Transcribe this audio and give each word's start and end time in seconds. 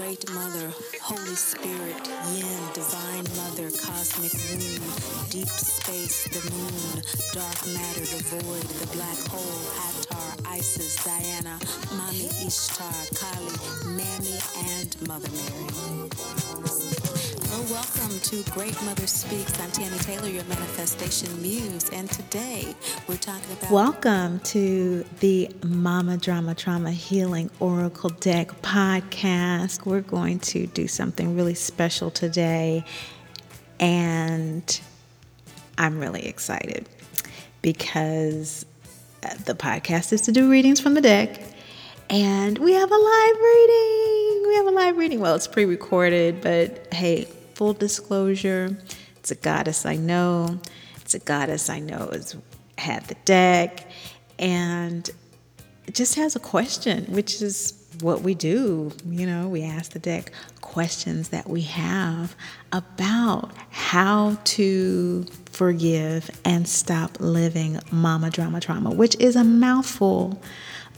Great 0.00 0.30
Mother, 0.32 0.72
Holy 1.02 1.34
Spirit, 1.34 2.08
Yin, 2.32 2.60
Divine 2.72 3.26
Mother, 3.36 3.70
Cosmic 3.70 4.32
Womb, 4.48 5.28
Deep 5.28 5.46
Space, 5.46 6.24
the 6.24 6.40
Moon, 6.50 7.02
Dark 7.34 7.66
Matter, 7.66 8.00
the 8.00 8.22
Void, 8.32 8.62
the 8.80 8.86
Black 8.96 9.18
Hole, 9.28 9.60
Atar, 9.76 10.56
Isis, 10.56 11.04
Diana, 11.04 11.58
Mami 11.92 12.46
Ishtar, 12.46 12.88
Kali, 13.14 13.94
Mammy, 13.94 14.38
and 14.78 14.96
Mother 15.06 15.28
Mary. 15.32 16.89
Welcome 17.70 18.18
to 18.18 18.42
Great 18.50 18.82
Mother 18.82 19.06
Speaks. 19.06 19.60
I'm 19.60 19.70
Tammy 19.70 19.96
Taylor, 19.98 20.26
your 20.26 20.42
manifestation 20.46 21.40
muse, 21.40 21.88
and 21.90 22.10
today 22.10 22.74
we're 23.06 23.16
talking 23.16 23.52
about. 23.52 23.70
Welcome 23.70 24.40
to 24.40 25.04
the 25.20 25.48
Mama 25.64 26.16
Drama 26.16 26.56
Trauma 26.56 26.90
Healing 26.90 27.48
Oracle 27.60 28.10
Deck 28.10 28.48
podcast. 28.62 29.86
We're 29.86 30.00
going 30.00 30.40
to 30.40 30.66
do 30.66 30.88
something 30.88 31.36
really 31.36 31.54
special 31.54 32.10
today, 32.10 32.84
and 33.78 34.80
I'm 35.78 36.00
really 36.00 36.26
excited 36.26 36.88
because 37.62 38.66
uh, 39.22 39.34
the 39.44 39.54
podcast 39.54 40.12
is 40.12 40.22
to 40.22 40.32
do 40.32 40.50
readings 40.50 40.80
from 40.80 40.94
the 40.94 41.00
deck, 41.00 41.40
and 42.08 42.58
we 42.58 42.72
have 42.72 42.90
a 42.90 42.96
live 42.96 43.36
reading. 43.36 44.48
We 44.48 44.56
have 44.56 44.66
a 44.66 44.72
live 44.72 44.96
reading. 44.96 45.20
Well, 45.20 45.36
it's 45.36 45.46
pre 45.46 45.66
recorded, 45.66 46.40
but 46.40 46.92
hey, 46.92 47.28
full 47.60 47.74
disclosure, 47.74 48.74
it's 49.16 49.30
a 49.30 49.34
goddess 49.34 49.84
I 49.84 49.96
know. 49.96 50.58
It's 51.02 51.12
a 51.12 51.18
goddess 51.18 51.68
I 51.68 51.78
know 51.78 52.08
has 52.10 52.34
had 52.78 53.04
the 53.04 53.16
deck 53.26 53.86
and 54.38 55.10
just 55.92 56.14
has 56.14 56.34
a 56.34 56.40
question, 56.40 57.04
which 57.12 57.42
is 57.42 57.74
what 58.00 58.22
we 58.22 58.34
do. 58.34 58.92
You 59.04 59.26
know, 59.26 59.46
we 59.46 59.62
ask 59.62 59.92
the 59.92 59.98
deck 59.98 60.32
questions 60.62 61.28
that 61.28 61.50
we 61.50 61.60
have 61.60 62.34
about 62.72 63.50
how 63.68 64.38
to 64.44 65.26
forgive 65.52 66.30
and 66.46 66.66
stop 66.66 67.18
living 67.20 67.78
mama 67.92 68.30
drama 68.30 68.60
trauma, 68.60 68.88
which 68.90 69.16
is 69.20 69.36
a 69.36 69.44
mouthful, 69.44 70.40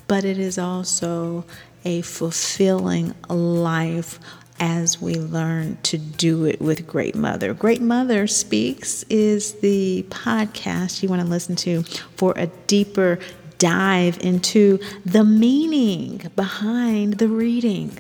but 0.06 0.24
it 0.24 0.38
is 0.38 0.58
also 0.58 1.44
a 1.84 2.02
fulfilling 2.02 3.14
life 3.28 4.20
as 4.60 5.00
we 5.00 5.14
learn 5.16 5.78
to 5.82 5.98
do 5.98 6.44
it 6.44 6.60
with 6.60 6.86
Great 6.86 7.14
Mother. 7.14 7.54
Great 7.54 7.82
Mother 7.82 8.26
Speaks 8.26 9.02
is 9.04 9.54
the 9.54 10.04
podcast 10.10 11.02
you 11.02 11.08
want 11.08 11.22
to 11.22 11.28
listen 11.28 11.56
to 11.56 11.82
for 12.16 12.32
a 12.36 12.46
deeper 12.66 13.18
dive 13.58 14.18
into 14.22 14.78
the 15.04 15.24
meaning 15.24 16.30
behind 16.36 17.14
the 17.14 17.28
reading. 17.28 17.98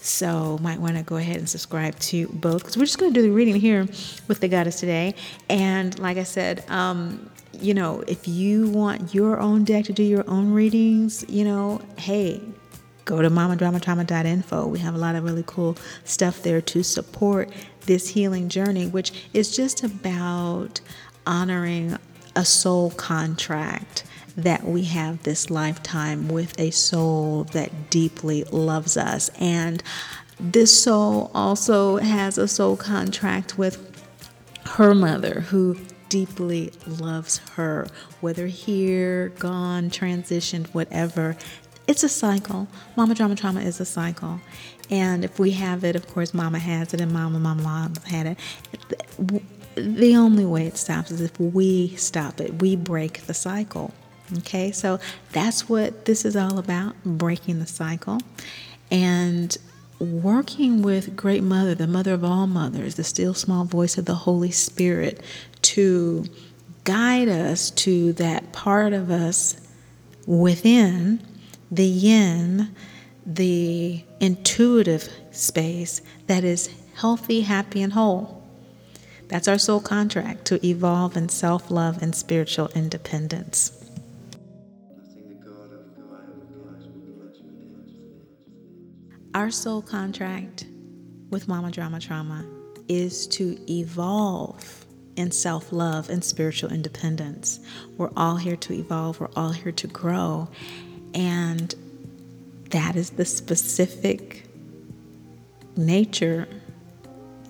So, 0.00 0.58
might 0.60 0.80
want 0.80 0.96
to 0.96 1.02
go 1.02 1.16
ahead 1.16 1.36
and 1.36 1.48
subscribe 1.48 1.96
to 2.00 2.26
both 2.28 2.62
because 2.62 2.76
we're 2.76 2.86
just 2.86 2.98
going 2.98 3.12
to 3.14 3.20
do 3.20 3.22
the 3.22 3.30
reading 3.32 3.54
here 3.54 3.86
with 4.26 4.40
the 4.40 4.48
goddess 4.48 4.80
today. 4.80 5.14
And 5.48 5.96
like 5.98 6.16
I 6.16 6.24
said, 6.24 6.64
um, 6.68 7.30
you 7.52 7.74
know, 7.74 8.02
if 8.08 8.26
you 8.26 8.68
want 8.68 9.14
your 9.14 9.38
own 9.38 9.64
deck 9.64 9.84
to 9.84 9.92
do 9.92 10.02
your 10.02 10.28
own 10.28 10.52
readings, 10.52 11.24
you 11.28 11.44
know, 11.44 11.80
hey, 11.96 12.40
go 13.04 13.22
to 13.22 13.30
mamadramatrauma.info. 13.30 14.66
We 14.66 14.78
have 14.80 14.94
a 14.94 14.98
lot 14.98 15.14
of 15.14 15.24
really 15.24 15.44
cool 15.46 15.76
stuff 16.04 16.42
there 16.42 16.60
to 16.60 16.82
support 16.82 17.50
this 17.86 18.08
healing 18.08 18.48
journey, 18.48 18.86
which 18.86 19.12
is 19.32 19.54
just 19.54 19.82
about 19.82 20.80
honoring 21.26 21.96
a 22.36 22.44
soul 22.44 22.90
contract 22.92 24.04
that 24.36 24.64
we 24.64 24.84
have 24.84 25.22
this 25.24 25.50
lifetime 25.50 26.28
with 26.28 26.58
a 26.58 26.70
soul 26.70 27.44
that 27.44 27.90
deeply 27.90 28.44
loves 28.44 28.96
us. 28.96 29.30
And 29.38 29.82
this 30.40 30.82
soul 30.82 31.30
also 31.34 31.98
has 31.98 32.38
a 32.38 32.48
soul 32.48 32.76
contract 32.76 33.58
with 33.58 33.88
her 34.64 34.94
mother, 34.94 35.40
who 35.40 35.76
deeply 36.08 36.72
loves 36.86 37.38
her, 37.54 37.86
whether 38.20 38.46
here, 38.46 39.30
gone, 39.38 39.90
transitioned, 39.90 40.66
whatever 40.68 41.36
it's 41.86 42.02
a 42.02 42.08
cycle. 42.08 42.68
Mama 42.96 43.14
drama 43.14 43.34
trauma 43.34 43.60
is 43.60 43.80
a 43.80 43.84
cycle. 43.84 44.40
And 44.90 45.24
if 45.24 45.38
we 45.38 45.52
have 45.52 45.84
it, 45.84 45.96
of 45.96 46.06
course, 46.08 46.34
mama 46.34 46.58
has 46.58 46.92
it, 46.92 47.00
and 47.00 47.12
mama, 47.12 47.38
mama, 47.38 47.62
mama 47.62 48.00
had 48.06 48.26
it. 48.26 48.38
The 49.74 50.16
only 50.16 50.44
way 50.44 50.66
it 50.66 50.76
stops 50.76 51.10
is 51.10 51.20
if 51.20 51.38
we 51.40 51.96
stop 51.96 52.40
it, 52.40 52.60
we 52.60 52.76
break 52.76 53.22
the 53.22 53.34
cycle. 53.34 53.92
Okay, 54.38 54.72
so 54.72 54.98
that's 55.32 55.68
what 55.68 56.04
this 56.04 56.24
is 56.24 56.36
all 56.36 56.58
about 56.58 56.94
breaking 57.04 57.58
the 57.58 57.66
cycle. 57.66 58.18
And 58.90 59.56
working 59.98 60.82
with 60.82 61.16
Great 61.16 61.42
Mother, 61.42 61.74
the 61.74 61.86
mother 61.86 62.12
of 62.12 62.24
all 62.24 62.46
mothers, 62.46 62.96
the 62.96 63.04
still 63.04 63.34
small 63.34 63.64
voice 63.64 63.96
of 63.96 64.04
the 64.04 64.14
Holy 64.14 64.50
Spirit, 64.50 65.22
to 65.62 66.24
guide 66.84 67.28
us 67.28 67.70
to 67.70 68.12
that 68.14 68.52
part 68.52 68.92
of 68.92 69.10
us 69.10 69.56
within 70.26 71.20
the 71.72 71.86
yin, 71.86 72.76
the 73.24 74.04
intuitive 74.20 75.08
space 75.30 76.02
that 76.26 76.44
is 76.44 76.68
healthy, 76.94 77.40
happy, 77.40 77.80
and 77.82 77.94
whole. 77.94 78.46
That's 79.28 79.48
our 79.48 79.58
soul 79.58 79.80
contract 79.80 80.44
to 80.46 80.64
evolve 80.64 81.16
in 81.16 81.30
self 81.30 81.70
love 81.70 82.02
and 82.02 82.14
spiritual 82.14 82.68
independence. 82.74 83.78
Our 89.34 89.50
soul 89.50 89.80
contract 89.80 90.66
with 91.30 91.48
Mama 91.48 91.70
Drama 91.70 91.98
Trauma 91.98 92.44
is 92.86 93.26
to 93.28 93.56
evolve 93.72 94.84
in 95.16 95.30
self 95.30 95.72
love 95.72 96.10
and 96.10 96.22
spiritual 96.22 96.70
independence. 96.70 97.60
We're 97.96 98.10
all 98.16 98.36
here 98.36 98.56
to 98.56 98.74
evolve, 98.74 99.20
we're 99.20 99.30
all 99.36 99.52
here 99.52 99.72
to 99.72 99.86
grow. 99.86 100.48
And 101.14 101.74
that 102.70 102.96
is 102.96 103.10
the 103.10 103.24
specific 103.24 104.46
nature 105.76 106.48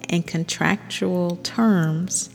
and 0.09 0.27
contractual 0.27 1.37
terms 1.37 2.31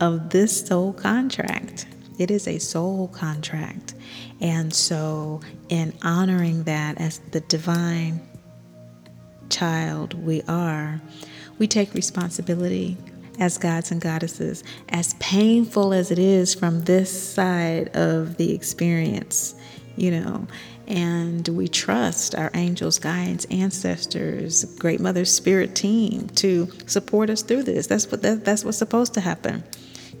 of 0.00 0.30
this 0.30 0.66
soul 0.66 0.92
contract. 0.92 1.86
It 2.18 2.30
is 2.30 2.46
a 2.46 2.58
soul 2.58 3.08
contract. 3.08 3.94
And 4.40 4.72
so, 4.72 5.40
in 5.68 5.92
honoring 6.02 6.64
that 6.64 7.00
as 7.00 7.18
the 7.30 7.40
divine 7.40 8.20
child 9.50 10.14
we 10.14 10.42
are, 10.42 11.00
we 11.58 11.66
take 11.66 11.94
responsibility 11.94 12.96
as 13.40 13.56
gods 13.56 13.90
and 13.90 14.00
goddesses, 14.00 14.64
as 14.88 15.14
painful 15.14 15.92
as 15.92 16.10
it 16.10 16.18
is 16.18 16.54
from 16.54 16.82
this 16.82 17.32
side 17.32 17.88
of 17.96 18.36
the 18.36 18.52
experience 18.52 19.54
you 19.98 20.12
know, 20.12 20.46
and 20.86 21.46
we 21.48 21.68
trust 21.68 22.34
our 22.34 22.50
angels, 22.54 22.98
guides, 22.98 23.46
ancestors, 23.50 24.64
Great 24.76 25.00
Mother 25.00 25.24
Spirit 25.24 25.74
team 25.74 26.28
to 26.36 26.68
support 26.86 27.30
us 27.30 27.42
through 27.42 27.64
this. 27.64 27.86
That's 27.88 28.10
what 28.10 28.22
that, 28.22 28.44
that's 28.44 28.64
what's 28.64 28.78
supposed 28.78 29.14
to 29.14 29.20
happen. 29.20 29.64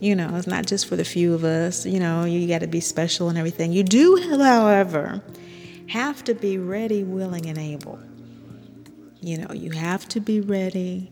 You 0.00 0.14
know, 0.14 0.34
it's 0.36 0.46
not 0.46 0.66
just 0.66 0.86
for 0.86 0.96
the 0.96 1.04
few 1.04 1.32
of 1.32 1.44
us. 1.44 1.86
You 1.86 2.00
know, 2.00 2.24
you 2.24 2.46
got 2.48 2.60
to 2.60 2.66
be 2.66 2.80
special 2.80 3.28
and 3.28 3.38
everything. 3.38 3.72
You 3.72 3.84
do, 3.84 4.16
however, 4.30 5.22
have 5.88 6.22
to 6.24 6.34
be 6.34 6.58
ready, 6.58 7.04
willing, 7.04 7.46
and 7.46 7.58
able. 7.58 7.98
You 9.20 9.38
know, 9.38 9.52
you 9.52 9.70
have 9.70 10.08
to 10.10 10.20
be 10.20 10.40
ready 10.40 11.10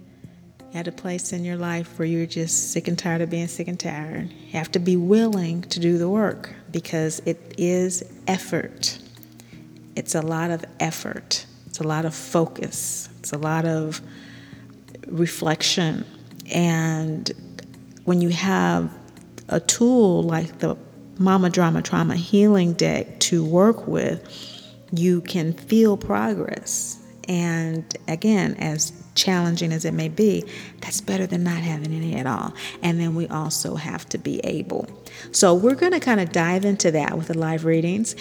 at 0.75 0.89
a 0.89 0.93
place 0.93 1.33
in 1.33 1.45
your 1.45 1.57
life 1.57 1.99
where 1.99 2.07
you're 2.07 2.27
just 2.27 2.73
sick 2.73 2.87
and 2.87 2.99
tired 2.99 3.23
of 3.23 3.31
being 3.31 3.49
sick 3.49 3.69
and 3.69 3.79
tired. 3.79 4.31
You 4.31 4.53
have 4.53 4.71
to 4.73 4.79
be 4.79 4.97
willing 4.97 5.63
to 5.63 5.81
do 5.81 5.99
the 5.99 6.09
work 6.09 6.53
because 6.71 7.21
it 7.21 7.55
is 7.57 8.05
effort. 8.27 8.99
It's 9.95 10.15
a 10.15 10.23
lot 10.23 10.51
of 10.51 10.65
effort, 10.81 11.47
it's 11.67 11.81
a 11.81 11.85
lot 11.85 12.05
of 12.05 12.15
focus, 12.15 13.09
it's 13.19 13.33
a 13.33 13.39
lot 13.39 13.65
of 13.65 14.01
reflection. 15.07 16.05
And 16.53 17.31
when 18.05 18.21
you 18.21 18.29
have 18.31 18.93
a 19.49 19.61
tool 19.61 20.23
like 20.23 20.59
the 20.59 20.77
Mama 21.19 21.51
Drama 21.51 21.83
Trauma 21.83 22.15
Healing 22.15 22.75
Deck 22.75 23.19
to 23.21 23.45
work 23.45 23.87
with, 23.87 24.23
you 24.93 25.23
can 25.23 25.53
feel 25.53 25.97
progress. 25.97 27.03
And 27.29 27.85
again, 28.07 28.55
as 28.55 28.93
challenging 29.17 29.73
as 29.73 29.85
it 29.85 29.95
may 29.95 30.09
be, 30.09 30.45
that's 30.81 31.01
better 31.01 31.27
than 31.27 31.43
not 31.43 31.59
having 31.59 31.93
any 31.93 32.15
at 32.15 32.27
all. 32.27 32.55
And 32.83 33.01
then 33.01 33.15
we 33.15 33.27
also 33.27 33.75
have 33.75 34.09
to 34.11 34.19
be 34.19 34.41
able. 34.45 34.89
So 35.33 35.55
we're 35.55 35.75
going 35.75 35.93
to 35.93 36.01
kind 36.01 36.21
of 36.21 36.31
dive 36.33 36.65
into 36.65 36.91
that 36.93 37.17
with 37.17 37.29
the 37.29 37.39
live 37.39 37.65
readings. 37.65 38.15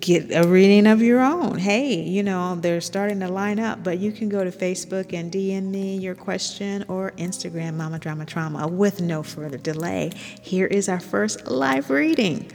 Get 0.00 0.30
a 0.34 0.46
reading 0.46 0.86
of 0.86 1.00
your 1.00 1.20
own. 1.20 1.56
Hey, 1.56 2.02
you 2.02 2.22
know, 2.22 2.54
they're 2.56 2.82
starting 2.82 3.20
to 3.20 3.28
line 3.28 3.58
up, 3.58 3.82
but 3.82 3.98
you 3.98 4.12
can 4.12 4.28
go 4.28 4.44
to 4.44 4.50
Facebook 4.50 5.14
and 5.14 5.32
DM 5.32 5.70
me 5.70 5.96
your 5.96 6.14
question 6.14 6.84
or 6.88 7.12
Instagram 7.12 7.74
Mama 7.74 7.98
Drama 7.98 8.26
Trauma 8.26 8.68
with 8.68 9.00
no 9.00 9.22
further 9.22 9.56
delay. 9.56 10.10
Here 10.42 10.66
is 10.66 10.90
our 10.90 11.00
first 11.00 11.46
live 11.46 11.88
reading 11.88 12.50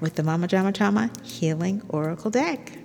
with 0.00 0.16
the 0.16 0.24
Mama 0.24 0.48
Drama 0.48 0.72
Trauma 0.72 1.08
Healing 1.22 1.82
Oracle 1.88 2.32
deck. 2.32 2.81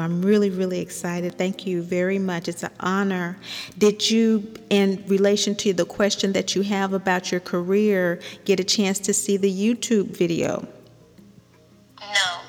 I'm 0.00 0.22
really, 0.22 0.50
really 0.50 0.80
excited. 0.80 1.36
Thank 1.38 1.66
you 1.66 1.82
very 1.82 2.18
much. 2.18 2.48
It's 2.48 2.62
an 2.62 2.72
honor. 2.80 3.36
Did 3.78 4.10
you, 4.10 4.52
in 4.70 5.04
relation 5.06 5.54
to 5.56 5.72
the 5.72 5.84
question 5.84 6.32
that 6.32 6.54
you 6.54 6.62
have 6.62 6.92
about 6.92 7.30
your 7.30 7.40
career, 7.40 8.20
get 8.44 8.60
a 8.60 8.64
chance 8.64 8.98
to 9.00 9.14
see 9.14 9.36
the 9.36 9.52
YouTube 9.52 10.16
video? 10.16 10.66
No. 12.00 12.40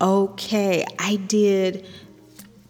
Okay, 0.00 0.84
I 0.98 1.16
did 1.16 1.86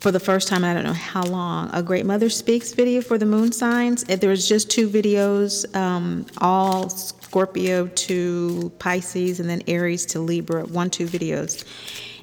for 0.02 0.10
the 0.10 0.18
first 0.18 0.48
time, 0.48 0.64
I 0.64 0.74
don't 0.74 0.82
know 0.82 0.92
how 0.92 1.22
long, 1.22 1.70
a 1.72 1.80
Great 1.80 2.04
Mother 2.04 2.28
Speaks 2.28 2.72
video 2.72 3.00
for 3.02 3.18
the 3.18 3.24
moon 3.24 3.52
signs. 3.52 4.02
There 4.02 4.30
was 4.30 4.48
just 4.48 4.68
two 4.68 4.88
videos, 4.88 5.72
um, 5.76 6.26
all 6.38 6.88
Scorpio 6.88 7.86
to 7.86 8.72
Pisces 8.80 9.38
and 9.38 9.48
then 9.48 9.62
Aries 9.68 10.04
to 10.06 10.18
Libra, 10.18 10.64
one, 10.64 10.90
two 10.90 11.06
videos. 11.06 11.64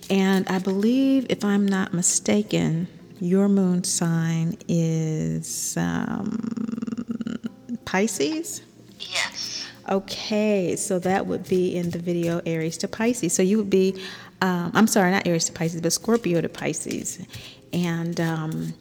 And 0.09 0.47
I 0.47 0.59
believe, 0.59 1.27
if 1.29 1.45
I'm 1.45 1.67
not 1.67 1.93
mistaken, 1.93 2.87
your 3.19 3.47
moon 3.47 3.83
sign 3.83 4.57
is 4.67 5.75
um, 5.77 7.39
Pisces? 7.85 8.61
Yes. 8.99 9.65
Okay, 9.89 10.75
so 10.75 10.99
that 10.99 11.25
would 11.25 11.47
be 11.47 11.75
in 11.75 11.89
the 11.89 11.99
video 11.99 12.41
Aries 12.45 12.77
to 12.77 12.87
Pisces. 12.87 13.33
So 13.33 13.41
you 13.41 13.57
would 13.57 13.69
be, 13.69 14.01
um, 14.41 14.71
I'm 14.75 14.87
sorry, 14.87 15.11
not 15.11 15.27
Aries 15.27 15.45
to 15.45 15.51
Pisces, 15.51 15.81
but 15.81 15.91
Scorpio 15.91 16.41
to 16.41 16.49
Pisces. 16.49 17.25
And 17.73 18.19
um, 18.19 18.73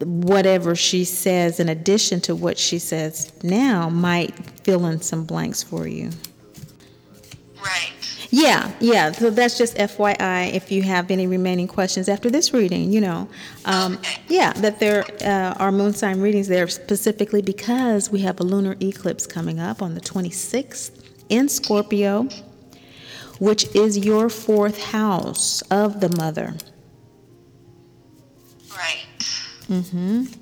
whatever 0.00 0.74
she 0.74 1.04
says, 1.04 1.60
in 1.60 1.68
addition 1.68 2.20
to 2.22 2.34
what 2.34 2.58
she 2.58 2.78
says 2.78 3.32
now, 3.42 3.88
might 3.88 4.34
fill 4.60 4.86
in 4.86 5.00
some 5.00 5.24
blanks 5.24 5.62
for 5.62 5.86
you. 5.86 6.10
Right. 7.62 7.93
Yeah, 8.34 8.72
yeah. 8.80 9.12
So 9.12 9.30
that's 9.30 9.56
just 9.56 9.76
FYI. 9.76 10.52
If 10.52 10.72
you 10.72 10.82
have 10.82 11.08
any 11.12 11.28
remaining 11.28 11.68
questions 11.68 12.08
after 12.08 12.30
this 12.30 12.52
reading, 12.52 12.92
you 12.92 13.00
know, 13.00 13.28
um, 13.64 13.96
yeah, 14.26 14.52
that 14.54 14.80
there 14.80 15.04
uh, 15.22 15.54
are 15.60 15.70
moon 15.70 15.92
sign 15.92 16.20
readings 16.20 16.48
there 16.48 16.66
specifically 16.66 17.42
because 17.42 18.10
we 18.10 18.18
have 18.22 18.40
a 18.40 18.42
lunar 18.42 18.74
eclipse 18.80 19.24
coming 19.24 19.60
up 19.60 19.80
on 19.80 19.94
the 19.94 20.00
26th 20.00 20.90
in 21.28 21.48
Scorpio, 21.48 22.28
which 23.38 23.72
is 23.76 23.98
your 23.98 24.28
fourth 24.28 24.82
house 24.82 25.62
of 25.70 26.00
the 26.00 26.08
mother. 26.16 26.56
Right. 28.76 30.34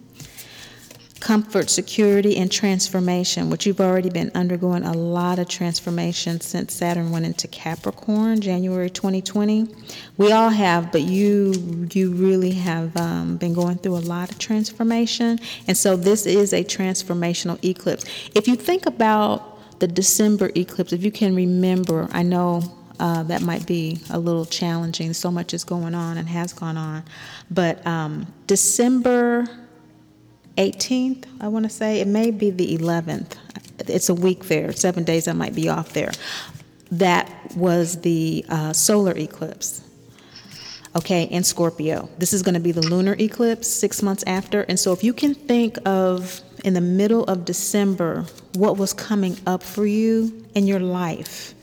Comfort, 1.22 1.70
security, 1.70 2.36
and 2.36 2.50
transformation, 2.50 3.48
which 3.48 3.64
you've 3.64 3.80
already 3.80 4.10
been 4.10 4.28
undergoing 4.34 4.82
a 4.82 4.92
lot 4.92 5.38
of 5.38 5.48
transformation 5.48 6.40
since 6.40 6.74
Saturn 6.74 7.12
went 7.12 7.24
into 7.24 7.46
Capricorn, 7.46 8.40
January 8.40 8.90
2020. 8.90 9.68
We 10.16 10.32
all 10.32 10.50
have, 10.50 10.90
but 10.90 11.02
you 11.02 11.88
you 11.92 12.10
really 12.10 12.50
have 12.50 12.96
um, 12.96 13.36
been 13.36 13.54
going 13.54 13.78
through 13.78 13.98
a 13.98 14.04
lot 14.04 14.32
of 14.32 14.38
transformation, 14.40 15.38
and 15.68 15.76
so 15.76 15.96
this 15.96 16.26
is 16.26 16.52
a 16.52 16.64
transformational 16.64 17.64
eclipse. 17.64 18.04
If 18.34 18.48
you 18.48 18.56
think 18.56 18.86
about 18.86 19.78
the 19.78 19.86
December 19.86 20.50
eclipse, 20.56 20.92
if 20.92 21.04
you 21.04 21.12
can 21.12 21.36
remember, 21.36 22.08
I 22.10 22.24
know 22.24 22.62
uh, 22.98 23.22
that 23.24 23.42
might 23.42 23.64
be 23.64 24.00
a 24.10 24.18
little 24.18 24.44
challenging. 24.44 25.12
So 25.12 25.30
much 25.30 25.54
is 25.54 25.62
going 25.62 25.94
on 25.94 26.16
and 26.16 26.28
has 26.28 26.52
gone 26.52 26.76
on, 26.76 27.04
but 27.48 27.86
um, 27.86 28.26
December 28.48 29.46
18th, 30.56 31.24
I 31.40 31.48
want 31.48 31.64
to 31.64 31.70
say. 31.70 32.00
It 32.00 32.08
may 32.08 32.30
be 32.30 32.50
the 32.50 32.76
11th. 32.76 33.36
It's 33.88 34.08
a 34.08 34.14
week 34.14 34.44
there, 34.44 34.72
seven 34.72 35.04
days 35.04 35.26
I 35.28 35.32
might 35.32 35.54
be 35.54 35.68
off 35.68 35.92
there. 35.92 36.12
That 36.90 37.30
was 37.56 38.00
the 38.02 38.44
uh, 38.48 38.72
solar 38.72 39.16
eclipse. 39.16 39.82
Okay, 40.94 41.24
in 41.24 41.42
Scorpio. 41.42 42.10
This 42.18 42.34
is 42.34 42.42
going 42.42 42.54
to 42.54 42.60
be 42.60 42.70
the 42.70 42.82
lunar 42.82 43.16
eclipse 43.18 43.66
six 43.66 44.02
months 44.02 44.22
after. 44.26 44.60
And 44.62 44.78
so, 44.78 44.92
if 44.92 45.02
you 45.02 45.14
can 45.14 45.34
think 45.34 45.78
of 45.86 46.42
in 46.64 46.74
the 46.74 46.80
middle 46.82 47.24
of 47.24 47.44
December 47.44 48.26
what 48.54 48.76
was 48.76 48.92
coming 48.92 49.36
up 49.46 49.62
for 49.62 49.86
you 49.86 50.44
in 50.54 50.66
your 50.66 50.80
life. 50.80 51.54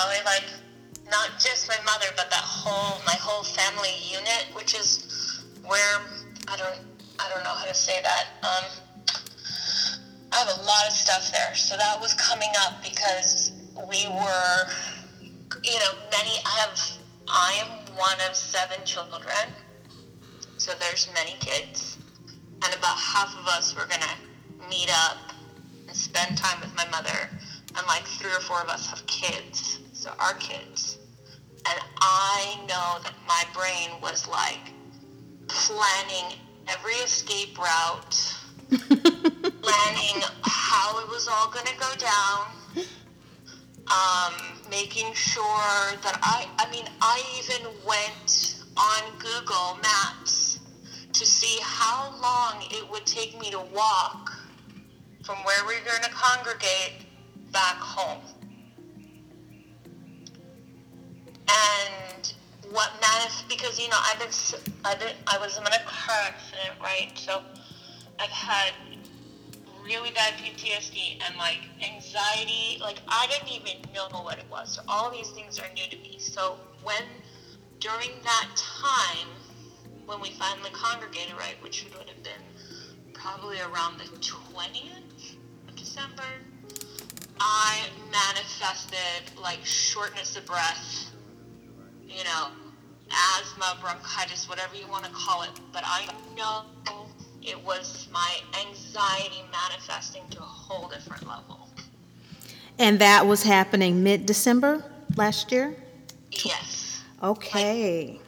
Probably 0.00 0.24
like, 0.24 0.44
not 1.10 1.28
just 1.38 1.68
my 1.68 1.76
mother, 1.84 2.06
but 2.16 2.30
that 2.30 2.40
whole, 2.40 3.00
my 3.04 3.16
whole 3.20 3.42
family 3.42 3.92
unit, 4.08 4.46
which 4.54 4.74
is 4.74 5.44
where, 5.66 6.00
I 6.48 6.56
don't, 6.56 6.80
I 7.18 7.28
don't 7.28 7.44
know 7.44 7.50
how 7.50 7.66
to 7.66 7.74
say 7.74 8.00
that. 8.02 8.26
Um, 8.42 8.64
I 10.32 10.36
have 10.36 10.48
a 10.58 10.62
lot 10.62 10.86
of 10.86 10.92
stuff 10.92 11.30
there. 11.32 11.54
So 11.54 11.76
that 11.76 12.00
was 12.00 12.14
coming 12.14 12.48
up 12.60 12.82
because 12.82 13.52
we 13.76 14.06
were, 14.08 14.56
you 15.64 15.78
know, 15.80 15.92
many, 16.12 16.38
I 16.46 16.64
have, 16.64 16.80
I 17.28 17.60
am 17.60 17.96
one 17.96 18.16
of 18.28 18.34
seven 18.34 18.78
children. 18.86 19.52
So 20.56 20.72
there's 20.80 21.10
many 21.12 21.34
kids. 21.40 21.98
And 22.62 22.74
about 22.74 22.96
half 22.96 23.36
of 23.38 23.46
us 23.48 23.74
were 23.74 23.86
to 23.86 24.68
meet 24.70 24.90
up 25.08 25.18
and 25.88 25.96
spend 25.96 26.38
time 26.38 26.60
with 26.60 26.74
my 26.74 26.88
mother. 26.88 27.28
And 27.76 27.86
like 27.86 28.04
three 28.04 28.30
or 28.30 28.40
four 28.40 28.60
of 28.62 28.68
us 28.68 28.86
have 28.86 29.04
kids. 29.06 29.80
Our 30.06 30.34
kids. 30.34 30.98
And 31.68 31.80
I 32.00 32.56
know 32.60 32.98
that 33.02 33.14
my 33.28 33.44
brain 33.54 34.00
was 34.00 34.26
like 34.26 34.72
planning 35.48 36.38
every 36.68 36.94
escape 36.94 37.58
route, 37.58 38.34
planning 38.70 40.22
how 40.42 40.98
it 41.00 41.08
was 41.08 41.28
all 41.28 41.50
going 41.50 41.66
to 41.66 41.76
go 41.78 41.92
down, 41.98 42.86
um, 43.90 44.34
making 44.70 45.12
sure 45.12 45.92
that 46.02 46.18
I, 46.22 46.48
I 46.58 46.70
mean, 46.70 46.86
I 47.02 47.22
even 47.38 47.66
went 47.86 48.56
on 48.76 49.02
Google 49.18 49.78
Maps 49.82 50.60
to 51.12 51.26
see 51.26 51.58
how 51.62 52.14
long 52.22 52.62
it 52.70 52.90
would 52.90 53.04
take 53.04 53.38
me 53.38 53.50
to 53.50 53.60
walk 53.74 54.32
from 55.24 55.36
where 55.44 55.62
we 55.66 55.74
we're 55.74 55.84
going 55.84 56.02
to 56.02 56.10
congregate 56.10 57.04
back 57.52 57.76
home. 57.76 58.22
And 61.50 62.32
what 62.70 62.90
manif 63.00 63.48
because 63.48 63.80
you 63.80 63.88
know 63.88 63.98
I've 63.98 64.18
been 64.18 64.30
I've 64.84 65.00
been 65.00 65.14
I 65.26 65.38
was 65.38 65.56
in 65.56 65.64
a 65.64 65.70
car 65.86 66.16
accident 66.24 66.78
right? 66.80 67.10
So 67.16 67.42
I've 68.18 68.30
had 68.30 68.72
really 69.84 70.10
bad 70.10 70.34
PTSD 70.34 71.20
and 71.26 71.36
like 71.36 71.60
anxiety. 71.82 72.78
Like 72.80 72.98
I 73.08 73.26
didn't 73.26 73.48
even 73.48 73.82
know 73.92 74.22
what 74.22 74.38
it 74.38 74.44
was. 74.50 74.74
So 74.74 74.82
all 74.88 75.10
these 75.10 75.30
things 75.30 75.58
are 75.58 75.68
new 75.74 75.86
to 75.90 75.96
me. 75.96 76.16
So 76.18 76.56
when 76.82 77.02
during 77.80 78.10
that 78.22 78.48
time 78.56 79.28
when 80.06 80.20
we 80.20 80.30
finally 80.30 80.70
congregated 80.72 81.34
right 81.38 81.56
which 81.62 81.86
would 81.96 82.08
have 82.08 82.22
been 82.22 83.12
probably 83.14 83.58
around 83.60 83.98
the 83.98 84.04
20th 84.04 85.36
of 85.68 85.76
December 85.76 86.22
I 87.40 87.80
manifested 88.12 89.38
like 89.40 89.64
shortness 89.64 90.36
of 90.36 90.44
breath 90.46 91.09
asthma, 93.60 93.80
bronchitis, 93.80 94.48
whatever 94.48 94.76
you 94.76 94.86
want 94.88 95.04
to 95.04 95.10
call 95.10 95.42
it. 95.42 95.50
But 95.72 95.82
I 95.86 96.08
know 96.36 96.64
it 97.42 97.62
was 97.64 98.08
my 98.12 98.36
anxiety 98.66 99.42
manifesting 99.50 100.22
to 100.30 100.38
a 100.38 100.42
whole 100.42 100.88
different 100.88 101.26
level. 101.26 101.68
And 102.78 102.98
that 103.00 103.26
was 103.26 103.42
happening 103.42 104.02
mid 104.02 104.26
December 104.26 104.84
last 105.16 105.52
year? 105.52 105.74
Yes. 106.30 107.02
Okay. 107.22 108.20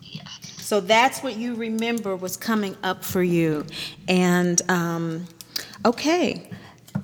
Yes. 0.00 0.54
So 0.58 0.80
that's 0.80 1.22
what 1.22 1.36
you 1.36 1.54
remember 1.54 2.16
was 2.16 2.36
coming 2.36 2.76
up 2.82 3.04
for 3.04 3.22
you. 3.22 3.66
And 4.08 4.60
um, 4.70 5.26
okay, 5.84 6.50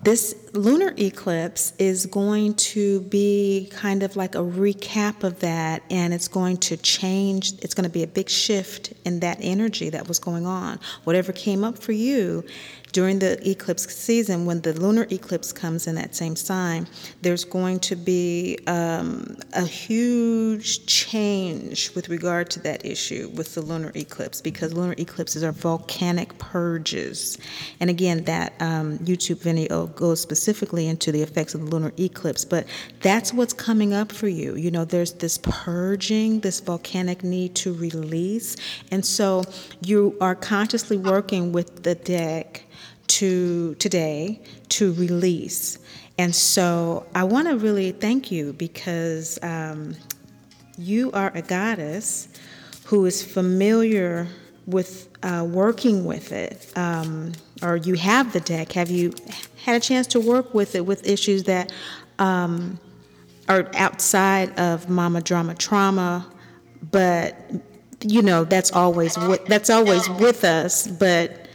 this 0.03 0.42
lunar 0.53 0.93
eclipse 0.99 1.73
is 1.79 2.07
going 2.07 2.55
to 2.55 3.01
be 3.03 3.71
kind 3.73 4.03
of 4.03 4.17
like 4.17 4.35
a 4.35 4.39
recap 4.39 5.25
of 5.25 5.41
that, 5.41 5.83
and 5.91 6.13
it's 6.13 6.29
going 6.29 6.59
to 6.59 6.77
change. 6.77 7.53
It's 7.63 7.75
going 7.75 7.85
to 7.85 7.91
be 7.91 8.03
a 8.03 8.07
big 8.07 8.29
shift 8.29 8.93
in 9.05 9.21
that 9.21 9.39
energy 9.41 9.91
that 9.91 10.07
was 10.09 10.19
going 10.19 10.47
on. 10.47 10.79
Whatever 11.05 11.33
came 11.33 11.65
up 11.65 11.79
for 11.79 11.93
you 11.93 12.45
during 12.93 13.19
the 13.19 13.49
eclipse 13.49 13.91
season, 13.95 14.45
when 14.45 14.61
the 14.61 14.75
lunar 14.75 15.07
eclipse 15.11 15.51
comes 15.51 15.87
in 15.87 15.95
that 15.95 16.15
same 16.15 16.37
sign, 16.37 16.87
there's 17.23 17.45
going 17.45 17.81
to 17.81 17.97
be 17.97 18.59
um, 18.67 19.39
a 19.55 19.65
huge 19.65 20.85
change 20.85 21.95
with 21.95 22.11
regard 22.11 22.51
to 22.51 22.61
that 22.61 22.85
issue 22.85 23.31
with 23.35 23.55
the 23.55 23.63
lunar 23.63 23.93
eclipse 23.95 24.43
because 24.43 24.75
lunar 24.75 24.95
eclipses 24.99 25.43
are 25.43 25.53
volcanic 25.53 26.37
purges. 26.37 27.39
And 27.81 27.89
again, 27.89 28.25
that 28.25 28.53
um, 28.61 28.99
YouTube 28.99 29.39
video 29.39 29.87
goes 29.87 30.21
specifically 30.21 30.42
into 30.49 31.13
the 31.13 31.23
effects 31.23 31.55
of 31.55 31.61
the 31.61 31.67
lunar 31.67 31.93
eclipse, 31.99 32.45
but 32.45 32.67
that's 33.01 33.33
what's 33.33 33.53
coming 33.53 33.93
up 33.93 34.13
for 34.13 34.29
you. 34.29 34.55
You 34.57 34.71
know, 34.71 34.85
there's 34.85 35.13
this 35.15 35.39
purging, 35.39 36.41
this 36.41 36.61
volcanic 36.61 37.23
need 37.23 37.55
to 37.57 37.73
release. 37.75 38.57
And 38.91 39.05
so 39.05 39.45
you 39.85 40.17
are 40.21 40.35
consciously 40.35 40.97
working 40.97 41.53
with 41.53 41.83
the 41.83 41.95
deck 41.95 42.65
to 43.09 43.75
today 43.77 44.41
to 44.71 44.93
release. 44.95 45.79
And 46.19 46.35
so 46.35 47.07
I 47.15 47.25
want 47.25 47.49
to 47.49 47.57
really 47.57 47.93
thank 47.93 48.31
you 48.31 48.53
because 48.53 49.39
um, 49.43 49.97
you 50.79 51.11
are 51.13 51.33
a 51.35 51.43
goddess 51.43 52.29
who 52.85 53.05
is 53.07 53.23
familiar 53.23 54.29
with 54.67 55.09
uh, 55.23 55.47
working 55.49 56.05
with 56.05 56.33
it, 56.33 56.71
um, 56.77 57.33
or 57.63 57.77
you 57.77 57.95
have 57.95 58.33
the 58.33 58.41
deck. 58.41 58.73
Have 58.73 58.91
you 58.91 59.13
had 59.65 59.77
a 59.77 59.81
chance 59.81 60.07
to 60.09 60.21
work 60.21 60.53
with 60.55 60.75
it 60.75 60.85
with 60.87 61.07
issues 61.07 61.45
that 61.45 61.73
um, 62.19 62.79
are 63.49 63.71
outside 63.75 64.59
of 64.59 64.89
mama 64.89 65.21
drama 65.21 65.55
trauma, 65.55 66.27
but 66.91 67.37
you 68.05 68.23
know 68.23 68.45
that's 68.45 68.73
always 68.73 69.17
with, 69.19 69.45
that's 69.47 69.71
always 69.71 70.09
No. 70.09 70.17
with 70.17 70.45
us. 70.45 70.87
But 70.89 71.49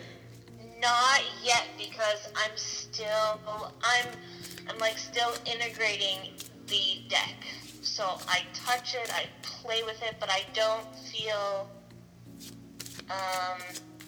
Not 0.81 1.21
yet 1.43 1.65
because 1.77 2.29
I'm 2.35 2.55
still 2.55 3.39
I'm 3.83 4.05
I'm 4.69 4.77
like 4.79 4.97
still 4.97 5.33
integrating 5.45 6.33
the 6.67 7.01
deck. 7.09 7.35
So 7.81 8.03
I 8.27 8.41
touch 8.53 8.95
it, 8.95 9.11
I 9.13 9.25
play 9.41 9.83
with 9.83 10.01
it, 10.03 10.15
but 10.19 10.29
I 10.29 10.43
don't 10.53 10.85
feel 10.95 11.69
um 13.09 13.61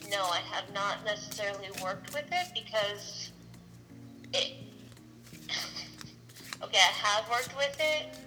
no, 0.09 0.23
I 0.25 0.39
have 0.51 0.73
not 0.73 1.03
necessarily 1.05 1.69
worked 1.83 2.13
with 2.13 2.25
it 2.31 2.47
because 2.53 3.31
it 4.33 4.53
okay, 6.63 6.77
I 6.77 7.07
have 7.07 7.29
worked 7.29 7.55
with 7.57 7.77
it, 7.79 8.17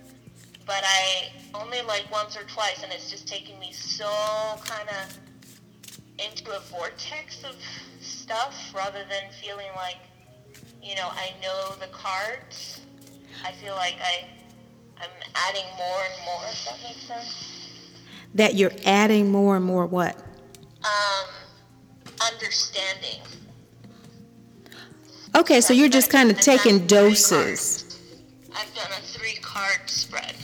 but 0.66 0.82
I 0.84 1.32
only 1.54 1.82
like 1.82 2.10
once 2.10 2.36
or 2.36 2.44
twice 2.44 2.82
and 2.82 2.92
it's 2.92 3.10
just 3.10 3.26
taken 3.28 3.58
me 3.58 3.72
so 3.72 4.06
kind 4.64 4.88
of 4.88 5.18
into 6.18 6.50
a 6.56 6.60
vortex 6.60 7.44
of 7.44 7.56
stuff 8.00 8.72
rather 8.74 9.04
than 9.08 9.30
feeling 9.42 9.68
like, 9.76 9.98
you 10.82 10.94
know, 10.94 11.08
I 11.10 11.32
know 11.42 11.74
the 11.80 11.88
cards. 11.92 12.80
I 13.44 13.52
feel 13.52 13.74
like 13.74 13.96
I, 14.00 14.26
I'm 15.00 15.10
adding 15.34 15.64
more 15.76 16.00
and 16.10 16.24
more. 16.24 16.42
If 16.50 16.64
that 16.64 16.78
makes 16.82 17.02
sense. 17.02 17.58
that 18.34 18.54
you're 18.54 18.72
adding 18.84 19.30
more 19.30 19.56
and 19.56 19.64
more 19.64 19.86
what? 19.86 20.16
Um, 20.84 21.28
understanding. 22.30 23.20
Okay, 25.34 25.60
so 25.60 25.72
you're 25.72 25.88
just 25.88 26.10
kind 26.10 26.30
of 26.30 26.38
taking 26.40 26.86
doses. 26.86 27.98
I've 28.54 28.74
done 28.74 28.90
a 28.90 29.00
three 29.00 29.36
card 29.40 29.88
spread. 29.88 30.34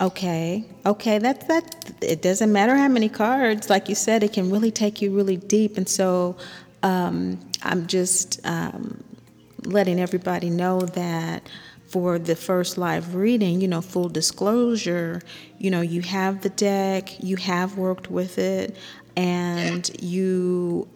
Okay, 0.00 0.64
okay, 0.86 1.18
that's 1.18 1.44
that. 1.46 1.92
It 2.00 2.22
doesn't 2.22 2.52
matter 2.52 2.76
how 2.76 2.88
many 2.88 3.08
cards, 3.08 3.68
like 3.68 3.88
you 3.88 3.94
said, 3.94 4.22
it 4.22 4.32
can 4.32 4.50
really 4.50 4.70
take 4.70 5.02
you 5.02 5.14
really 5.14 5.36
deep. 5.36 5.76
And 5.76 5.88
so, 5.88 6.36
um, 6.82 7.40
I'm 7.62 7.86
just 7.86 8.40
um, 8.46 9.02
letting 9.64 10.00
everybody 10.00 10.50
know 10.50 10.80
that 10.80 11.48
for 11.88 12.18
the 12.18 12.36
first 12.36 12.76
live 12.76 13.14
reading, 13.14 13.60
you 13.60 13.68
know, 13.68 13.80
full 13.80 14.08
disclosure, 14.08 15.22
you 15.58 15.70
know, 15.70 15.80
you 15.80 16.02
have 16.02 16.42
the 16.42 16.50
deck, 16.50 17.22
you 17.22 17.36
have 17.36 17.78
worked 17.78 18.10
with 18.10 18.38
it, 18.38 18.76
and 19.18 19.90
you 20.00 20.88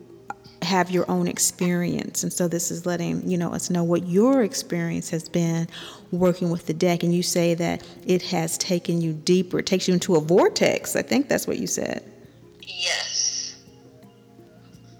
have 0.62 0.90
your 0.92 1.10
own 1.10 1.26
experience. 1.26 2.22
And 2.22 2.32
so 2.32 2.46
this 2.46 2.70
is 2.70 2.86
letting 2.86 3.28
you 3.28 3.36
know 3.36 3.52
us 3.52 3.68
know 3.68 3.82
what 3.82 4.06
your 4.06 4.44
experience 4.44 5.10
has 5.10 5.28
been 5.28 5.66
working 6.12 6.50
with 6.50 6.66
the 6.66 6.74
deck. 6.74 7.02
And 7.02 7.12
you 7.12 7.22
say 7.22 7.54
that 7.54 7.84
it 8.06 8.22
has 8.22 8.56
taken 8.58 9.00
you 9.00 9.12
deeper. 9.12 9.58
It 9.58 9.66
takes 9.66 9.88
you 9.88 9.94
into 9.94 10.14
a 10.14 10.20
vortex 10.20 10.94
i 10.94 11.02
think 11.02 11.28
that's 11.28 11.46
what 11.46 11.58
you 11.58 11.66
said. 11.66 12.04
Yes. 12.62 13.56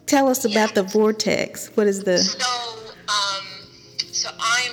tell 0.07 0.29
us 0.29 0.45
about 0.45 0.75
the 0.75 0.83
vortex. 0.83 1.69
What 1.77 1.87
is 1.87 2.03
the 2.03 2.19
So, 2.19 2.93
um, 3.09 3.47
so 4.11 4.31
I'm, 4.39 4.73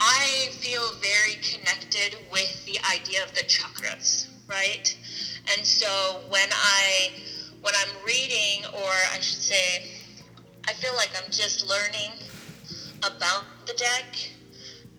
I 0.00 0.48
feel 0.52 0.82
very 1.02 1.34
connected 1.42 2.16
with 2.30 2.64
the 2.64 2.78
idea 2.94 3.24
of 3.24 3.34
the 3.34 3.42
chakras, 3.42 4.28
right? 4.48 4.96
And 5.52 5.66
so 5.66 6.22
when 6.28 6.48
I, 6.52 7.10
when 7.60 7.74
I'm 7.74 8.04
reading, 8.06 8.64
or 8.72 8.90
I 9.12 9.20
should 9.20 9.42
say, 9.42 9.90
I 10.66 10.72
feel 10.72 10.94
like 10.94 11.10
I'm 11.16 11.30
just 11.30 11.68
learning 11.68 12.12
about 12.98 13.44
the 13.66 13.74
deck. 13.74 14.30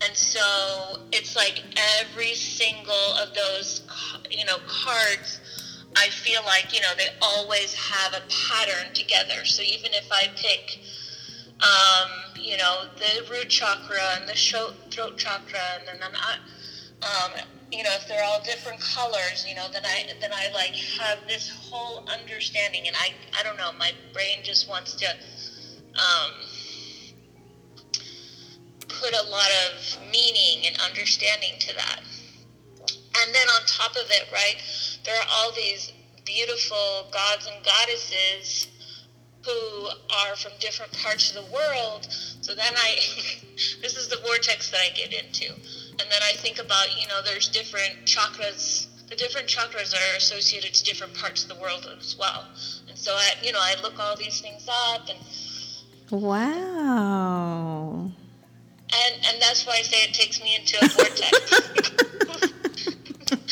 And 0.02 0.16
so 0.16 1.08
it's 1.12 1.36
like 1.36 1.64
every 2.00 2.36
single 2.36 3.14
of 3.22 3.34
those, 3.34 3.82
you 4.30 4.46
know, 4.46 4.58
cards, 4.68 5.40
I 5.96 6.10
feel 6.10 6.42
like, 6.44 6.74
you 6.74 6.82
know, 6.82 6.94
they 6.98 7.08
always 7.22 7.74
have 7.74 8.14
a 8.14 8.22
pattern 8.30 8.94
together. 8.94 9.46
So 9.46 9.64
even 9.64 9.94
if 9.94 10.08
I 10.12 10.30
pick, 10.36 10.80
um, 11.62 12.36
you 12.40 12.58
know, 12.58 12.86
the 12.98 13.32
root 13.32 13.50
chakra 13.50 14.20
and 14.20 14.28
the 14.28 14.34
throat 14.92 15.18
chakra, 15.18 15.60
and 15.80 16.02
then 16.02 16.10
I, 16.14 16.38
um, 17.02 17.32
you 17.76 17.84
know, 17.84 17.92
if 17.94 18.08
they're 18.08 18.24
all 18.24 18.42
different 18.42 18.80
colors, 18.80 19.46
you 19.48 19.56
know, 19.56 19.68
then 19.72 19.84
I 19.86 20.06
then 20.22 20.32
I 20.34 20.52
like 20.54 20.76
have 21.00 21.20
this 21.28 21.50
whole 21.50 22.08
understanding, 22.08 22.88
and 22.88 22.96
I 22.96 23.14
I 23.38 23.44
don't 23.44 23.58
know, 23.58 23.72
my 23.78 23.92
brain 24.14 24.40
just 24.44 24.70
wants 24.70 24.94
to 24.96 25.06
um, 25.06 26.32
put 28.88 29.14
a 29.14 29.30
lot 29.30 29.50
of 29.68 29.98
meaning 30.12 30.68
and 30.68 30.78
understanding 30.82 31.54
to 31.60 31.76
that. 31.76 32.00
And 33.18 33.34
then 33.34 33.48
on 33.50 33.62
top 33.66 33.92
of 33.92 34.10
it, 34.10 34.32
right, 34.32 34.56
there 35.04 35.16
are 35.16 35.28
all 35.30 35.52
these 35.52 35.92
beautiful 36.26 37.10
gods 37.12 37.48
and 37.48 37.64
goddesses 37.64 38.68
who 39.46 39.88
are 40.10 40.36
from 40.36 40.52
different 40.60 40.92
parts 40.94 41.36
of 41.36 41.46
the 41.46 41.52
world. 41.52 42.08
So 42.42 42.56
then 42.56 42.74
I, 42.76 42.96
this 43.82 43.96
is 43.96 44.08
the 44.08 44.18
vortex 44.26 44.72
that 44.72 44.80
I 44.80 44.90
get 44.96 45.14
into. 45.14 45.54
And 46.00 46.12
then 46.12 46.22
I 46.24 46.34
think 46.34 46.60
about, 46.60 46.88
you 47.00 47.08
know, 47.08 47.22
there's 47.24 47.48
different 47.48 48.06
chakras. 48.06 48.88
The 49.08 49.16
different 49.16 49.48
chakras 49.48 49.94
are 49.94 50.18
associated 50.18 50.74
to 50.74 50.84
different 50.84 51.14
parts 51.16 51.44
of 51.44 51.50
the 51.50 51.56
world 51.56 51.88
as 51.98 52.18
well. 52.20 52.46
And 52.90 52.98
so 52.98 53.14
I, 53.14 53.32
you 53.42 53.52
know, 53.54 53.60
I 53.62 53.76
look 53.82 53.98
all 54.00 54.16
these 54.18 54.42
things 54.42 54.68
up 54.70 55.08
and 55.10 55.20
wow 56.22 58.12
And 58.94 59.26
and 59.28 59.42
that's 59.42 59.66
why 59.66 59.74
I 59.74 59.82
say 59.82 60.04
it 60.04 60.14
takes 60.14 60.42
me 60.42 60.56
into 60.56 60.78
a 60.84 60.88
vortex. 60.90 61.32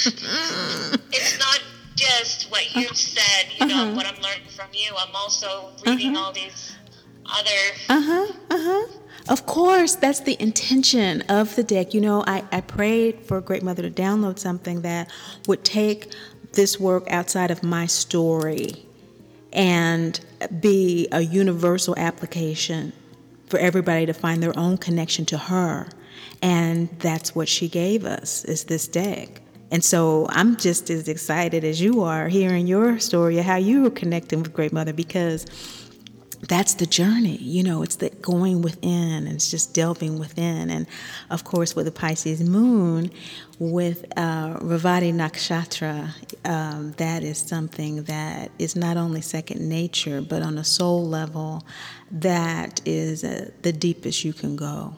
it's 1.11 1.39
not 1.39 1.61
just 1.95 2.51
what 2.51 2.75
you've 2.75 2.97
said, 2.97 3.47
you 3.59 3.65
know, 3.67 3.93
what 3.95 4.05
I'm 4.05 4.21
learning 4.21 4.49
from 4.55 4.67
you. 4.73 4.91
I'm 4.97 5.15
also 5.15 5.71
reading 5.85 6.15
all 6.17 6.31
these 6.31 6.75
other 7.25 7.49
uh-huh 7.89 8.33
uh-huh 8.51 8.87
of 9.29 9.45
course 9.45 9.95
that's 9.95 10.21
the 10.21 10.41
intention 10.41 11.21
of 11.23 11.55
the 11.55 11.63
deck. 11.63 11.93
You 11.93 12.01
know 12.01 12.23
i, 12.27 12.43
I 12.51 12.61
prayed 12.61 13.21
for 13.25 13.39
great 13.41 13.63
mother 13.63 13.81
to 13.83 13.91
download 13.91 14.39
something 14.39 14.81
that 14.81 15.09
would 15.47 15.63
take 15.63 16.11
this 16.53 16.79
work 16.79 17.05
outside 17.09 17.51
of 17.51 17.63
my 17.63 17.85
story 17.85 18.85
and 19.51 20.19
be 20.59 21.07
a 21.11 21.21
universal 21.21 21.95
application 21.97 22.93
for 23.47 23.59
everybody 23.59 24.05
to 24.05 24.13
find 24.13 24.41
their 24.41 24.57
own 24.57 24.77
connection 24.77 25.25
to 25.25 25.37
her. 25.37 25.87
And 26.41 26.89
that's 26.99 27.35
what 27.35 27.47
she 27.47 27.67
gave 27.67 28.05
us 28.05 28.43
is 28.45 28.65
this 28.65 28.87
deck. 28.87 29.41
And 29.71 29.83
so 29.83 30.27
i'm 30.29 30.55
just 30.57 30.91
as 30.91 31.07
excited 31.07 31.63
as 31.63 31.81
you 31.81 32.03
are 32.03 32.27
hearing 32.27 32.67
your 32.67 32.99
story 32.99 33.39
of 33.39 33.45
how 33.45 33.55
you 33.55 33.81
were 33.81 33.89
connecting 33.89 34.43
with 34.43 34.53
great 34.53 34.71
mother 34.71 34.93
because 34.93 35.47
that's 36.47 36.73
the 36.75 36.85
journey 36.85 37.37
you 37.37 37.63
know 37.63 37.83
it's 37.83 37.97
the 37.97 38.09
going 38.21 38.61
within 38.61 39.27
and 39.27 39.35
it's 39.35 39.49
just 39.49 39.73
delving 39.73 40.19
within. 40.19 40.69
And 40.69 40.87
of 41.29 41.43
course 41.43 41.75
with 41.75 41.85
the 41.85 41.91
pisces 41.91 42.41
moon 42.41 43.11
with 43.59 44.05
uh, 44.17 44.57
Revati 44.59 45.13
nakshatra 45.13 46.09
um, 46.45 46.91
that 46.93 47.23
is 47.23 47.37
something 47.37 48.03
that 48.03 48.51
is 48.59 48.75
not 48.75 48.97
only 48.97 49.21
second 49.21 49.67
nature 49.67 50.21
but 50.21 50.41
on 50.41 50.57
a 50.57 50.63
soul 50.63 51.05
level 51.05 51.65
that 52.11 52.81
is 52.85 53.23
uh, 53.23 53.49
the 53.61 53.73
deepest 53.73 54.23
you 54.23 54.33
can 54.33 54.55
go. 54.55 54.95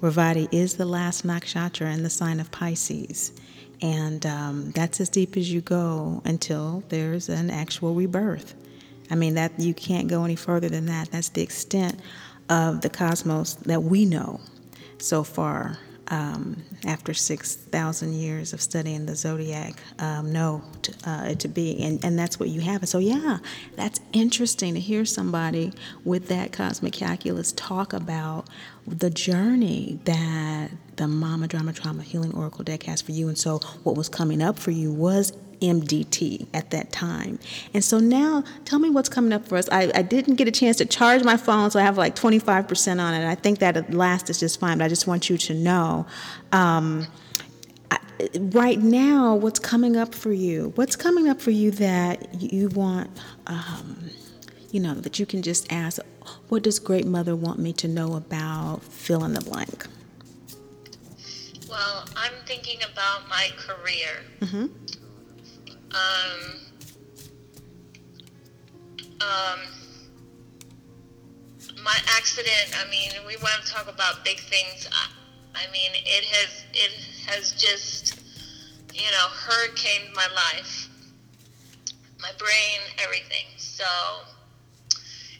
Revati 0.00 0.48
is 0.52 0.74
the 0.74 0.86
last 0.86 1.24
nakshatra 1.24 1.92
in 1.94 2.02
the 2.02 2.10
sign 2.10 2.40
of 2.40 2.50
pisces. 2.50 3.32
And 3.80 4.24
um, 4.26 4.70
that's 4.72 5.00
as 5.00 5.08
deep 5.08 5.36
as 5.36 5.52
you 5.52 5.60
go 5.60 6.22
until 6.24 6.84
there's 6.88 7.28
an 7.28 7.50
actual 7.50 7.94
rebirth 7.94 8.54
I 9.12 9.14
mean 9.14 9.34
that 9.34 9.52
you 9.60 9.74
can't 9.74 10.08
go 10.08 10.24
any 10.24 10.36
further 10.36 10.70
than 10.70 10.86
that. 10.86 11.10
That's 11.10 11.28
the 11.28 11.42
extent 11.42 12.00
of 12.48 12.80
the 12.80 12.88
cosmos 12.88 13.54
that 13.54 13.82
we 13.82 14.06
know 14.06 14.40
so 14.98 15.22
far. 15.22 15.78
Um, 16.08 16.62
after 16.84 17.14
six 17.14 17.54
thousand 17.54 18.12
years 18.12 18.52
of 18.52 18.60
studying 18.60 19.06
the 19.06 19.14
zodiac, 19.16 19.74
um, 19.98 20.30
know 20.30 20.62
to, 20.82 20.92
uh, 21.08 21.24
it 21.28 21.40
to 21.40 21.48
be, 21.48 21.82
and, 21.82 22.04
and 22.04 22.18
that's 22.18 22.38
what 22.38 22.50
you 22.50 22.60
have. 22.60 22.86
So, 22.86 22.98
yeah, 22.98 23.38
that's 23.76 23.98
interesting 24.12 24.74
to 24.74 24.80
hear 24.80 25.06
somebody 25.06 25.72
with 26.04 26.28
that 26.28 26.52
cosmic 26.52 26.92
calculus 26.92 27.52
talk 27.52 27.94
about 27.94 28.48
the 28.86 29.08
journey 29.08 30.00
that 30.04 30.72
the 30.96 31.08
Mama 31.08 31.48
Drama 31.48 31.72
Trauma 31.72 32.02
Healing 32.02 32.34
Oracle 32.34 32.64
deck 32.64 32.82
has 32.82 33.00
for 33.00 33.12
you. 33.12 33.28
And 33.28 33.38
so, 33.38 33.60
what 33.84 33.96
was 33.96 34.10
coming 34.10 34.42
up 34.42 34.58
for 34.58 34.72
you 34.72 34.92
was 34.92 35.32
MDT 35.62 36.48
at 36.52 36.70
that 36.70 36.92
time. 36.92 37.38
And 37.72 37.82
so 37.82 37.98
now, 37.98 38.44
tell 38.64 38.78
me 38.78 38.90
what's 38.90 39.08
coming 39.08 39.32
up 39.32 39.46
for 39.46 39.56
us. 39.56 39.68
I, 39.70 39.90
I 39.94 40.02
didn't 40.02 40.34
get 40.34 40.48
a 40.48 40.50
chance 40.50 40.76
to 40.78 40.84
charge 40.84 41.24
my 41.24 41.36
phone, 41.36 41.70
so 41.70 41.78
I 41.78 41.82
have 41.82 41.96
like 41.96 42.16
25% 42.16 43.00
on 43.00 43.14
it. 43.14 43.26
I 43.26 43.34
think 43.34 43.60
that 43.60 43.76
at 43.76 43.94
last 43.94 44.28
is 44.28 44.40
just 44.40 44.60
fine, 44.60 44.78
but 44.78 44.84
I 44.84 44.88
just 44.88 45.06
want 45.06 45.30
you 45.30 45.38
to 45.38 45.54
know. 45.54 46.06
Um, 46.50 47.06
I, 47.90 47.98
right 48.36 48.78
now, 48.78 49.34
what's 49.34 49.58
coming 49.60 49.96
up 49.96 50.14
for 50.14 50.32
you? 50.32 50.72
What's 50.74 50.96
coming 50.96 51.28
up 51.28 51.40
for 51.40 51.50
you 51.50 51.70
that 51.72 52.42
you 52.42 52.68
want, 52.68 53.10
um, 53.46 54.10
you 54.70 54.80
know, 54.80 54.94
that 54.94 55.18
you 55.18 55.26
can 55.26 55.42
just 55.42 55.72
ask, 55.72 56.00
what 56.48 56.62
does 56.62 56.78
Great 56.78 57.06
Mother 57.06 57.36
want 57.36 57.58
me 57.58 57.72
to 57.74 57.88
know 57.88 58.14
about 58.14 58.82
fill 58.82 59.24
in 59.24 59.34
the 59.34 59.40
blank? 59.40 59.86
Well, 61.68 62.04
I'm 62.16 62.34
thinking 62.44 62.80
about 62.92 63.28
my 63.30 63.48
career. 63.56 64.22
Mm-hmm. 64.40 64.66
Um, 65.92 66.60
um, 69.20 69.60
my 71.82 71.98
accident. 72.16 72.74
I 72.78 72.90
mean, 72.90 73.10
we 73.26 73.36
want 73.36 73.64
to 73.64 73.72
talk 73.72 73.88
about 73.92 74.24
big 74.24 74.38
things. 74.38 74.88
I, 74.90 75.08
I 75.54 75.70
mean, 75.72 75.90
it 75.94 76.24
has 76.24 76.64
it 76.72 76.92
has 77.26 77.52
just 77.52 78.20
you 78.94 79.10
know 79.10 79.28
hurricaned 79.28 80.14
my 80.14 80.26
life, 80.34 80.88
my 82.20 82.30
brain, 82.38 82.80
everything. 83.02 83.46
So 83.56 83.84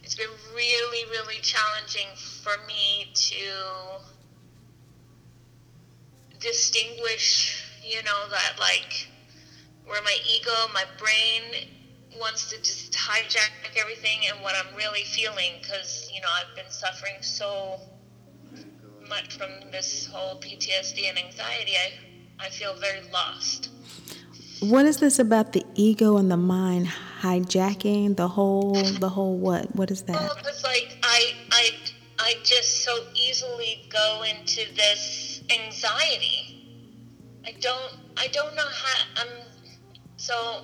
it's 0.03 0.15
been 0.15 0.29
really, 0.55 1.11
really 1.11 1.41
challenging 1.41 2.09
for 2.43 2.53
me 2.67 3.11
to 3.15 4.01
distinguish, 6.39 7.65
you 7.83 8.03
know, 8.03 8.29
that 8.31 8.59
like 8.59 9.07
where 9.93 10.03
my 10.05 10.17
ego, 10.27 10.51
my 10.73 10.85
brain 10.97 11.69
wants 12.19 12.49
to 12.49 12.57
just 12.57 12.95
hijack 12.95 13.51
everything 13.79 14.21
and 14.27 14.43
what 14.43 14.55
I'm 14.57 14.75
really 14.75 15.05
feeling 15.05 15.53
because, 15.61 16.11
you 16.11 16.23
know, 16.23 16.29
I've 16.35 16.57
been 16.57 16.71
suffering 16.71 17.21
so 17.21 17.79
much 19.07 19.37
from 19.37 19.51
this 19.71 20.07
whole 20.07 20.41
PTSD 20.41 21.11
and 21.11 21.19
anxiety. 21.19 21.73
I, 21.77 22.47
I 22.47 22.49
feel 22.49 22.75
very 22.77 23.03
lost. 23.13 23.69
What 24.61 24.87
is 24.87 24.97
this 24.97 25.19
about 25.19 25.53
the 25.53 25.63
ego 25.75 26.17
and 26.17 26.31
the 26.31 26.39
mind 26.39 26.87
hijacking 27.21 28.17
the 28.17 28.29
whole 28.29 28.73
the 28.73 29.11
whole 29.11 29.37
what? 29.37 29.77
What 29.77 29.91
is 29.91 30.03
that? 30.05 30.15
Well, 30.15 30.39
it's 30.39 30.65
like 30.65 30.97
I 31.03 31.35
I 31.51 31.71
I 32.19 32.35
just 32.45 32.83
so 32.83 33.05
easily 33.15 33.87
go 33.91 34.23
into 34.23 34.63
this 34.75 35.43
anxiety. 35.51 36.95
I 37.45 37.53
don't 37.61 37.93
I 38.17 38.29
don't 38.29 38.55
know 38.55 38.63
how 38.63 39.23
I'm 39.23 39.52
so 40.23 40.63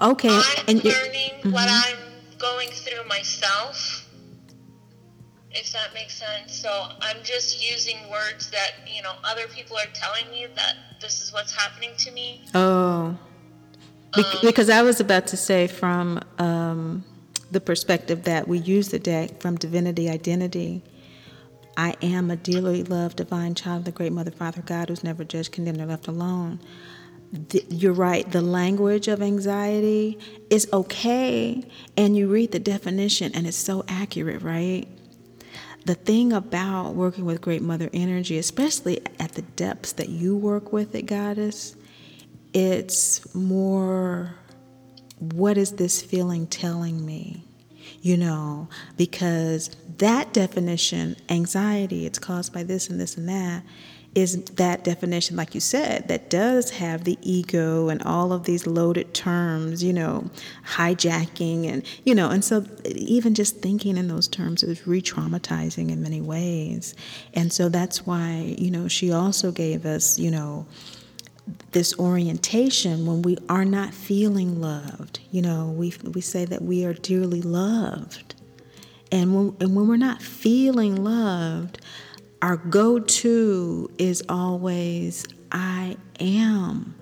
Okay. 0.00 0.28
I'm 0.30 0.64
and 0.68 0.84
learning 0.84 1.30
mm-hmm. 1.40 1.50
what 1.52 1.68
I'm 1.68 1.98
going 2.38 2.68
through 2.70 3.06
myself. 3.08 4.04
If 5.50 5.72
that 5.72 5.94
makes 5.94 6.16
sense. 6.16 6.54
So 6.54 6.88
I'm 7.00 7.16
just 7.22 7.68
using 7.68 7.96
words 8.10 8.50
that, 8.50 8.72
you 8.86 9.02
know, 9.02 9.12
other 9.24 9.46
people 9.48 9.76
are 9.76 9.90
telling 9.94 10.30
me 10.30 10.46
that 10.54 10.74
this 11.00 11.22
is 11.22 11.32
what's 11.32 11.54
happening 11.54 11.90
to 11.98 12.12
me. 12.12 12.44
Oh. 12.54 13.16
Be- 14.14 14.22
um, 14.22 14.36
because 14.42 14.70
I 14.70 14.82
was 14.82 15.00
about 15.00 15.26
to 15.28 15.36
say 15.36 15.66
from 15.66 16.20
um, 16.38 17.04
the 17.50 17.60
perspective 17.60 18.24
that 18.24 18.46
we 18.46 18.58
use 18.58 18.88
the 18.88 18.98
deck 18.98 19.40
from 19.40 19.56
divinity 19.56 20.08
identity. 20.08 20.82
I 21.76 21.94
am 22.02 22.30
a 22.30 22.36
dearly 22.36 22.82
loved 22.82 23.16
divine 23.16 23.54
child 23.54 23.80
of 23.80 23.84
the 23.84 23.92
great 23.92 24.12
mother, 24.12 24.32
father 24.32 24.62
God, 24.62 24.88
who's 24.88 25.04
never 25.04 25.24
judged, 25.24 25.52
condemned, 25.52 25.80
or 25.80 25.86
left 25.86 26.08
alone 26.08 26.58
you're 27.68 27.92
right, 27.92 28.30
the 28.30 28.40
language 28.42 29.08
of 29.08 29.22
anxiety 29.22 30.18
is 30.50 30.68
okay. 30.72 31.62
And 31.96 32.16
you 32.16 32.28
read 32.28 32.52
the 32.52 32.58
definition, 32.58 33.32
and 33.34 33.46
it's 33.46 33.56
so 33.56 33.84
accurate, 33.88 34.42
right? 34.42 34.86
The 35.84 35.94
thing 35.94 36.32
about 36.32 36.94
working 36.94 37.24
with 37.24 37.40
Great 37.40 37.62
Mother 37.62 37.90
Energy, 37.92 38.38
especially 38.38 39.00
at 39.18 39.32
the 39.32 39.42
depths 39.42 39.92
that 39.92 40.08
you 40.08 40.36
work 40.36 40.72
with 40.72 40.94
it, 40.94 41.02
Goddess, 41.02 41.76
it's 42.52 43.34
more 43.34 44.34
what 45.18 45.58
is 45.58 45.72
this 45.72 46.02
feeling 46.02 46.46
telling 46.46 47.04
me? 47.04 47.44
You 48.00 48.16
know, 48.16 48.68
because 48.96 49.70
that 49.98 50.32
definition, 50.32 51.16
anxiety, 51.28 52.06
it's 52.06 52.18
caused 52.18 52.52
by 52.52 52.62
this 52.62 52.88
and 52.88 53.00
this 53.00 53.16
and 53.16 53.28
that, 53.28 53.62
is 54.14 54.42
that 54.44 54.84
definition, 54.84 55.36
like 55.36 55.54
you 55.54 55.60
said, 55.60 56.08
that 56.08 56.30
does 56.30 56.70
have 56.70 57.04
the 57.04 57.18
ego 57.22 57.88
and 57.88 58.02
all 58.02 58.32
of 58.32 58.44
these 58.44 58.66
loaded 58.66 59.12
terms, 59.14 59.82
you 59.82 59.92
know, 59.92 60.28
hijacking 60.66 61.68
and, 61.68 61.84
you 62.04 62.14
know, 62.14 62.30
and 62.30 62.44
so 62.44 62.64
even 62.86 63.34
just 63.34 63.58
thinking 63.58 63.96
in 63.96 64.08
those 64.08 64.26
terms 64.26 64.62
is 64.62 64.86
re 64.86 65.02
traumatizing 65.02 65.90
in 65.90 66.02
many 66.02 66.20
ways. 66.20 66.94
And 67.34 67.52
so 67.52 67.68
that's 67.68 68.06
why, 68.06 68.54
you 68.58 68.70
know, 68.70 68.88
she 68.88 69.12
also 69.12 69.52
gave 69.52 69.84
us, 69.84 70.18
you 70.18 70.30
know, 70.30 70.66
this 71.72 71.98
orientation 71.98 73.06
when 73.06 73.22
we 73.22 73.36
are 73.48 73.64
not 73.64 73.94
feeling 73.94 74.60
loved. 74.60 75.20
You 75.30 75.42
know, 75.42 75.66
we, 75.76 75.94
we 76.12 76.20
say 76.20 76.44
that 76.46 76.62
we 76.62 76.84
are 76.84 76.94
dearly 76.94 77.42
loved. 77.42 78.34
And 79.10 79.34
when, 79.34 79.56
and 79.60 79.74
when 79.74 79.88
we're 79.88 79.96
not 79.96 80.20
feeling 80.20 81.02
loved, 81.02 81.80
our 82.42 82.56
go 82.56 82.98
to 82.98 83.90
is 83.98 84.22
always 84.28 85.26
I 85.50 85.96
am 86.20 86.94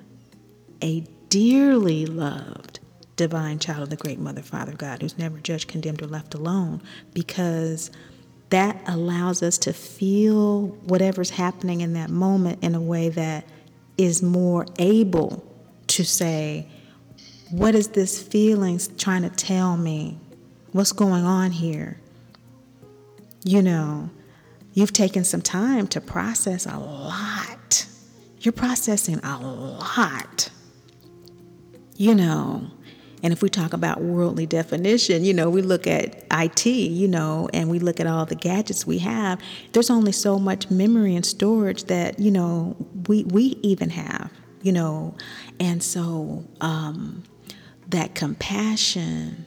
a 0.82 1.00
dearly 1.28 2.06
loved 2.06 2.80
divine 3.16 3.58
child 3.58 3.82
of 3.82 3.90
the 3.90 3.96
great 3.96 4.18
mother, 4.18 4.42
father 4.42 4.72
God, 4.72 5.02
who's 5.02 5.18
never 5.18 5.38
judged, 5.38 5.68
condemned, 5.68 6.02
or 6.02 6.06
left 6.06 6.34
alone, 6.34 6.82
because 7.14 7.90
that 8.50 8.80
allows 8.86 9.42
us 9.42 9.58
to 9.58 9.72
feel 9.72 10.68
whatever's 10.84 11.30
happening 11.30 11.80
in 11.80 11.94
that 11.94 12.10
moment 12.10 12.62
in 12.62 12.74
a 12.74 12.80
way 12.80 13.08
that 13.08 13.44
is 13.98 14.22
more 14.22 14.66
able 14.78 15.42
to 15.88 16.04
say, 16.04 16.68
What 17.50 17.74
is 17.74 17.88
this 17.88 18.22
feeling 18.22 18.80
trying 18.98 19.22
to 19.22 19.30
tell 19.30 19.76
me? 19.76 20.18
What's 20.72 20.92
going 20.92 21.24
on 21.24 21.50
here? 21.52 21.98
You 23.44 23.62
know, 23.62 24.10
You've 24.76 24.92
taken 24.92 25.24
some 25.24 25.40
time 25.40 25.88
to 25.88 26.02
process 26.02 26.66
a 26.66 26.78
lot. 26.78 27.86
You're 28.40 28.52
processing 28.52 29.18
a 29.24 29.38
lot. 29.40 30.50
You 31.96 32.14
know, 32.14 32.70
and 33.22 33.32
if 33.32 33.40
we 33.40 33.48
talk 33.48 33.72
about 33.72 34.02
worldly 34.02 34.44
definition, 34.44 35.24
you 35.24 35.32
know, 35.32 35.48
we 35.48 35.62
look 35.62 35.86
at 35.86 36.26
IT, 36.30 36.66
you 36.66 37.08
know, 37.08 37.48
and 37.54 37.70
we 37.70 37.78
look 37.78 38.00
at 38.00 38.06
all 38.06 38.26
the 38.26 38.34
gadgets 38.34 38.86
we 38.86 38.98
have. 38.98 39.40
There's 39.72 39.88
only 39.88 40.12
so 40.12 40.38
much 40.38 40.70
memory 40.70 41.16
and 41.16 41.24
storage 41.24 41.84
that, 41.84 42.18
you 42.18 42.30
know, 42.30 42.76
we, 43.08 43.24
we 43.24 43.58
even 43.62 43.88
have, 43.88 44.30
you 44.60 44.72
know. 44.72 45.16
And 45.58 45.82
so 45.82 46.44
um, 46.60 47.22
that 47.88 48.14
compassion 48.14 49.46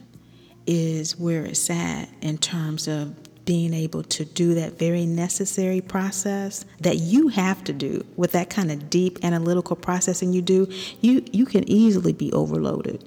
is 0.66 1.16
where 1.16 1.44
it's 1.44 1.70
at 1.70 2.08
in 2.20 2.36
terms 2.38 2.88
of 2.88 3.14
being 3.50 3.74
able 3.74 4.04
to 4.04 4.24
do 4.24 4.54
that 4.54 4.78
very 4.78 5.04
necessary 5.04 5.80
process 5.80 6.64
that 6.78 6.98
you 6.98 7.26
have 7.26 7.64
to 7.64 7.72
do 7.72 8.06
with 8.14 8.30
that 8.30 8.48
kind 8.48 8.70
of 8.70 8.88
deep 8.88 9.18
analytical 9.24 9.74
processing 9.74 10.32
you 10.32 10.40
do, 10.40 10.68
you, 11.00 11.24
you 11.32 11.44
can 11.44 11.68
easily 11.68 12.12
be 12.12 12.32
overloaded. 12.32 13.04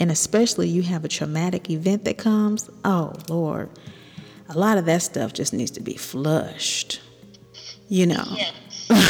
And 0.00 0.10
especially 0.10 0.68
you 0.68 0.82
have 0.82 1.04
a 1.04 1.08
traumatic 1.08 1.70
event 1.70 2.04
that 2.04 2.18
comes, 2.18 2.68
oh 2.84 3.12
Lord, 3.28 3.70
a 4.48 4.58
lot 4.58 4.76
of 4.76 4.86
that 4.86 5.02
stuff 5.02 5.32
just 5.32 5.52
needs 5.52 5.70
to 5.70 5.80
be 5.80 5.94
flushed. 5.94 7.00
You 7.88 8.06
know. 8.06 8.24
Yes. 8.34 8.88
and 8.90 9.04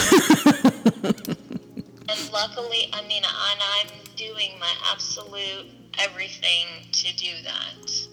luckily, 2.34 2.90
I 2.92 3.00
mean, 3.08 3.22
and 3.24 3.24
I'm 3.24 3.88
doing 4.14 4.58
my 4.60 4.74
absolute 4.92 5.68
everything 5.98 6.66
to 6.92 7.16
do 7.16 7.32
that. 7.44 8.08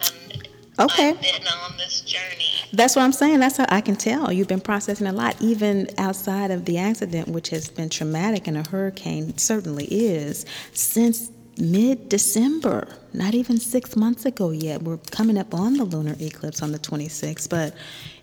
And 0.00 0.47
Okay. 0.78 1.10
I've 1.10 1.20
been 1.20 1.46
on 1.64 1.76
this 1.76 2.02
journey. 2.02 2.44
That's 2.72 2.94
what 2.94 3.02
I'm 3.02 3.12
saying. 3.12 3.40
That's 3.40 3.56
how 3.56 3.66
I 3.68 3.80
can 3.80 3.96
tell. 3.96 4.32
You've 4.32 4.48
been 4.48 4.60
processing 4.60 5.06
a 5.06 5.12
lot, 5.12 5.36
even 5.40 5.88
outside 5.98 6.50
of 6.50 6.64
the 6.66 6.78
accident, 6.78 7.28
which 7.28 7.50
has 7.50 7.68
been 7.68 7.88
traumatic 7.88 8.46
and 8.46 8.56
a 8.56 8.68
hurricane 8.68 9.36
certainly 9.38 9.86
is, 9.86 10.46
since 10.72 11.30
mid 11.58 12.08
December, 12.08 12.86
not 13.12 13.34
even 13.34 13.58
six 13.58 13.96
months 13.96 14.24
ago 14.24 14.50
yet. 14.50 14.82
We're 14.82 14.98
coming 15.10 15.38
up 15.38 15.54
on 15.54 15.74
the 15.74 15.84
lunar 15.84 16.14
eclipse 16.20 16.62
on 16.62 16.72
the 16.72 16.78
26th, 16.78 17.48
but 17.48 17.74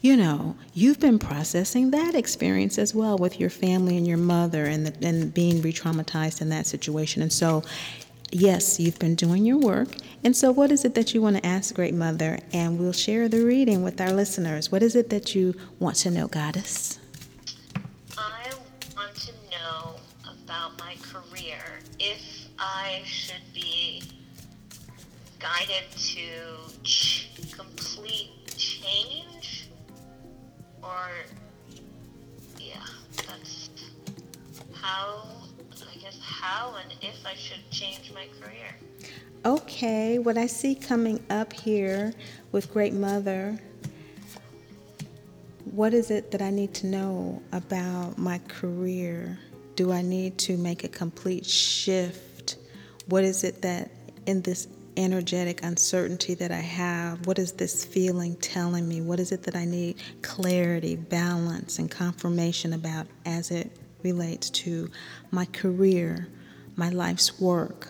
you 0.02 0.16
know, 0.16 0.56
you've 0.74 1.00
been 1.00 1.20
processing 1.20 1.92
that 1.92 2.16
experience 2.16 2.78
as 2.78 2.94
well 2.94 3.18
with 3.18 3.40
your 3.40 3.50
family 3.50 3.98
and 3.98 4.08
your 4.08 4.18
mother 4.18 4.66
and, 4.66 4.86
the, 4.86 5.08
and 5.08 5.34
being 5.34 5.62
re 5.62 5.74
traumatized 5.74 6.42
in 6.42 6.50
that 6.50 6.66
situation. 6.66 7.22
And 7.22 7.34
so 7.34 7.64
yes, 8.32 8.80
you've 8.80 9.00
been 9.00 9.16
doing 9.16 9.46
your 9.46 9.58
work. 9.58 9.90
And 10.24 10.36
so, 10.36 10.52
what 10.52 10.72
is 10.72 10.86
it 10.86 10.96
that 10.96 11.14
you 11.14 11.22
want 11.22 11.38
to 11.38 11.46
ask 11.46 11.76
Great 11.76 11.94
Mother? 11.94 12.40
And 12.54 12.80
we'll 12.80 12.94
share 12.94 13.28
the 13.30 13.44
reading 13.46 13.84
with 13.84 14.02
our 14.02 14.12
listeners. 14.12 14.72
What 14.72 14.82
is 14.84 14.96
it 14.96 15.10
that 15.10 15.36
you 15.36 15.54
want 15.80 15.98
to 15.98 16.12
know, 16.12 16.28
Goddess? 16.28 17.00
I 18.18 18.52
want 18.96 19.16
to 19.16 19.32
know 19.52 19.96
about 20.44 20.80
my 20.80 20.96
career. 21.02 21.60
If 22.00 22.48
I 22.58 23.02
should 23.06 23.44
be 23.54 24.02
guided 25.40 25.84
to 25.96 26.84
ch- 26.84 27.30
complete 27.52 28.32
change 28.58 29.70
or 30.82 31.10
yeah 32.60 32.78
that's 33.28 33.70
how 34.74 35.28
i 35.84 35.98
guess 35.98 36.20
how 36.22 36.76
and 36.82 36.94
if 37.02 37.26
i 37.26 37.34
should 37.36 37.70
change 37.72 38.12
my 38.14 38.28
career 38.40 38.76
Okay, 39.46 40.18
what 40.18 40.40
I 40.40 40.48
see 40.48 40.74
coming 40.74 41.24
up 41.30 41.54
here 41.54 42.16
with 42.52 42.74
Great 42.74 42.94
Mother, 42.94 43.60
what 45.66 45.94
is 45.94 46.10
it 46.10 46.32
that 46.32 46.42
I 46.42 46.50
need 46.50 46.74
to 46.76 46.88
know 46.88 47.44
about 47.52 48.18
my 48.18 48.40
career? 48.48 49.38
Do 49.76 49.92
I 49.92 50.02
need 50.02 50.40
to 50.40 50.58
make 50.58 50.84
a 50.84 50.88
complete 50.88 51.46
shift? 51.46 52.58
What 53.06 53.24
is 53.24 53.44
it 53.44 53.62
that 53.62 53.92
in 54.26 54.42
this 54.42 54.68
energetic 54.98 55.64
uncertainty 55.64 56.34
that 56.34 56.52
I 56.52 56.62
have, 56.62 57.28
what 57.28 57.38
is 57.38 57.52
this 57.52 57.86
feeling 57.86 58.36
telling 58.38 58.88
me? 58.88 59.00
What 59.02 59.20
is 59.20 59.32
it 59.32 59.44
that 59.44 59.56
I 59.56 59.66
need 59.66 59.98
clarity, 60.24 60.96
balance, 60.96 61.78
and 61.78 61.92
confirmation 61.92 62.74
about 62.74 63.06
as 63.28 63.52
it 63.52 63.72
relates 64.06 64.50
to 64.52 64.90
my 65.32 65.46
career, 65.46 66.30
my 66.76 66.90
life's 66.90 67.40
work? 67.42 67.90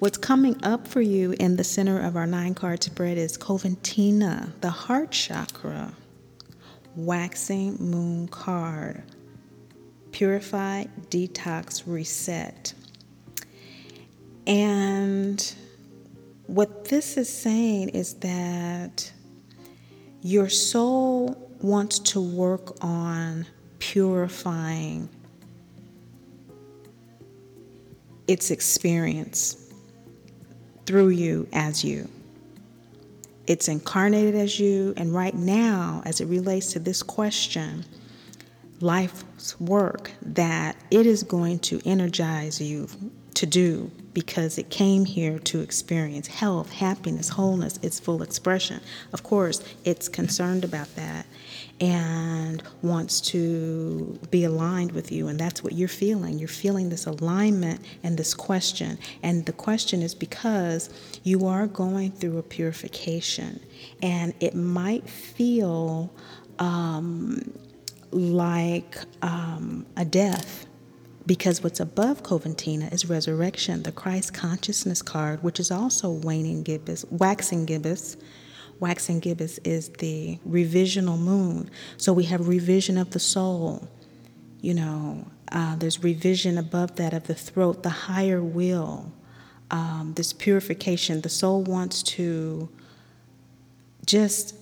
What's 0.00 0.18
coming 0.18 0.56
up 0.64 0.88
for 0.88 1.00
you 1.00 1.32
in 1.38 1.56
the 1.56 1.64
center 1.64 2.00
of 2.00 2.16
our 2.16 2.26
nine 2.26 2.54
card 2.54 2.82
spread 2.82 3.16
is 3.16 3.38
Coventina, 3.38 4.52
the 4.60 4.70
heart 4.70 5.12
chakra, 5.12 5.92
waxing 6.96 7.76
moon 7.78 8.26
card, 8.28 9.02
purify, 10.10 10.84
detox, 11.10 11.84
reset. 11.86 12.74
And 14.46 15.54
what 16.46 16.86
this 16.86 17.16
is 17.16 17.28
saying 17.28 17.90
is 17.90 18.14
that 18.14 19.12
your 20.22 20.48
soul 20.48 21.50
wants 21.60 21.98
to 21.98 22.20
work 22.20 22.82
on 22.82 23.46
purifying 23.78 25.08
its 28.30 28.52
experience 28.52 29.56
through 30.86 31.08
you 31.08 31.48
as 31.52 31.82
you. 31.84 32.08
It's 33.48 33.66
incarnated 33.66 34.36
as 34.36 34.60
you, 34.60 34.94
and 34.96 35.12
right 35.12 35.34
now, 35.34 36.00
as 36.06 36.20
it 36.20 36.26
relates 36.26 36.72
to 36.74 36.78
this 36.78 37.02
question, 37.02 37.84
life's 38.80 39.58
work 39.58 40.12
that 40.22 40.76
it 40.92 41.06
is 41.06 41.24
going 41.24 41.58
to 41.58 41.80
energize 41.84 42.60
you 42.60 42.86
to 43.34 43.46
do 43.46 43.90
because 44.12 44.58
it 44.58 44.70
came 44.70 45.04
here 45.04 45.38
to 45.38 45.60
experience 45.60 46.26
health, 46.26 46.72
happiness, 46.72 47.28
wholeness, 47.28 47.78
its 47.82 48.00
full 48.00 48.22
expression. 48.22 48.80
Of 49.12 49.22
course, 49.22 49.62
it's 49.84 50.08
concerned 50.08 50.64
about 50.64 50.94
that 50.96 51.26
and 51.80 52.62
wants 52.82 53.20
to 53.20 54.18
be 54.30 54.44
aligned 54.44 54.92
with 54.92 55.10
you. 55.10 55.28
And 55.28 55.38
that's 55.38 55.62
what 55.62 55.72
you're 55.72 55.88
feeling. 55.88 56.38
You're 56.38 56.48
feeling 56.48 56.90
this 56.90 57.06
alignment 57.06 57.80
and 58.02 58.18
this 58.18 58.34
question. 58.34 58.98
And 59.22 59.46
the 59.46 59.52
question 59.52 60.02
is 60.02 60.14
because 60.14 60.90
you 61.22 61.46
are 61.46 61.66
going 61.66 62.12
through 62.12 62.38
a 62.38 62.42
purification, 62.42 63.60
and 64.02 64.34
it 64.40 64.54
might 64.54 65.08
feel 65.08 66.12
um, 66.58 67.40
like 68.10 68.98
um, 69.22 69.86
a 69.96 70.04
death. 70.04 70.66
Because 71.26 71.62
what's 71.62 71.80
above 71.80 72.22
Coventina 72.22 72.92
is 72.92 73.08
resurrection, 73.08 73.82
the 73.82 73.92
Christ 73.92 74.34
consciousness 74.34 75.02
card, 75.02 75.42
which 75.42 75.60
is 75.60 75.70
also 75.70 76.10
waning 76.10 76.62
gibbous, 76.62 77.04
waxing 77.10 77.66
gibbous, 77.66 78.16
waxing 78.80 79.20
gibbous 79.20 79.58
is 79.58 79.90
the 79.90 80.38
revisional 80.48 81.18
moon. 81.18 81.70
So 81.98 82.12
we 82.12 82.24
have 82.24 82.48
revision 82.48 82.96
of 82.96 83.10
the 83.10 83.20
soul. 83.20 83.88
You 84.60 84.74
know, 84.74 85.26
uh, 85.52 85.76
there's 85.76 86.02
revision 86.02 86.58
above 86.58 86.96
that 86.96 87.12
of 87.12 87.26
the 87.26 87.34
throat, 87.34 87.82
the 87.82 87.90
higher 87.90 88.42
will, 88.42 89.12
um, 89.70 90.14
this 90.16 90.32
purification. 90.32 91.20
The 91.20 91.28
soul 91.28 91.62
wants 91.62 92.02
to 92.04 92.68
just 94.06 94.54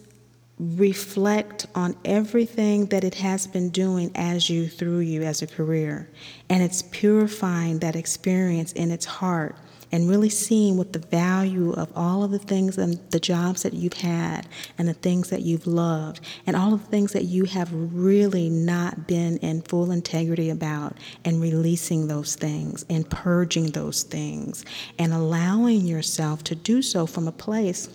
reflect 0.58 1.66
on 1.74 1.96
everything 2.04 2.86
that 2.86 3.04
it 3.04 3.14
has 3.14 3.46
been 3.46 3.70
doing 3.70 4.10
as 4.14 4.50
you, 4.50 4.68
through 4.68 5.00
you, 5.00 5.22
as 5.22 5.42
a 5.42 5.46
career. 5.46 6.08
And 6.48 6.62
it's 6.62 6.82
purifying 6.82 7.78
that 7.80 7.96
experience 7.96 8.72
in 8.72 8.90
its 8.90 9.04
heart 9.04 9.56
and 9.90 10.08
really 10.08 10.28
seeing 10.28 10.76
what 10.76 10.92
the 10.92 10.98
value 10.98 11.72
of 11.72 11.90
all 11.96 12.22
of 12.22 12.30
the 12.30 12.38
things 12.38 12.76
and 12.76 12.98
the 13.10 13.20
jobs 13.20 13.62
that 13.62 13.72
you've 13.72 13.94
had 13.94 14.46
and 14.76 14.88
the 14.88 14.94
things 14.94 15.30
that 15.30 15.42
you've 15.42 15.66
loved 15.66 16.20
and 16.46 16.56
all 16.56 16.74
of 16.74 16.82
the 16.82 16.90
things 16.90 17.12
that 17.12 17.24
you 17.24 17.44
have 17.44 17.70
really 17.72 18.50
not 18.50 19.06
been 19.06 19.38
in 19.38 19.62
full 19.62 19.90
integrity 19.90 20.50
about 20.50 20.96
and 21.24 21.40
releasing 21.40 22.06
those 22.08 22.36
things 22.36 22.84
and 22.90 23.08
purging 23.08 23.66
those 23.70 24.02
things 24.02 24.64
and 24.98 25.12
allowing 25.12 25.86
yourself 25.86 26.44
to 26.44 26.54
do 26.54 26.82
so 26.82 27.06
from 27.06 27.26
a 27.26 27.32
place 27.32 27.88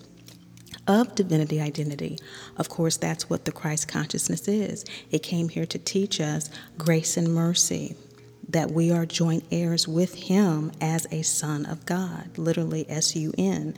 of 0.86 1.14
divinity 1.14 1.60
identity. 1.60 2.18
Of 2.56 2.68
course, 2.68 2.96
that's 2.96 3.28
what 3.30 3.44
the 3.44 3.52
Christ 3.52 3.88
consciousness 3.88 4.48
is. 4.48 4.84
It 5.10 5.22
came 5.22 5.48
here 5.48 5.66
to 5.66 5.78
teach 5.78 6.20
us 6.20 6.50
grace 6.78 7.16
and 7.16 7.34
mercy, 7.34 7.96
that 8.48 8.70
we 8.70 8.90
are 8.92 9.06
joint 9.06 9.44
heirs 9.50 9.88
with 9.88 10.14
him 10.14 10.70
as 10.80 11.06
a 11.10 11.22
son 11.22 11.66
of 11.66 11.86
God, 11.86 12.36
literally 12.36 12.84
S 12.88 13.16
U 13.16 13.32
N. 13.38 13.74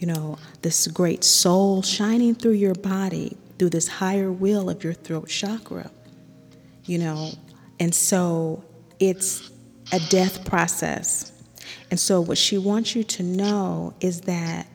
You 0.00 0.08
know, 0.08 0.38
this 0.62 0.86
great 0.88 1.24
soul 1.24 1.82
shining 1.82 2.34
through 2.34 2.52
your 2.52 2.74
body 2.74 3.36
through 3.58 3.70
this 3.70 3.88
higher 3.88 4.30
will 4.30 4.70
of 4.70 4.84
your 4.84 4.94
throat 4.94 5.28
chakra. 5.28 5.90
You 6.84 6.98
know, 6.98 7.32
and 7.80 7.94
so 7.94 8.64
it's 8.98 9.50
a 9.92 10.00
death 10.08 10.44
process. 10.44 11.32
And 11.90 11.98
so, 11.98 12.20
what 12.20 12.38
she 12.38 12.58
wants 12.58 12.94
you 12.94 13.04
to 13.04 13.22
know 13.22 13.94
is 14.00 14.22
that 14.22 14.66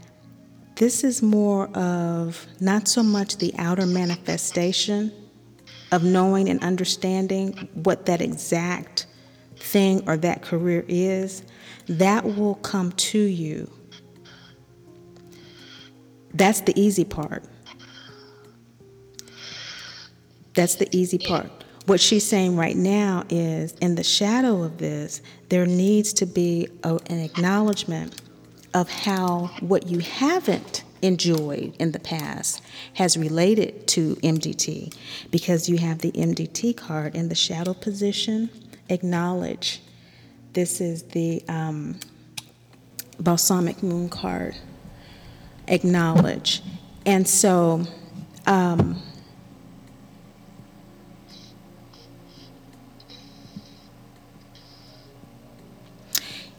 this 0.76 1.04
is 1.04 1.22
more 1.22 1.68
of 1.78 2.48
not 2.60 2.88
so 2.88 3.04
much 3.04 3.38
the 3.38 3.54
outer 3.58 3.86
manifestation 3.86 5.12
of 5.92 6.04
knowing 6.04 6.50
and 6.50 6.64
understanding 6.64 7.54
what 7.74 8.08
that 8.08 8.22
exact 8.22 9.06
thing 9.58 10.08
or 10.08 10.18
that 10.18 10.42
career 10.42 10.84
is, 10.88 11.44
that 11.88 12.26
will 12.26 12.56
come 12.56 12.92
to 12.94 13.20
you. 13.20 13.72
That's 16.34 16.62
the 16.62 16.80
easy 16.80 17.06
part. 17.06 17.44
That's 20.56 20.76
the 20.76 20.88
easy 20.96 21.20
part. 21.20 21.52
What 21.86 22.00
she's 22.00 22.26
saying 22.26 22.56
right 22.56 22.78
now 22.78 23.26
is 23.30 23.74
in 23.74 23.96
the 23.96 24.04
shadow 24.04 24.64
of 24.64 24.78
this, 24.78 25.22
there 25.50 25.66
needs 25.66 26.14
to 26.14 26.26
be 26.26 26.68
a, 26.84 26.98
an 27.08 27.20
acknowledgement 27.20 28.23
of 28.74 28.90
how 28.90 29.52
what 29.60 29.88
you 29.88 30.00
haven't 30.00 30.84
enjoyed 31.02 31.76
in 31.80 31.92
the 31.92 32.00
past 32.00 32.62
has 32.94 33.18
related 33.18 33.88
to 33.88 34.16
MDT 34.18 34.96
because 35.32 35.68
you 35.68 35.78
have 35.78 36.00
the 36.00 36.12
MDT 36.14 36.76
card 36.78 37.16
in 37.16 37.30
the 37.30 37.36
shadow 37.36 37.74
position 37.74 38.50
acknowledge. 38.90 39.82
This 40.54 40.82
is 40.82 41.04
the 41.04 41.44
um, 41.48 42.00
balsamic 43.20 43.82
moon 43.84 44.10
card. 44.10 44.56
Acknowledge. 45.68 46.62
And 47.06 47.28
so, 47.28 47.86
um, 48.46 49.02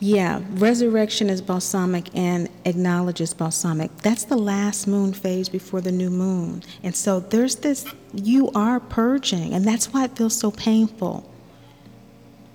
Yeah, 0.06 0.42
resurrection 0.50 1.30
is 1.30 1.40
balsamic 1.40 2.14
and 2.14 2.50
acknowledges 2.66 3.32
balsamic. 3.32 3.90
That's 4.02 4.24
the 4.24 4.36
last 4.36 4.86
moon 4.86 5.14
phase 5.14 5.48
before 5.48 5.80
the 5.80 5.92
new 5.92 6.10
moon. 6.10 6.62
And 6.82 6.94
so 6.94 7.20
there's 7.20 7.56
this, 7.56 7.86
you 8.12 8.50
are 8.54 8.80
purging, 8.80 9.54
and 9.54 9.64
that's 9.64 9.94
why 9.94 10.04
it 10.04 10.14
feels 10.14 10.38
so 10.38 10.50
painful 10.50 11.26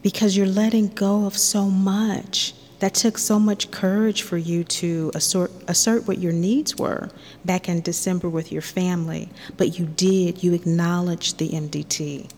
because 0.03 0.37
you're 0.37 0.45
letting 0.45 0.89
go 0.89 1.25
of 1.25 1.35
so 1.35 1.71
much. 1.71 2.53
That 2.81 2.93
took 2.93 3.17
so 3.17 3.39
much 3.39 3.71
courage 3.71 4.21
for 4.21 4.37
you 4.37 4.63
to 4.65 5.11
assert, 5.15 5.51
assert 5.67 6.07
what 6.07 6.19
your 6.19 6.33
needs 6.33 6.75
were 6.75 7.09
back 7.45 7.67
in 7.67 7.81
December 7.81 8.29
with 8.29 8.51
your 8.51 8.61
family, 8.61 9.27
but 9.57 9.79
you 9.79 9.87
did. 9.87 10.43
You 10.43 10.53
acknowledged 10.53 11.39
the 11.39 11.49
MDT. 11.49 12.29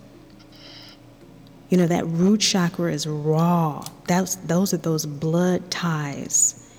You 1.71 1.77
know, 1.77 1.87
that 1.87 2.05
root 2.05 2.41
chakra 2.41 2.91
is 2.91 3.07
raw. 3.07 3.83
That's, 4.05 4.35
those 4.35 4.73
are 4.73 4.77
those 4.77 5.05
blood 5.05 5.71
ties. 5.71 6.69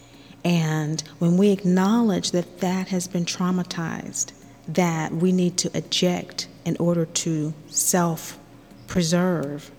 And 0.44 1.02
when 1.18 1.38
we 1.38 1.50
acknowledge 1.50 2.32
that 2.32 2.60
that 2.60 2.88
has 2.88 3.08
been 3.08 3.24
traumatized, 3.24 4.32
that 4.68 5.10
we 5.10 5.32
need 5.32 5.56
to 5.58 5.76
eject 5.76 6.46
in 6.66 6.76
order 6.78 7.06
to 7.06 7.54
self 7.68 8.38
preserve, 8.86 9.70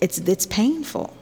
it's 0.00 0.18
it's 0.18 0.46
painful. 0.46 1.14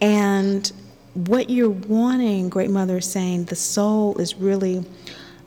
And 0.00 0.72
what 1.12 1.50
you're 1.50 1.68
wanting, 1.68 2.48
Great 2.48 2.70
Mother 2.70 2.98
is 2.98 3.10
saying, 3.10 3.44
the 3.44 3.56
soul 3.56 4.16
is 4.18 4.36
really, 4.36 4.84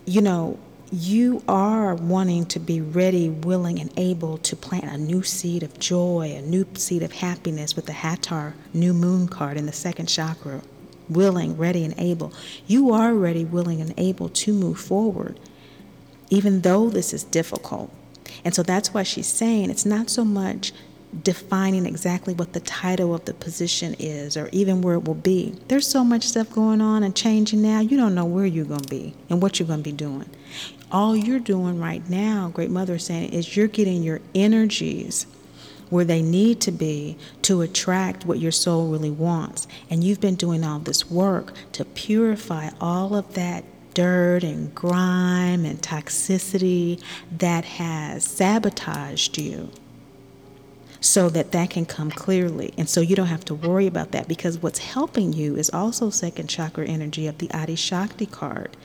you 0.05 0.21
know, 0.21 0.59
you 0.91 1.43
are 1.47 1.93
wanting 1.93 2.45
to 2.47 2.59
be 2.59 2.81
ready, 2.81 3.29
willing, 3.29 3.79
and 3.79 3.91
able 3.97 4.37
to 4.39 4.55
plant 4.55 4.85
a 4.85 4.97
new 4.97 5.21
seed 5.21 5.61
of 5.61 5.79
joy, 5.79 6.33
a 6.35 6.41
new 6.41 6.65
seed 6.73 7.03
of 7.03 7.11
happiness 7.11 7.75
with 7.75 7.85
the 7.85 7.93
Hathor 7.93 8.55
new 8.73 8.93
moon 8.93 9.27
card 9.27 9.57
in 9.57 9.65
the 9.65 9.71
second 9.71 10.07
chakra. 10.07 10.61
Willing, 11.07 11.57
ready, 11.57 11.83
and 11.83 11.95
able. 11.97 12.33
You 12.67 12.91
are 12.91 13.13
ready, 13.13 13.43
willing, 13.43 13.81
and 13.81 13.93
able 13.97 14.29
to 14.29 14.53
move 14.53 14.79
forward, 14.79 15.39
even 16.29 16.61
though 16.61 16.89
this 16.89 17.13
is 17.13 17.23
difficult. 17.23 17.91
And 18.45 18.53
so 18.53 18.61
that's 18.61 18.93
why 18.93 19.03
she's 19.03 19.27
saying 19.27 19.71
it's 19.71 19.85
not 19.85 20.09
so 20.09 20.23
much 20.23 20.71
defining 21.23 21.87
exactly 21.87 22.35
what 22.35 22.53
the 22.53 22.59
title 22.59 23.15
of 23.15 23.25
the 23.25 23.33
position 23.33 23.95
is 23.97 24.37
or 24.37 24.49
even 24.51 24.81
where 24.81 24.95
it 24.95 25.05
will 25.05 25.15
be. 25.15 25.55
There's 25.67 25.87
so 25.87 26.03
much 26.03 26.23
stuff 26.27 26.51
going 26.51 26.81
on 26.81 27.01
and 27.01 27.15
changing 27.15 27.63
now, 27.63 27.79
you 27.79 27.97
don't 27.97 28.13
know 28.13 28.25
where 28.25 28.45
you're 28.45 28.65
going 28.65 28.81
to 28.81 28.89
be 28.89 29.15
and 29.29 29.41
what 29.41 29.59
you're 29.59 29.67
going 29.67 29.79
to 29.79 29.89
be 29.89 29.95
doing. 29.95 30.29
All 30.91 31.15
you're 31.15 31.39
doing 31.39 31.79
right 31.79 32.07
now, 32.09 32.49
Great 32.53 32.71
Mother 32.71 32.95
is 32.95 33.05
saying, 33.05 33.33
is 33.33 33.55
you're 33.55 33.67
getting 33.67 34.03
your 34.03 34.21
energies 34.33 35.27
where 35.89 36.05
they 36.05 36.21
need 36.21 36.61
to 36.61 36.71
be 36.71 37.17
to 37.43 37.61
attract 37.61 38.25
what 38.25 38.39
your 38.39 38.51
soul 38.51 38.87
really 38.89 39.11
wants. 39.11 39.67
And 39.89 40.03
you've 40.03 40.21
been 40.21 40.35
doing 40.35 40.63
all 40.63 40.79
this 40.79 41.09
work 41.09 41.53
to 41.73 41.85
purify 41.85 42.69
all 42.79 43.15
of 43.15 43.33
that 43.33 43.63
dirt 43.93 44.43
and 44.43 44.73
grime 44.75 45.65
and 45.65 45.81
toxicity 45.81 47.01
that 47.37 47.65
has 47.65 48.23
sabotaged 48.23 49.37
you 49.37 49.71
so 51.01 51.29
that 51.29 51.51
that 51.51 51.69
can 51.69 51.85
come 51.85 52.11
clearly. 52.11 52.73
And 52.77 52.89
so 52.89 53.01
you 53.01 53.15
don't 53.15 53.27
have 53.27 53.45
to 53.45 53.55
worry 53.55 53.87
about 53.87 54.11
that 54.11 54.27
because 54.27 54.57
what's 54.61 54.79
helping 54.79 55.33
you 55.33 55.55
is 55.55 55.69
also 55.69 56.09
second 56.09 56.47
chakra 56.47 56.85
energy 56.85 57.27
of 57.27 57.37
the 57.37 57.49
Adi 57.51 57.75
Shakti 57.75 58.25
card. 58.25 58.75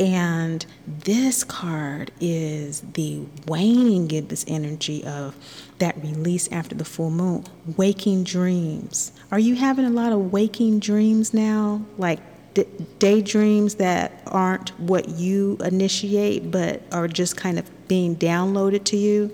And 0.00 0.66
this 0.86 1.44
card 1.44 2.10
is 2.20 2.80
the 2.80 3.24
waning 3.46 4.08
gibbous 4.08 4.44
energy 4.48 5.04
of 5.04 5.36
that 5.78 5.96
release 6.02 6.50
after 6.50 6.74
the 6.74 6.84
full 6.84 7.10
moon, 7.10 7.44
waking 7.76 8.24
dreams. 8.24 9.12
Are 9.30 9.38
you 9.38 9.54
having 9.54 9.84
a 9.84 9.90
lot 9.90 10.12
of 10.12 10.32
waking 10.32 10.80
dreams 10.80 11.32
now? 11.32 11.84
Like 11.96 12.20
d- 12.54 12.66
daydreams 12.98 13.76
that 13.76 14.22
aren't 14.26 14.70
what 14.80 15.08
you 15.10 15.58
initiate, 15.64 16.50
but 16.50 16.82
are 16.92 17.06
just 17.06 17.36
kind 17.36 17.58
of 17.58 17.70
being 17.86 18.16
downloaded 18.16 18.84
to 18.84 18.96
you? 18.96 19.30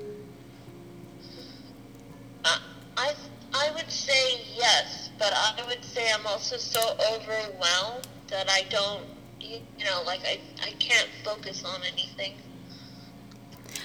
Uh, 2.45 2.59
I, 2.97 3.15
I 3.55 3.70
would 3.81 3.91
say 3.91 4.41
yes, 4.57 5.11
but 5.19 5.33
I 5.33 5.63
would 5.69 5.85
say 5.85 6.11
I'm 6.13 6.27
also 6.27 6.57
so 6.57 6.97
overwhelmed 7.13 8.09
that 8.29 8.51
I 8.51 8.65
don't 8.71 9.05
you 9.41 9.61
know, 9.85 10.03
like 10.07 10.21
I, 10.25 10.41
I 10.63 10.71
can't 10.73 11.09
focus 11.25 11.65
on 11.65 11.81
anything. 11.93 12.35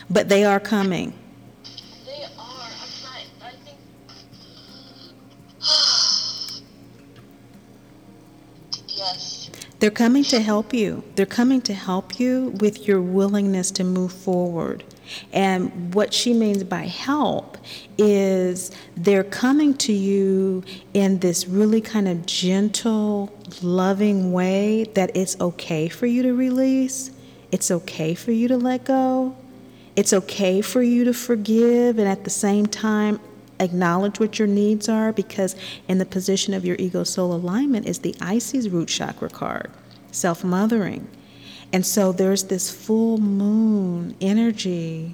But 0.09 0.27
they 0.29 0.43
are 0.43 0.59
coming. 0.59 1.13
They 2.05 2.23
are. 2.23 2.29
I'm. 2.37 3.27
I 3.41 3.51
think. 3.63 3.77
yes. 8.89 9.49
They're 9.79 9.91
coming 9.91 10.23
to 10.25 10.39
help 10.39 10.73
you. 10.73 11.03
They're 11.15 11.25
coming 11.25 11.61
to 11.61 11.73
help 11.73 12.19
you 12.19 12.53
with 12.59 12.87
your 12.87 13.01
willingness 13.01 13.71
to 13.71 13.83
move 13.83 14.11
forward. 14.11 14.83
And 15.33 15.93
what 15.93 16.13
she 16.13 16.33
means 16.33 16.63
by 16.63 16.83
help 16.83 17.57
is 17.97 18.71
they're 18.97 19.23
coming 19.23 19.73
to 19.75 19.93
you 19.93 20.63
in 20.93 21.19
this 21.19 21.47
really 21.47 21.81
kind 21.81 22.07
of 22.07 22.25
gentle, 22.25 23.31
loving 23.61 24.31
way 24.31 24.85
that 24.95 25.15
it's 25.15 25.39
okay 25.39 25.87
for 25.87 26.05
you 26.05 26.23
to 26.23 26.33
release, 26.33 27.11
it's 27.51 27.71
okay 27.71 28.15
for 28.15 28.31
you 28.31 28.47
to 28.47 28.57
let 28.57 28.85
go, 28.85 29.35
it's 29.95 30.13
okay 30.13 30.61
for 30.61 30.81
you 30.81 31.03
to 31.05 31.13
forgive, 31.13 31.97
and 31.97 32.07
at 32.07 32.23
the 32.23 32.29
same 32.29 32.65
time, 32.65 33.19
acknowledge 33.59 34.19
what 34.19 34.37
your 34.37 34.47
needs 34.47 34.89
are 34.89 35.13
because 35.13 35.55
in 35.87 35.97
the 35.97 36.05
position 36.05 36.53
of 36.53 36.65
your 36.65 36.75
ego 36.77 37.03
soul 37.03 37.33
alignment 37.33 37.85
is 37.85 37.99
the 37.99 38.15
Isis 38.19 38.67
root 38.67 38.89
chakra 38.89 39.29
card, 39.29 39.71
self 40.11 40.43
mothering. 40.43 41.07
And 41.75 41.85
so 41.85 42.13
there's 42.13 42.45
this 42.45 42.71
full 42.71 43.17
moon 43.17 44.15
energy 44.21 45.13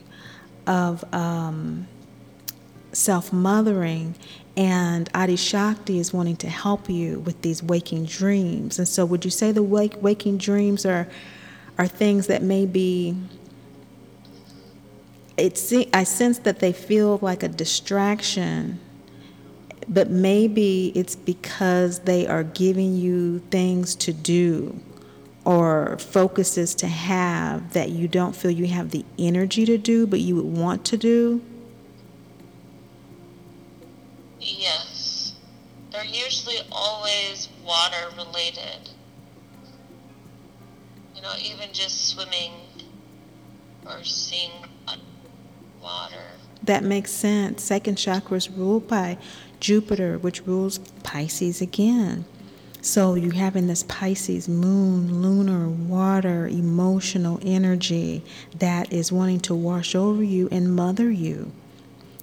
of 0.68 1.04
um, 1.12 1.88
self 2.92 3.34
mothering, 3.34 4.14
and 4.56 5.10
Adi 5.16 5.38
Shakti 5.38 5.98
is 5.98 6.14
wanting 6.14 6.36
to 6.36 6.48
help 6.48 6.88
you 6.88 7.18
with 7.22 7.42
these 7.42 7.64
waking 7.64 8.06
dreams. 8.06 8.78
And 8.78 8.88
so, 8.88 9.06
would 9.06 9.26
you 9.26 9.32
say 9.32 9.52
the 9.52 9.64
wake, 9.64 10.04
waking 10.04 10.38
dreams 10.38 10.86
are, 10.86 11.08
are 11.80 11.88
things 11.88 12.28
that 12.28 12.44
may 12.44 12.68
be 12.68 13.18
it's, 15.38 15.74
I 15.94 16.04
sense 16.04 16.38
that 16.38 16.60
they 16.60 16.74
feel 16.74 17.18
like 17.24 17.42
a 17.42 17.48
distraction, 17.48 18.80
but 19.88 20.12
maybe 20.12 20.92
it's 20.94 21.16
because 21.16 22.02
they 22.02 22.28
are 22.28 22.44
giving 22.44 22.96
you 22.96 23.40
things 23.50 23.96
to 23.96 24.14
do 24.14 24.80
or 25.44 25.98
focuses 25.98 26.76
to 26.76 26.88
have 26.88 27.74
that 27.74 27.90
you 27.90 28.08
don't 28.08 28.36
feel 28.36 28.52
you 28.52 28.68
have 28.68 28.92
the 28.92 29.04
energy 29.18 29.66
to 29.66 29.78
do, 29.78 30.06
but 30.06 30.20
you 30.20 30.36
would 30.36 30.46
want 30.46 30.86
to 30.86 30.98
do? 30.98 31.42
Yes. 34.40 35.34
They're 35.92 36.06
usually 36.06 36.58
always 36.72 37.50
water 37.66 38.10
related. 38.16 38.90
You 41.16 41.22
know, 41.22 41.34
even 41.42 41.74
just 41.74 42.10
swimming 42.10 42.54
or 43.86 44.04
seeing 44.04 44.52
water. 45.82 46.24
That 46.64 46.84
makes 46.84 47.12
sense. 47.12 47.64
Second 47.64 47.96
chakra 47.96 48.38
is 48.38 48.50
ruled 48.50 48.88
by 48.88 49.18
Jupiter, 49.60 50.18
which 50.18 50.46
rules 50.46 50.78
Pisces 51.04 51.62
again. 51.62 52.26
So 52.84 53.14
you 53.14 53.30
having 53.30 53.68
this 53.68 53.84
Pisces 53.84 54.50
moon, 54.50 55.22
lunar, 55.22 55.70
water, 55.70 56.48
emotional 56.48 57.40
energy 57.44 58.24
that 58.58 58.92
is 58.92 59.12
wanting 59.12 59.40
to 59.42 59.54
wash 59.54 59.94
over 59.94 60.24
you 60.24 60.50
and 60.52 60.76
mother 60.76 61.12
you, 61.12 61.52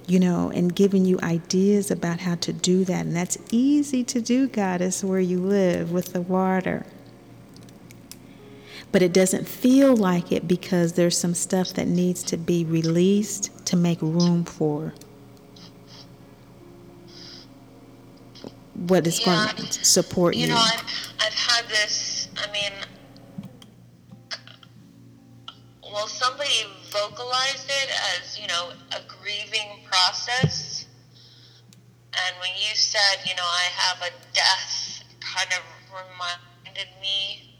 you 0.05 0.19
know, 0.19 0.51
and 0.53 0.75
giving 0.75 1.05
you 1.05 1.17
ideas 1.23 1.89
about 1.89 2.19
how 2.19 2.35
to 2.35 2.51
do 2.51 2.83
that. 2.83 3.05
And 3.05 3.15
that's 3.15 3.37
easy 3.51 4.03
to 4.03 4.19
do, 4.19 4.49
goddess, 4.49 5.01
where 5.01 5.21
you 5.21 5.39
live 5.39 5.93
with 5.93 6.11
the 6.11 6.21
water. 6.21 6.85
But 8.91 9.01
it 9.01 9.13
doesn't 9.13 9.47
feel 9.47 9.95
like 9.95 10.33
it 10.33 10.45
because 10.45 10.93
there's 10.93 11.17
some 11.17 11.35
stuff 11.35 11.69
that 11.75 11.87
needs 11.87 12.21
to 12.23 12.37
be 12.37 12.65
released 12.65 13.65
to 13.67 13.77
make 13.77 14.01
room 14.01 14.43
for 14.43 14.93
what 18.87 19.05
is 19.05 19.19
yeah, 19.19 19.51
going 19.53 19.67
to 19.67 19.85
support 19.85 20.35
you. 20.35 20.43
You 20.43 20.47
know, 20.49 20.57
I've, 20.57 20.83
I've 21.19 21.33
had 21.33 21.65
this, 21.67 22.29
I 22.37 22.51
mean, 22.51 22.71
well, 25.83 26.07
somebody 26.07 26.65
vocalized 26.91 27.69
it 27.69 27.89
as, 28.17 28.39
you 28.39 28.47
know, 28.47 28.71
a 28.91 29.01
grieving 29.07 29.79
process. 29.85 30.85
And 32.13 32.35
when 32.39 32.51
you 32.55 32.75
said, 32.75 33.19
you 33.25 33.35
know, 33.35 33.43
I 33.43 33.63
have 33.75 34.01
a 34.01 34.11
death, 34.33 35.03
kind 35.19 35.49
of 35.51 35.63
reminded 35.91 36.89
me, 37.01 37.55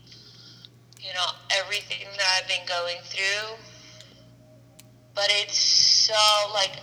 you 0.99 1.13
know, 1.13 1.25
everything 1.61 2.07
that 2.17 2.41
I've 2.41 2.47
been 2.47 2.65
going 2.67 2.97
through. 3.03 3.57
But 5.13 5.27
it's 5.29 5.57
so, 5.57 6.53
like, 6.53 6.79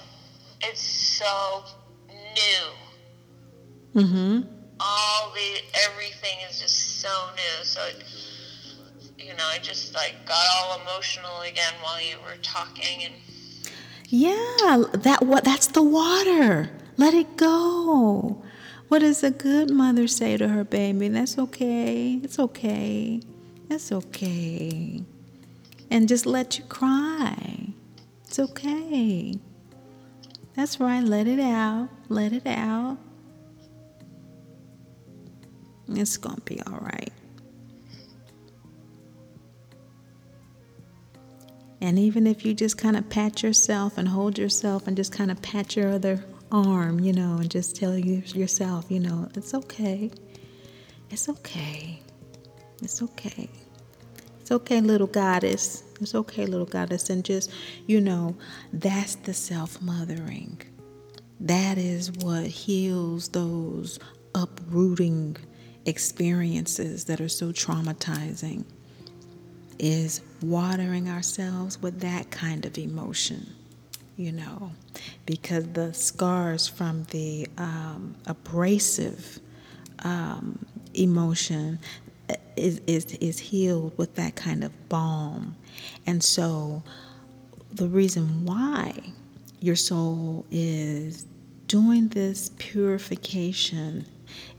it's 0.62 0.80
so 0.80 1.64
new 2.34 2.85
Mm-hmm. 3.96 4.42
All 4.78 5.32
the 5.32 5.60
everything 5.88 6.36
is 6.50 6.60
just 6.60 7.00
so 7.00 7.08
new. 7.34 7.64
So, 7.64 7.80
you 9.18 9.30
know, 9.30 9.46
I 9.46 9.58
just 9.58 9.94
like 9.94 10.14
got 10.26 10.46
all 10.54 10.78
emotional 10.82 11.40
again 11.40 11.72
while 11.80 12.00
you 12.00 12.16
were 12.18 12.36
talking 12.42 13.04
and. 13.04 13.14
Yeah, 14.08 14.84
that 14.92 15.22
what 15.22 15.44
that's 15.44 15.68
the 15.68 15.82
water. 15.82 16.70
Let 16.98 17.14
it 17.14 17.36
go. 17.38 18.42
What 18.88 19.00
does 19.00 19.24
a 19.24 19.30
good 19.30 19.70
mother 19.70 20.06
say 20.06 20.36
to 20.36 20.46
her 20.48 20.62
baby? 20.62 21.08
That's 21.08 21.38
okay. 21.38 22.20
It's 22.22 22.38
okay. 22.38 23.20
It's 23.70 23.90
okay. 23.90 25.02
And 25.90 26.06
just 26.06 26.26
let 26.26 26.58
you 26.58 26.64
cry. 26.64 27.72
It's 28.26 28.38
okay. 28.38 29.34
That's 30.54 30.78
right. 30.78 31.02
Let 31.02 31.26
it 31.26 31.40
out. 31.40 31.88
Let 32.08 32.32
it 32.32 32.46
out. 32.46 32.98
It's 35.88 36.16
going 36.16 36.36
to 36.36 36.42
be 36.42 36.60
all 36.62 36.78
right. 36.78 37.12
And 41.80 41.98
even 41.98 42.26
if 42.26 42.44
you 42.44 42.54
just 42.54 42.78
kind 42.78 42.96
of 42.96 43.08
pat 43.08 43.42
yourself 43.42 43.98
and 43.98 44.08
hold 44.08 44.38
yourself 44.38 44.86
and 44.86 44.96
just 44.96 45.12
kind 45.12 45.30
of 45.30 45.40
pat 45.42 45.76
your 45.76 45.90
other 45.90 46.24
arm, 46.50 47.00
you 47.00 47.12
know, 47.12 47.36
and 47.36 47.50
just 47.50 47.76
tell 47.76 47.96
you 47.96 48.22
yourself, 48.34 48.86
you 48.88 48.98
know, 48.98 49.28
it's 49.34 49.54
okay. 49.54 50.10
It's 51.10 51.28
okay. 51.28 52.00
It's 52.82 53.02
okay. 53.02 53.48
It's 54.40 54.50
okay, 54.50 54.80
little 54.80 55.06
goddess. 55.06 55.82
It's 56.00 56.14
okay, 56.14 56.46
little 56.46 56.66
goddess. 56.66 57.10
And 57.10 57.24
just, 57.24 57.50
you 57.86 58.00
know, 58.00 58.36
that's 58.72 59.16
the 59.16 59.34
self 59.34 59.80
mothering. 59.82 60.60
That 61.40 61.78
is 61.78 62.10
what 62.12 62.46
heals 62.46 63.28
those 63.28 63.98
uprooting 64.34 65.36
experiences 65.86 67.04
that 67.04 67.20
are 67.20 67.28
so 67.28 67.52
traumatizing 67.52 68.64
is 69.78 70.20
watering 70.42 71.08
ourselves 71.08 71.80
with 71.80 72.00
that 72.00 72.30
kind 72.30 72.64
of 72.66 72.76
emotion, 72.76 73.46
you 74.16 74.32
know, 74.32 74.72
because 75.26 75.66
the 75.72 75.92
scars 75.94 76.66
from 76.66 77.04
the 77.10 77.46
um, 77.58 78.14
abrasive 78.26 79.38
um, 80.00 80.58
emotion 80.94 81.78
is, 82.56 82.80
is, 82.86 83.04
is 83.20 83.38
healed 83.38 83.96
with 83.96 84.14
that 84.16 84.34
kind 84.34 84.64
of 84.64 84.88
balm. 84.88 85.56
And 86.06 86.22
so 86.22 86.82
the 87.72 87.86
reason 87.86 88.44
why 88.44 88.94
your 89.60 89.76
soul 89.76 90.46
is 90.50 91.26
doing 91.66 92.08
this 92.08 92.50
purification 92.58 94.06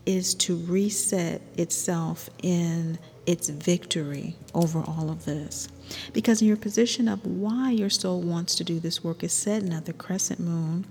is 0.05 0.33
to 0.35 0.55
reset 0.57 1.41
itself 1.57 2.29
in 2.41 2.97
its 3.25 3.49
victory 3.49 4.35
over 4.53 4.79
all 4.79 5.09
of 5.09 5.25
this. 5.25 5.67
Because 6.13 6.41
in 6.41 6.47
your 6.47 6.57
position 6.57 7.07
of 7.07 7.25
why 7.25 7.71
your 7.71 7.89
soul 7.89 8.21
wants 8.21 8.55
to 8.55 8.63
do 8.63 8.79
this 8.79 9.03
work 9.03 9.23
is 9.23 9.33
set 9.33 9.63
in 9.63 9.83
the 9.83 9.93
crescent 9.93 10.39
moon, 10.39 10.85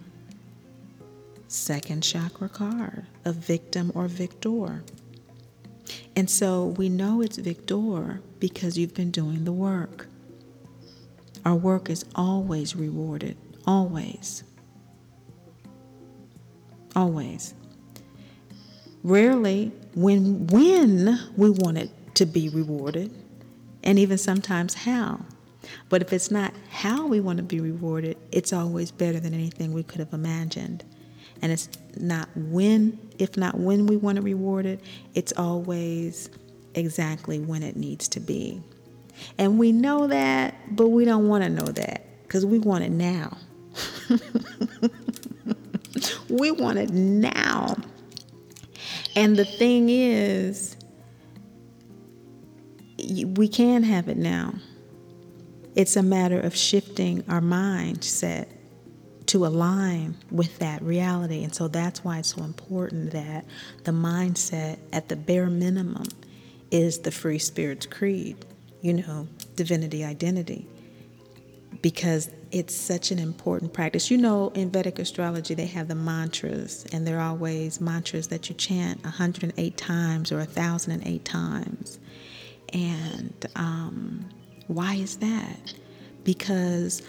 second 1.49 2.03
chakra 2.03 2.49
card, 2.49 3.07
a 3.25 3.33
victim 3.33 3.91
or 3.95 4.07
victor. 4.07 4.83
And 6.15 6.29
so 6.29 6.67
we 6.77 6.89
know 6.89 7.23
it's 7.23 7.37
victor 7.39 8.21
because 8.41 8.77
you've 8.77 8.95
been 8.95 9.11
doing 9.11 9.45
the 9.45 9.53
work. 9.53 10.09
Our 11.45 11.55
work 11.55 11.89
is 11.89 12.05
always 12.15 12.75
rewarded, 12.75 13.37
always. 13.67 14.43
Always. 16.95 17.55
Rarely 19.07 19.71
when 19.95 20.49
when 20.49 21.17
we 21.37 21.51
want 21.51 21.79
it 21.79 21.91
to 22.17 22.27
be 22.27 22.49
rewarded, 22.49 23.13
and 23.85 24.01
even 24.01 24.19
sometimes 24.19 24.75
how. 24.75 25.21
But 25.89 26.03
if 26.03 26.13
it's 26.13 26.33
not 26.33 26.53
how 26.71 27.07
we 27.07 27.21
want 27.21 27.37
to 27.37 27.45
be 27.45 27.61
rewarded, 27.61 28.17
it's 28.33 28.53
always 28.53 28.91
better 28.91 29.21
than 29.21 29.33
anything 29.33 29.73
we 29.73 29.85
could 29.85 30.01
have 30.01 30.13
imagined. 30.13 30.83
And 31.41 31.53
it's 31.53 31.69
not 31.97 32.29
when, 32.35 32.99
if 33.21 33.37
not 33.37 33.61
when 33.61 33.87
we 33.87 33.97
want 33.97 34.17
to 34.17 34.23
reward 34.23 34.67
it, 34.67 34.81
it's 35.15 35.33
always 35.37 36.29
exactly 36.75 37.39
when 37.39 37.63
it 37.63 37.77
needs 37.77 38.09
to 38.09 38.19
be. 38.19 38.61
And 39.39 39.57
we 39.57 39.71
know 39.71 40.09
that, 40.09 40.57
but 40.75 40.89
we 40.89 41.05
don't 41.05 41.29
want 41.29 41.45
to 41.45 41.51
know 41.51 41.67
that 41.67 42.07
because 42.25 42.45
we 42.45 42.59
want 42.59 42.83
it 42.83 42.91
now. 42.91 43.37
we 46.29 46.51
want 46.51 46.79
it 46.79 46.91
now. 46.91 47.77
And 49.17 49.37
the 49.37 49.47
thing 49.47 49.89
is, 49.89 50.77
we 52.99 53.49
can 53.49 53.83
have 53.83 54.09
it 54.09 54.19
now. 54.19 54.55
It's 55.75 55.97
a 55.97 56.03
matter 56.03 56.39
of 56.39 56.55
shifting 56.55 57.25
our 57.29 57.41
mindset 57.41 58.49
to 59.27 59.47
align 59.47 60.17
with 60.31 60.59
that 60.59 60.83
reality. 60.83 61.43
And 61.43 61.55
so 61.55 61.67
that's 61.69 62.05
why 62.05 62.19
it's 62.19 62.35
so 62.35 62.43
important 62.45 63.11
that 63.13 63.45
the 63.85 63.93
mindset, 63.93 64.79
at 64.93 65.09
the 65.09 65.17
bare 65.17 65.47
minimum, 65.47 66.07
is 66.71 67.01
the 67.01 67.11
Free 67.11 67.39
Spirit's 67.39 67.87
Creed, 67.87 68.45
you 68.83 68.93
know, 68.95 69.29
divinity 69.55 70.05
identity. 70.05 70.69
Because 71.83 72.31
it's 72.53 72.75
such 72.75 73.11
an 73.11 73.19
important 73.19 73.73
practice. 73.73 74.11
You 74.11 74.19
know, 74.19 74.51
in 74.55 74.71
Vedic 74.71 74.99
astrology, 74.99 75.55
they 75.55 75.67
have 75.67 75.89
the 75.89 75.95
mantras, 75.95 76.87
and 76.93 77.07
they're 77.07 77.21
always 77.21 77.81
mantras 77.81 78.29
that 78.29 78.49
you 78.49 78.55
chant 78.55 79.03
108 79.05 79.77
times 79.77 80.33
or 80.33 80.39
1,008 80.39 81.25
times. 81.25 81.99
And 82.73 83.47
um, 83.57 84.29
why 84.69 84.95
is 84.95 85.19
that? 85.19 85.75
Because 86.25 87.03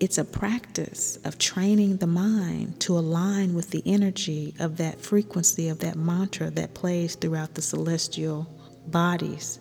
it's 0.00 0.18
a 0.18 0.24
practice 0.24 1.18
of 1.24 1.38
training 1.38 1.98
the 1.98 2.06
mind 2.06 2.80
to 2.80 2.98
align 2.98 3.54
with 3.54 3.70
the 3.70 3.82
energy 3.86 4.54
of 4.58 4.76
that 4.78 5.00
frequency 5.00 5.68
of 5.68 5.78
that 5.80 5.96
mantra 5.96 6.50
that 6.50 6.74
plays 6.74 7.14
throughout 7.14 7.54
the 7.54 7.62
celestial 7.62 8.48
bodies 8.88 9.60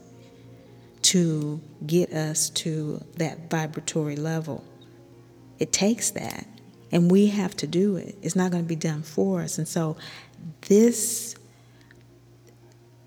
to 1.13 1.61
get 1.85 2.11
us 2.11 2.49
to 2.49 2.99
that 3.17 3.47
vibratory 3.47 4.15
level. 4.15 4.63
It 5.59 5.71
takes 5.71 6.09
that, 6.11 6.47
and 6.91 7.11
we 7.11 7.27
have 7.27 7.55
to 7.57 7.67
do 7.67 7.97
it. 7.97 8.17
It's 8.23 8.35
not 8.35 8.49
going 8.49 8.63
to 8.63 8.67
be 8.67 8.75
done 8.75 9.03
for 9.03 9.41
us. 9.41 9.59
And 9.59 9.67
so, 9.67 9.95
this 10.61 11.35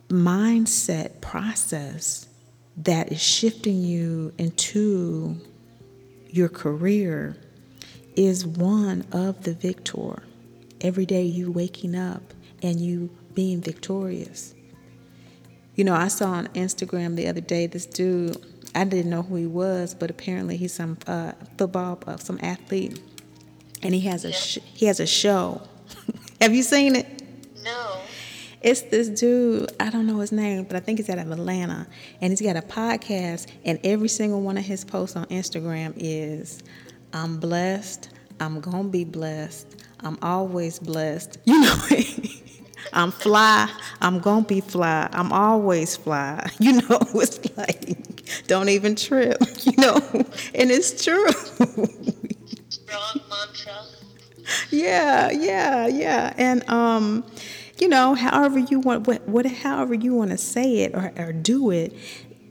mindset 0.08 1.20
process 1.20 2.28
that 2.76 3.10
is 3.10 3.20
shifting 3.20 3.82
you 3.82 4.32
into 4.38 5.40
your 6.30 6.48
career 6.48 7.36
is 8.14 8.46
one 8.46 9.04
of 9.10 9.42
the 9.42 9.52
victor. 9.52 10.22
Every 10.80 11.06
day 11.06 11.24
you 11.24 11.50
waking 11.50 11.96
up 11.96 12.22
and 12.62 12.80
you 12.80 13.10
being 13.34 13.60
victorious. 13.60 14.54
You 15.76 15.84
know, 15.84 15.94
I 15.94 16.08
saw 16.08 16.30
on 16.32 16.48
Instagram 16.48 17.16
the 17.16 17.28
other 17.28 17.42
day 17.42 17.66
this 17.66 17.86
dude. 17.86 18.36
I 18.74 18.84
didn't 18.84 19.10
know 19.10 19.22
who 19.22 19.36
he 19.36 19.46
was, 19.46 19.94
but 19.94 20.10
apparently 20.10 20.56
he's 20.56 20.72
some 20.72 20.98
uh, 21.06 21.32
football, 21.56 21.98
uh, 22.06 22.16
some 22.16 22.38
athlete, 22.42 23.00
and 23.82 23.94
he 23.94 24.00
has 24.00 24.24
a 24.24 24.32
sh- 24.32 24.58
he 24.74 24.86
has 24.86 25.00
a 25.00 25.06
show. 25.06 25.62
Have 26.40 26.54
you 26.54 26.62
seen 26.62 26.96
it? 26.96 27.06
No. 27.62 28.00
It's 28.62 28.82
this 28.82 29.08
dude, 29.08 29.70
I 29.78 29.90
don't 29.90 30.06
know 30.06 30.18
his 30.18 30.32
name, 30.32 30.64
but 30.64 30.76
I 30.76 30.80
think 30.80 30.98
he's 30.98 31.08
out 31.08 31.18
of 31.18 31.30
Atlanta. 31.30 31.86
And 32.20 32.32
he's 32.32 32.40
got 32.40 32.56
a 32.56 32.62
podcast, 32.62 33.46
and 33.64 33.78
every 33.84 34.08
single 34.08 34.40
one 34.40 34.58
of 34.58 34.64
his 34.64 34.84
posts 34.84 35.14
on 35.14 35.26
Instagram 35.26 35.92
is 35.96 36.62
I'm 37.12 37.38
blessed, 37.38 38.10
I'm 38.40 38.60
gonna 38.60 38.88
be 38.88 39.04
blessed, 39.04 39.84
I'm 40.00 40.18
always 40.22 40.78
blessed. 40.78 41.38
You 41.46 41.60
know, 41.60 41.76
I'm 42.92 43.10
fly, 43.10 43.70
I'm 44.00 44.20
gonna 44.20 44.44
be 44.46 44.60
fly, 44.60 45.08
I'm 45.12 45.32
always 45.32 45.96
fly. 45.96 46.50
You 46.60 46.74
know, 46.74 46.98
it's 47.14 47.38
like, 47.56 48.46
don't 48.46 48.68
even 48.68 48.96
trip, 48.96 49.36
you 49.64 49.74
know, 49.78 49.96
and 50.54 50.70
it's 50.70 51.04
true. 51.04 51.28
Strong 52.68 53.20
mantra. 53.28 53.84
Yeah, 54.70 55.30
yeah, 55.30 55.86
yeah. 55.86 56.32
And 56.36 56.68
um, 56.68 57.24
you 57.78 57.88
know, 57.88 58.14
however 58.14 58.58
you 58.58 58.80
want, 58.80 59.06
what, 59.06 59.26
what 59.28 59.46
however 59.46 59.94
you 59.94 60.14
want 60.14 60.30
to 60.30 60.38
say 60.38 60.78
it 60.78 60.94
or, 60.94 61.12
or 61.16 61.32
do 61.32 61.70
it, 61.70 61.92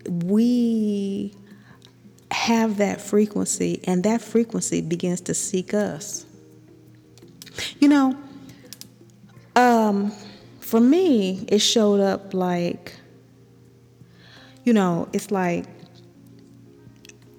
we 0.09 1.33
have 2.31 2.77
that 2.77 3.01
frequency, 3.01 3.81
and 3.85 4.03
that 4.03 4.21
frequency 4.21 4.81
begins 4.81 5.21
to 5.21 5.33
seek 5.33 5.73
us. 5.73 6.25
You 7.79 7.87
know, 7.87 8.17
um, 9.55 10.11
for 10.65 10.79
me, 10.79 11.45
it 11.47 11.59
showed 11.59 11.99
up 11.99 12.33
like, 12.33 12.95
you 14.63 14.73
know, 14.73 15.07
it's 15.13 15.29
like 15.29 15.65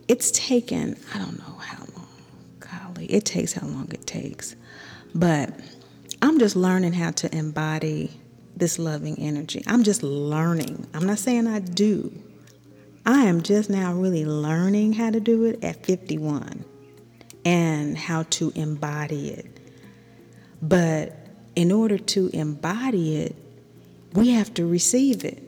it's 0.07 0.31
taken, 0.31 0.97
I 1.13 1.19
don't 1.19 1.37
know 1.37 1.57
how 1.59 1.85
long, 1.97 2.09
golly, 2.61 3.07
it 3.07 3.25
takes 3.25 3.53
how 3.53 3.67
long 3.67 3.91
it 3.91 4.07
takes. 4.07 4.55
But 5.13 5.51
I'm 6.23 6.39
just 6.39 6.55
learning 6.55 6.93
how 6.93 7.11
to 7.11 7.37
embody 7.37 8.13
this 8.57 8.79
loving 8.79 9.19
energy. 9.19 9.61
I'm 9.67 9.83
just 9.83 10.05
learning. 10.05 10.87
I'm 10.95 11.05
not 11.05 11.19
saying 11.19 11.49
I 11.49 11.59
do. 11.59 12.13
I 13.05 13.25
am 13.25 13.43
just 13.43 13.69
now 13.69 13.93
really 13.93 14.25
learning 14.25 14.93
how 14.93 15.11
to 15.11 15.19
do 15.19 15.47
it 15.47 15.65
at 15.65 15.85
51 15.85 16.65
and 17.45 17.99
how 17.99 18.23
to 18.23 18.53
embody 18.55 19.31
it. 19.31 19.59
But 20.63 21.26
in 21.57 21.73
order 21.73 21.99
to 21.99 22.31
embody 22.33 23.17
it, 23.17 23.35
we 24.13 24.31
have 24.31 24.55
to 24.55 24.67
receive 24.67 25.25
it. 25.25 25.43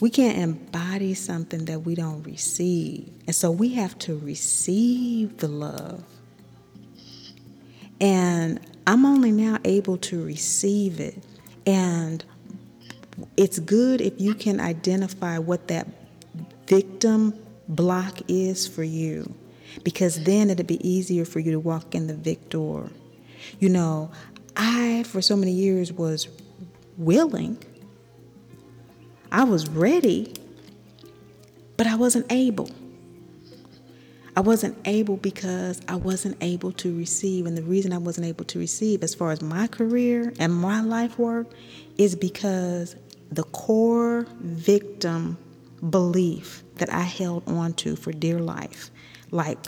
We 0.00 0.10
can't 0.10 0.38
embody 0.38 1.14
something 1.14 1.66
that 1.66 1.80
we 1.80 1.94
don't 1.94 2.22
receive. 2.22 3.10
And 3.26 3.34
so 3.34 3.50
we 3.50 3.74
have 3.74 3.98
to 4.00 4.16
receive 4.18 5.38
the 5.38 5.48
love. 5.48 6.04
And 8.00 8.60
I'm 8.86 9.04
only 9.06 9.32
now 9.32 9.58
able 9.64 9.96
to 9.98 10.24
receive 10.24 11.00
it. 11.00 11.22
And 11.66 12.24
it's 13.36 13.58
good 13.58 14.00
if 14.00 14.20
you 14.20 14.34
can 14.34 14.60
identify 14.60 15.38
what 15.38 15.68
that 15.68 15.88
victim 16.66 17.34
block 17.68 18.20
is 18.28 18.68
for 18.68 18.84
you, 18.84 19.34
because 19.82 20.22
then 20.24 20.50
it'll 20.50 20.66
be 20.66 20.86
easier 20.86 21.24
for 21.24 21.40
you 21.40 21.52
to 21.52 21.58
walk 21.58 21.94
in 21.94 22.06
the 22.06 22.14
victor. 22.14 22.90
You 23.58 23.68
know, 23.70 24.10
I, 24.56 25.04
for 25.04 25.20
so 25.20 25.36
many 25.36 25.52
years, 25.52 25.92
was 25.92 26.28
willing, 26.96 27.58
I 29.30 29.44
was 29.44 29.68
ready, 29.68 30.32
but 31.76 31.86
I 31.86 31.96
wasn't 31.96 32.26
able. 32.30 32.70
I 34.36 34.40
wasn't 34.40 34.76
able 34.86 35.16
because 35.16 35.80
I 35.88 35.96
wasn't 35.96 36.36
able 36.42 36.72
to 36.72 36.96
receive. 36.96 37.46
And 37.46 37.56
the 37.56 37.62
reason 37.62 37.92
I 37.92 37.98
wasn't 37.98 38.26
able 38.26 38.44
to 38.46 38.58
receive, 38.58 39.02
as 39.02 39.14
far 39.14 39.30
as 39.30 39.40
my 39.40 39.66
career 39.66 40.32
and 40.38 40.54
my 40.54 40.82
life 40.82 41.18
work, 41.18 41.46
is 41.96 42.14
because 42.14 42.96
the 43.30 43.44
core 43.44 44.26
victim 44.40 45.38
belief 45.90 46.62
that 46.76 46.92
I 46.92 47.02
held 47.02 47.48
on 47.48 47.72
to 47.74 47.96
for 47.96 48.12
dear 48.12 48.38
life, 48.38 48.90
like 49.30 49.58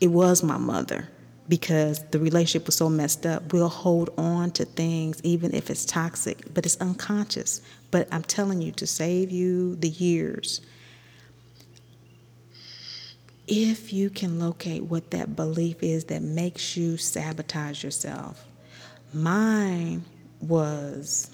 it 0.00 0.08
was 0.08 0.42
my 0.42 0.56
mother, 0.56 1.08
because 1.50 2.02
the 2.10 2.18
relationship 2.20 2.64
was 2.66 2.76
so 2.76 2.88
messed 2.88 3.26
up, 3.26 3.52
we'll 3.52 3.68
hold 3.68 4.08
on 4.16 4.52
to 4.52 4.64
things 4.64 5.20
even 5.24 5.52
if 5.52 5.68
it's 5.68 5.84
toxic, 5.84 6.54
but 6.54 6.64
it's 6.64 6.80
unconscious. 6.80 7.60
But 7.90 8.08
I'm 8.12 8.22
telling 8.22 8.62
you, 8.62 8.70
to 8.72 8.86
save 8.86 9.32
you 9.32 9.74
the 9.76 9.88
years, 9.88 10.60
if 13.48 13.92
you 13.92 14.10
can 14.10 14.38
locate 14.38 14.84
what 14.84 15.10
that 15.10 15.34
belief 15.34 15.82
is 15.82 16.04
that 16.04 16.22
makes 16.22 16.76
you 16.76 16.96
sabotage 16.96 17.82
yourself. 17.82 18.46
Mine 19.12 20.04
was 20.40 21.28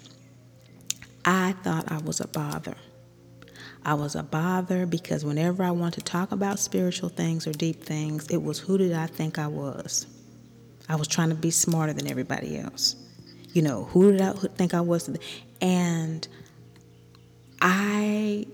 I 1.27 1.53
thought 1.63 1.93
I 1.93 1.99
was 1.99 2.21
a 2.21 2.29
bother. 2.29 2.77
I 3.87 3.95
was 3.95 4.17
a 4.17 4.25
bother 4.25 4.85
because 4.85 5.25
whenever 5.25 5.63
I 5.63 5.71
wanted 5.71 6.01
to 6.01 6.13
talk 6.13 6.33
about 6.33 6.59
spiritual 6.59 7.09
things 7.09 7.47
or 7.47 7.53
deep 7.53 7.85
things, 7.85 8.27
it 8.31 8.43
was 8.43 8.59
who 8.59 8.77
did 8.77 8.93
I 8.93 9.07
think 9.07 9.39
I 9.39 9.47
was? 9.47 10.09
I 10.89 10.97
was 10.97 11.07
trying 11.07 11.29
to 11.29 11.37
be 11.37 11.53
smarter 11.53 11.93
than 11.93 12.09
everybody 12.09 12.59
else. 12.59 12.97
You 13.53 13.63
know, 13.63 13.85
who 13.85 14.11
did 14.11 14.21
I 14.21 14.33
think 14.33 14.75
I 14.75 14.81
was? 14.81 15.09
And 15.61 16.27
I 17.63 18.47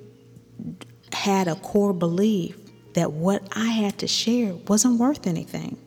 had 1.14 1.48
a 1.48 1.54
core 1.54 1.94
belief 1.94 2.58
that 2.92 3.12
what 3.12 3.42
I 3.52 3.68
had 3.68 3.96
to 4.00 4.06
share 4.06 4.52
wasn't 4.68 5.00
worth 5.00 5.26
anything. 5.26 5.78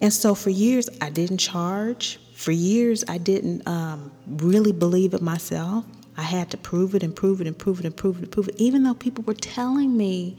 And 0.00 0.12
so 0.12 0.36
for 0.36 0.50
years, 0.50 0.88
I 1.00 1.10
didn't 1.10 1.38
charge. 1.38 2.20
For 2.36 2.52
years, 2.52 3.02
I 3.08 3.18
didn't 3.18 3.66
um, 3.66 4.12
really 4.28 4.72
believe 4.72 5.14
it 5.14 5.20
myself. 5.20 5.84
I 6.16 6.22
had 6.22 6.50
to 6.52 6.56
prove 6.56 6.94
it 6.94 7.02
and 7.02 7.14
prove 7.14 7.40
it 7.40 7.46
and 7.46 7.58
prove 7.58 7.80
it 7.80 7.86
and 7.86 7.96
prove 7.96 8.18
it 8.18 8.22
and 8.22 8.30
prove 8.30 8.48
it, 8.48 8.54
even 8.56 8.84
though 8.84 8.94
people 8.94 9.24
were 9.24 9.34
telling 9.34 9.96
me, 9.96 10.36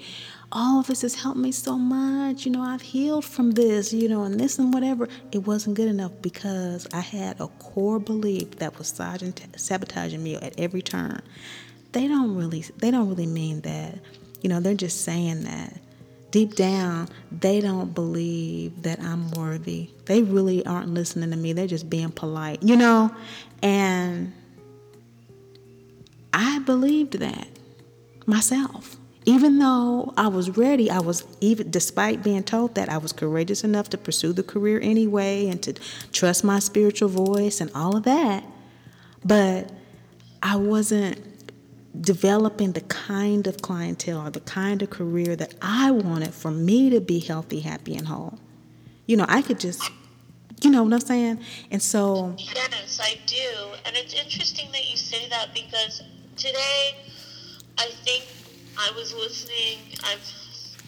oh, 0.51 0.83
this 0.87 1.01
has 1.01 1.15
helped 1.15 1.37
me 1.37 1.51
so 1.51 1.77
much. 1.77 2.45
You 2.45 2.51
know, 2.53 2.61
I've 2.61 2.81
healed 2.81 3.25
from 3.25 3.51
this, 3.51 3.91
you 3.91 4.07
know, 4.07 4.23
and 4.23 4.39
this 4.39 4.57
and 4.57 4.73
whatever. 4.73 5.09
It 5.31 5.39
wasn't 5.39 5.75
good 5.75 5.89
enough 5.89 6.13
because 6.21 6.87
I 6.93 7.01
had 7.01 7.41
a 7.41 7.47
core 7.47 7.99
belief 7.99 8.51
that 8.57 8.77
was 8.77 8.87
sabotaging 8.87 10.23
me 10.23 10.35
at 10.35 10.57
every 10.57 10.81
turn. 10.81 11.21
They 11.91 12.07
don't 12.07 12.35
really, 12.35 12.63
they 12.77 12.91
don't 12.91 13.09
really 13.09 13.27
mean 13.27 13.61
that. 13.61 13.99
You 14.41 14.49
know, 14.49 14.59
they're 14.59 14.75
just 14.75 15.03
saying 15.03 15.43
that. 15.43 15.77
Deep 16.31 16.55
down, 16.55 17.07
they 17.31 17.61
don't 17.61 17.93
believe 17.93 18.83
that 18.83 18.99
I'm 18.99 19.31
worthy. 19.31 19.89
They 20.05 20.21
really 20.21 20.65
aren't 20.65 20.93
listening 20.93 21.31
to 21.31 21.37
me. 21.37 21.53
They're 21.53 21.65
just 21.65 21.89
being 21.89 22.11
polite, 22.11 22.61
you 22.61 22.75
know? 22.75 23.09
And 23.61 24.33
I 26.35 26.59
believed 26.59 27.13
that 27.19 27.47
myself. 28.25 28.97
Even 29.23 29.57
though 29.57 30.13
I 30.17 30.27
was 30.27 30.55
ready, 30.55 30.91
I 30.91 30.99
was 30.99 31.25
even 31.39 31.71
despite 31.71 32.23
being 32.23 32.43
told 32.43 32.75
that 32.75 32.89
I 32.89 32.97
was 32.97 33.13
courageous 33.13 33.63
enough 33.63 33.89
to 33.91 33.97
pursue 33.97 34.33
the 34.33 34.43
career 34.43 34.79
anyway 34.83 35.47
and 35.47 35.63
to 35.63 35.73
trust 36.11 36.43
my 36.43 36.59
spiritual 36.59 37.09
voice 37.09 37.61
and 37.61 37.71
all 37.73 37.95
of 37.95 38.03
that. 38.03 38.43
But 39.23 39.71
I 40.43 40.57
wasn't 40.57 41.19
developing 41.99 42.73
the 42.73 42.81
kind 42.81 43.47
of 43.47 43.61
clientele 43.61 44.27
or 44.27 44.29
the 44.29 44.41
kind 44.41 44.83
of 44.83 44.89
career 44.89 45.37
that 45.37 45.55
I 45.61 45.89
wanted 45.89 46.33
for 46.33 46.51
me 46.51 46.89
to 46.89 46.99
be 46.99 47.19
healthy, 47.19 47.61
happy, 47.61 47.95
and 47.95 48.07
whole. 48.07 48.37
You 49.07 49.15
know, 49.15 49.25
I 49.27 49.41
could 49.41 49.59
just, 49.59 49.89
you 50.61 50.69
know 50.69 50.83
what 50.83 50.93
I'm 50.93 50.99
saying? 50.99 51.39
And 51.71 51.81
so. 51.81 52.35
Yes, 52.37 52.99
I 53.01 53.17
do. 53.25 53.69
And 53.85 53.95
it's 53.95 54.13
interesting 54.13 54.71
that 54.73 54.91
you 54.91 54.97
say 54.97 55.29
that 55.29 55.53
because 55.53 56.03
today 56.35 56.95
I 57.77 57.87
think 58.03 58.25
I 58.77 58.91
was 58.95 59.13
listening 59.13 59.79
I've, 60.03 60.23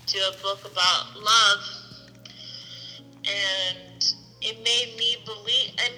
to 0.08 0.18
a 0.20 0.41
book 0.41 0.60
about 0.72 1.16
love 1.18 1.78
and 3.28 4.14
it 4.41 4.58
made 4.64 4.95
me 4.98 5.18
believe, 5.26 5.72
and 5.84 5.93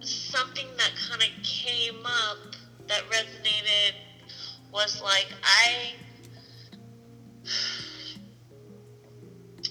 something 0.00 0.66
that 0.76 0.90
kind 1.08 1.22
of 1.22 1.28
came 1.44 2.04
up 2.04 2.38
that 2.88 3.02
resonated 3.10 3.94
was 4.72 5.00
like 5.02 5.28
I 5.42 5.92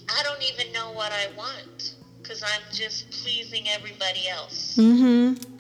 I 0.10 0.24
don't 0.24 0.42
even 0.44 0.72
know 0.74 0.92
what 0.94 1.12
I 1.12 1.28
want 1.38 1.96
because 2.22 2.44
I'm 2.44 2.62
just 2.72 3.10
pleasing 3.12 3.68
everybody 3.70 4.28
else. 4.30 4.76
Mhm. 4.78 5.53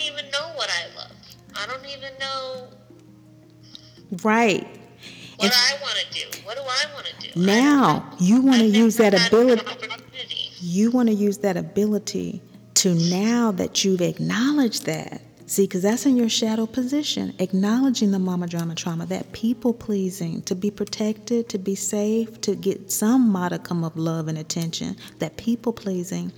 Don't 0.00 0.12
even 0.12 0.30
know 0.30 0.52
what 0.54 0.70
I 0.70 0.96
love. 0.96 1.12
I 1.54 1.66
don't 1.66 1.84
even 1.86 2.12
know. 2.18 2.68
Right. 4.22 4.66
What 5.36 5.52
I 5.54 5.76
want 5.82 5.98
to 5.98 6.12
do. 6.12 6.40
What 6.44 6.56
do 6.56 6.62
I 6.62 6.94
want 6.94 7.06
to 7.06 7.32
do? 7.32 7.40
Now 7.40 8.10
you 8.18 8.40
want 8.40 8.60
to 8.60 8.66
use 8.66 8.96
that 8.96 9.12
ability. 9.26 9.62
You 10.62 10.90
want 10.90 11.08
to 11.10 11.14
use 11.14 11.38
that 11.38 11.56
ability 11.58 12.40
to 12.74 12.94
now 12.94 13.52
that 13.52 13.84
you've 13.84 14.00
acknowledged 14.00 14.86
that 14.86 15.20
See, 15.50 15.64
because 15.64 15.82
that's 15.82 16.06
in 16.06 16.16
your 16.16 16.28
shadow 16.28 16.64
position, 16.64 17.34
acknowledging 17.40 18.12
the 18.12 18.20
mama 18.20 18.46
drama 18.46 18.76
trauma, 18.76 19.04
that 19.06 19.32
people 19.32 19.74
pleasing, 19.74 20.42
to 20.42 20.54
be 20.54 20.70
protected, 20.70 21.48
to 21.48 21.58
be 21.58 21.74
safe, 21.74 22.40
to 22.42 22.54
get 22.54 22.92
some 22.92 23.28
modicum 23.28 23.82
of 23.82 23.96
love 23.96 24.28
and 24.28 24.38
attention, 24.38 24.96
that 25.18 25.36
people 25.38 25.72
pleasing 25.72 26.30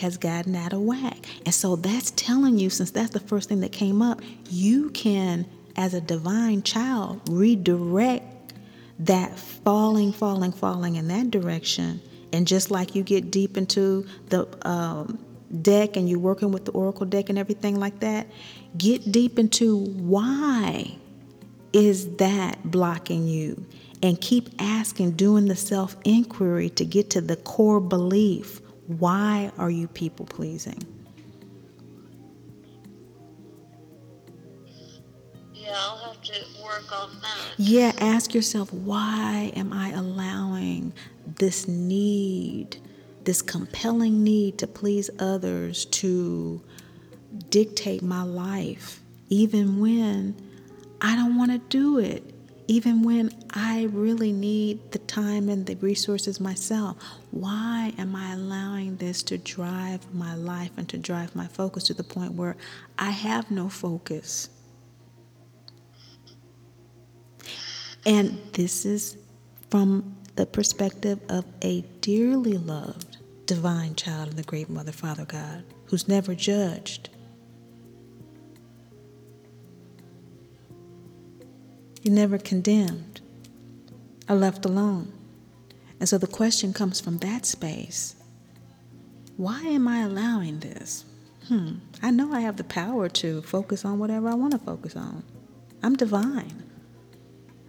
has 0.00 0.16
gotten 0.16 0.56
out 0.56 0.72
of 0.72 0.80
whack. 0.80 1.26
And 1.44 1.54
so 1.54 1.76
that's 1.76 2.10
telling 2.16 2.58
you, 2.58 2.68
since 2.68 2.90
that's 2.90 3.10
the 3.10 3.20
first 3.20 3.48
thing 3.48 3.60
that 3.60 3.70
came 3.70 4.02
up, 4.02 4.20
you 4.50 4.90
can, 4.90 5.46
as 5.76 5.94
a 5.94 6.00
divine 6.00 6.64
child, 6.64 7.20
redirect 7.30 8.52
that 8.98 9.38
falling, 9.38 10.10
falling, 10.10 10.50
falling 10.50 10.96
in 10.96 11.06
that 11.06 11.30
direction. 11.30 12.00
And 12.32 12.48
just 12.48 12.72
like 12.72 12.96
you 12.96 13.04
get 13.04 13.30
deep 13.30 13.56
into 13.56 14.08
the 14.30 14.48
um, 14.68 15.24
deck 15.62 15.96
and 15.96 16.08
you're 16.08 16.18
working 16.18 16.52
with 16.52 16.64
the 16.64 16.72
oracle 16.72 17.06
deck 17.06 17.28
and 17.28 17.38
everything 17.38 17.78
like 17.78 18.00
that, 18.00 18.26
get 18.76 19.10
deep 19.12 19.38
into 19.38 19.78
why 19.78 20.96
is 21.72 22.16
that 22.16 22.70
blocking 22.70 23.26
you? 23.26 23.64
And 24.02 24.20
keep 24.20 24.50
asking 24.58 25.12
doing 25.12 25.46
the 25.46 25.56
self 25.56 25.96
inquiry 26.04 26.70
to 26.70 26.84
get 26.84 27.10
to 27.10 27.20
the 27.20 27.36
core 27.36 27.80
belief. 27.80 28.60
Why 28.86 29.50
are 29.58 29.70
you 29.70 29.88
people 29.88 30.26
pleasing? 30.26 30.82
Yeah 35.66 35.74
i'll 35.74 35.96
have 35.96 36.22
to 36.22 36.32
work 36.62 36.92
on 36.92 37.10
that. 37.22 37.54
Yeah 37.58 37.92
ask 37.98 38.34
yourself 38.34 38.72
why 38.72 39.50
am 39.56 39.72
i 39.72 39.90
allowing 39.90 40.92
this 41.38 41.66
need 41.66 42.76
this 43.26 43.42
compelling 43.42 44.22
need 44.22 44.56
to 44.56 44.66
please 44.68 45.10
others 45.18 45.84
to 45.86 46.62
dictate 47.50 48.00
my 48.00 48.22
life, 48.22 49.00
even 49.28 49.80
when 49.80 50.34
I 51.00 51.16
don't 51.16 51.36
want 51.36 51.50
to 51.50 51.58
do 51.58 51.98
it, 51.98 52.22
even 52.68 53.02
when 53.02 53.30
I 53.50 53.84
really 53.92 54.32
need 54.32 54.92
the 54.92 55.00
time 55.00 55.48
and 55.48 55.66
the 55.66 55.74
resources 55.76 56.38
myself. 56.38 56.96
Why 57.32 57.92
am 57.98 58.14
I 58.14 58.32
allowing 58.32 58.96
this 58.96 59.24
to 59.24 59.38
drive 59.38 60.14
my 60.14 60.36
life 60.36 60.70
and 60.76 60.88
to 60.88 60.96
drive 60.96 61.34
my 61.34 61.48
focus 61.48 61.82
to 61.84 61.94
the 61.94 62.04
point 62.04 62.34
where 62.34 62.56
I 62.96 63.10
have 63.10 63.50
no 63.50 63.68
focus? 63.68 64.50
And 68.04 68.38
this 68.52 68.86
is 68.86 69.16
from 69.68 70.16
the 70.36 70.46
perspective 70.46 71.18
of 71.28 71.44
a 71.62 71.80
dearly 72.00 72.56
loved 72.56 73.15
divine 73.46 73.94
child 73.94 74.28
of 74.28 74.36
the 74.36 74.42
great 74.42 74.68
Mother, 74.68 74.92
Father 74.92 75.24
God, 75.24 75.64
who's 75.86 76.08
never 76.08 76.34
judged. 76.34 77.08
You're 82.02 82.14
never 82.14 82.38
condemned 82.38 83.20
or 84.28 84.36
left 84.36 84.64
alone. 84.64 85.12
And 85.98 86.08
so 86.08 86.18
the 86.18 86.26
question 86.26 86.72
comes 86.72 87.00
from 87.00 87.18
that 87.18 87.46
space 87.46 88.16
why 89.36 89.60
am 89.60 89.86
I 89.86 89.98
allowing 90.00 90.60
this? 90.60 91.04
Hmm, 91.48 91.74
I 92.02 92.10
know 92.10 92.32
I 92.32 92.40
have 92.40 92.56
the 92.56 92.64
power 92.64 93.08
to 93.10 93.42
focus 93.42 93.84
on 93.84 93.98
whatever 93.98 94.28
I 94.28 94.34
want 94.34 94.52
to 94.52 94.58
focus 94.58 94.96
on. 94.96 95.22
I'm 95.82 95.94
divine. 95.94 96.65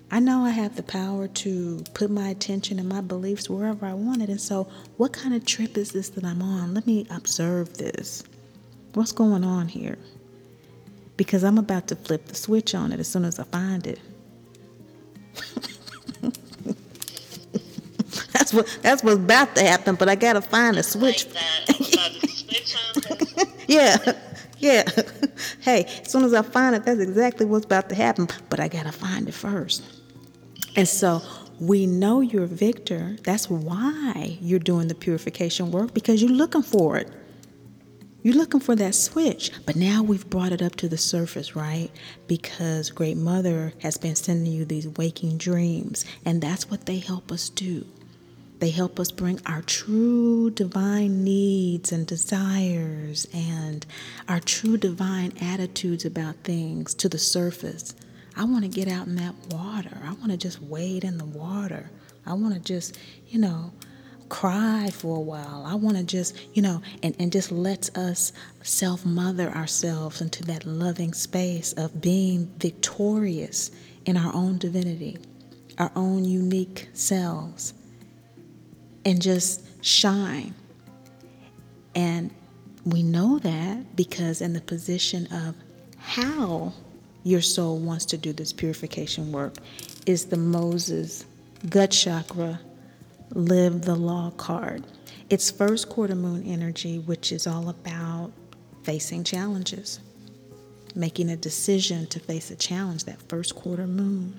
I 0.09 0.19
know 0.19 0.43
I 0.43 0.51
have 0.51 0.77
the 0.77 0.83
power 0.83 1.27
to 1.27 1.83
put 1.93 2.09
my 2.09 2.29
attention 2.29 2.79
and 2.79 2.87
my 2.87 3.01
beliefs 3.01 3.49
wherever 3.49 3.85
I 3.85 3.93
want 3.93 4.21
it. 4.21 4.29
And 4.29 4.39
so, 4.39 4.67
what 4.95 5.11
kind 5.11 5.33
of 5.33 5.45
trip 5.45 5.77
is 5.77 5.91
this 5.91 6.09
that 6.09 6.23
I'm 6.23 6.41
on? 6.41 6.73
Let 6.73 6.87
me 6.87 7.05
observe 7.09 7.77
this. 7.77 8.23
What's 8.93 9.11
going 9.11 9.43
on 9.43 9.67
here? 9.67 9.97
Because 11.17 11.43
I'm 11.43 11.57
about 11.57 11.87
to 11.87 11.95
flip 11.95 12.27
the 12.27 12.35
switch 12.35 12.73
on 12.73 12.93
it 12.93 12.99
as 12.99 13.07
soon 13.09 13.25
as 13.25 13.37
I 13.37 13.43
find 13.43 13.85
it. 13.85 13.99
that's 18.31 18.53
what 18.53 18.79
that's 18.81 19.03
what's 19.03 19.17
about 19.17 19.55
to 19.55 19.63
happen, 19.63 19.95
but 19.95 20.07
I 20.07 20.15
gotta 20.15 20.41
find 20.41 20.77
a 20.77 20.83
switch. 20.83 21.27
Like 21.67 21.77
yeah, 23.67 23.97
yeah. 24.59 24.83
hey, 25.61 25.85
as 26.01 26.11
soon 26.11 26.23
as 26.23 26.33
I 26.33 26.41
find 26.41 26.75
it, 26.75 26.85
that's 26.85 26.99
exactly 26.99 27.45
what's 27.45 27.65
about 27.65 27.89
to 27.89 27.95
happen, 27.95 28.27
but 28.49 28.59
I 28.59 28.67
gotta 28.67 28.91
find 28.91 29.27
it 29.27 29.33
first. 29.33 29.83
And 30.75 30.87
so 30.87 31.21
we 31.59 31.87
know 31.87 32.21
you're 32.21 32.43
a 32.43 32.47
victor. 32.47 33.15
That's 33.23 33.49
why 33.49 34.37
you're 34.41 34.59
doing 34.59 34.87
the 34.87 34.95
purification 34.95 35.71
work 35.71 35.93
because 35.93 36.21
you're 36.21 36.31
looking 36.31 36.61
for 36.61 36.97
it. 36.97 37.09
You're 38.21 38.35
looking 38.35 38.59
for 38.59 38.75
that 38.75 38.93
switch. 38.93 39.51
But 39.65 39.75
now 39.75 40.03
we've 40.03 40.29
brought 40.29 40.51
it 40.51 40.61
up 40.61 40.75
to 40.77 40.89
the 40.89 40.97
surface, 40.97 41.55
right? 41.55 41.89
Because 42.27 42.89
Great 42.89 43.17
Mother 43.17 43.73
has 43.81 43.97
been 43.97 44.15
sending 44.15 44.51
you 44.51 44.65
these 44.65 44.87
waking 44.87 45.37
dreams, 45.37 46.03
and 46.25 46.41
that's 46.41 46.69
what 46.69 46.85
they 46.85 46.99
help 46.99 47.31
us 47.31 47.49
do. 47.49 47.85
They 48.59 48.71
help 48.71 48.99
us 48.99 49.11
bring 49.11 49.39
our 49.45 49.61
true 49.61 50.49
divine 50.49 51.23
needs 51.23 51.91
and 51.91 52.07
desires 52.07 53.27
and 53.33 53.85
our 54.27 54.39
true 54.39 54.77
divine 54.77 55.33
attitudes 55.39 56.05
about 56.05 56.35
things 56.43 56.93
to 56.95 57.09
the 57.09 57.19
surface 57.19 57.93
I 58.39 58.43
want 58.43 58.63
to 58.65 58.69
get 58.69 58.87
out 58.87 59.07
in 59.07 59.15
that 59.15 59.33
water. 59.49 59.97
I 60.05 60.13
want 60.13 60.29
to 60.29 60.37
just 60.37 60.61
wade 60.61 61.03
in 61.03 61.17
the 61.17 61.25
water. 61.25 61.89
I 62.23 62.33
want 62.33 62.53
to 62.53 62.59
just, 62.59 62.95
you 63.29 63.39
know, 63.39 63.71
cry 64.29 64.91
for 64.93 65.17
a 65.17 65.21
while. 65.21 65.63
I 65.65 65.73
want 65.73 65.97
to 65.97 66.03
just, 66.03 66.37
you 66.53 66.61
know, 66.61 66.83
and, 67.01 67.15
and 67.17 67.31
just 67.31 67.51
lets 67.51 67.89
us 67.97 68.31
self 68.61 69.03
mother 69.07 69.49
ourselves 69.49 70.21
into 70.21 70.43
that 70.45 70.65
loving 70.67 71.13
space 71.13 71.73
of 71.73 71.99
being 71.99 72.53
victorious 72.59 73.71
in 74.05 74.15
our 74.17 74.33
own 74.35 74.59
divinity, 74.59 75.17
our 75.79 75.91
own 75.95 76.23
unique 76.23 76.89
selves, 76.93 77.73
and 79.07 79.21
just 79.21 79.63
shine. 79.83 80.53
And 81.95 82.29
we 82.83 83.03
know 83.03 83.39
that 83.39 83.95
because 83.95 84.41
in 84.41 84.51
the 84.51 84.59
position 84.59 85.27
of 85.27 85.55
how 85.97 86.73
your 87.23 87.39
soul 87.41 87.77
wants 87.79 88.03
to 88.07 88.17
do 88.17 88.33
this 88.33 88.51
purification 88.51 89.31
work 89.31 89.55
is 90.05 90.25
the 90.25 90.35
Moses 90.35 91.25
gut 91.69 91.91
chakra 91.91 92.59
live 93.31 93.83
the 93.83 93.95
law 93.95 94.31
card. 94.31 94.83
It's 95.29 95.49
first 95.49 95.87
quarter 95.87 96.15
moon 96.15 96.43
energy, 96.45 96.99
which 96.99 97.31
is 97.31 97.47
all 97.47 97.69
about 97.69 98.33
facing 98.83 99.23
challenges, 99.23 100.01
making 100.95 101.29
a 101.29 101.37
decision 101.37 102.07
to 102.07 102.19
face 102.19 102.51
a 102.51 102.57
challenge 102.57 103.05
that 103.05 103.21
first 103.29 103.55
quarter 103.55 103.87
moon. 103.87 104.37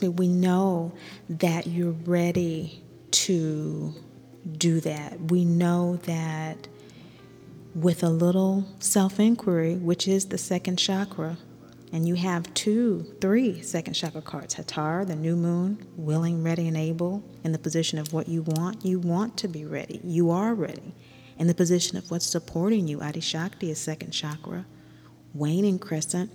We 0.00 0.28
know 0.28 0.92
that 1.28 1.66
you're 1.66 1.90
ready 1.90 2.82
to 3.30 3.94
do 4.56 4.80
that. 4.80 5.20
We 5.30 5.44
know 5.44 5.96
that 6.02 6.66
with 7.76 8.02
a 8.02 8.08
little 8.08 8.66
self 8.80 9.20
inquiry, 9.20 9.76
which 9.76 10.08
is 10.08 10.26
the 10.26 10.38
second 10.38 10.78
chakra, 10.78 11.36
and 11.92 12.08
you 12.08 12.16
have 12.16 12.52
two, 12.54 13.06
three 13.20 13.62
second 13.62 13.94
chakra 13.94 14.20
cards 14.20 14.54
Hathor, 14.54 15.04
the 15.04 15.14
new 15.14 15.36
moon, 15.36 15.86
willing, 15.96 16.42
ready, 16.42 16.66
and 16.66 16.76
able, 16.76 17.22
in 17.44 17.52
the 17.52 17.58
position 17.58 18.00
of 18.00 18.12
what 18.12 18.26
you 18.26 18.42
want. 18.42 18.84
You 18.84 18.98
want 18.98 19.36
to 19.38 19.48
be 19.48 19.64
ready. 19.64 20.00
You 20.02 20.30
are 20.30 20.52
ready. 20.52 20.92
In 21.38 21.46
the 21.46 21.54
position 21.54 21.96
of 21.96 22.10
what's 22.10 22.26
supporting 22.26 22.88
you, 22.88 23.00
Adi 23.00 23.20
Shakti 23.20 23.70
is 23.70 23.78
second 23.78 24.10
chakra, 24.10 24.66
waning 25.34 25.78
crescent, 25.78 26.32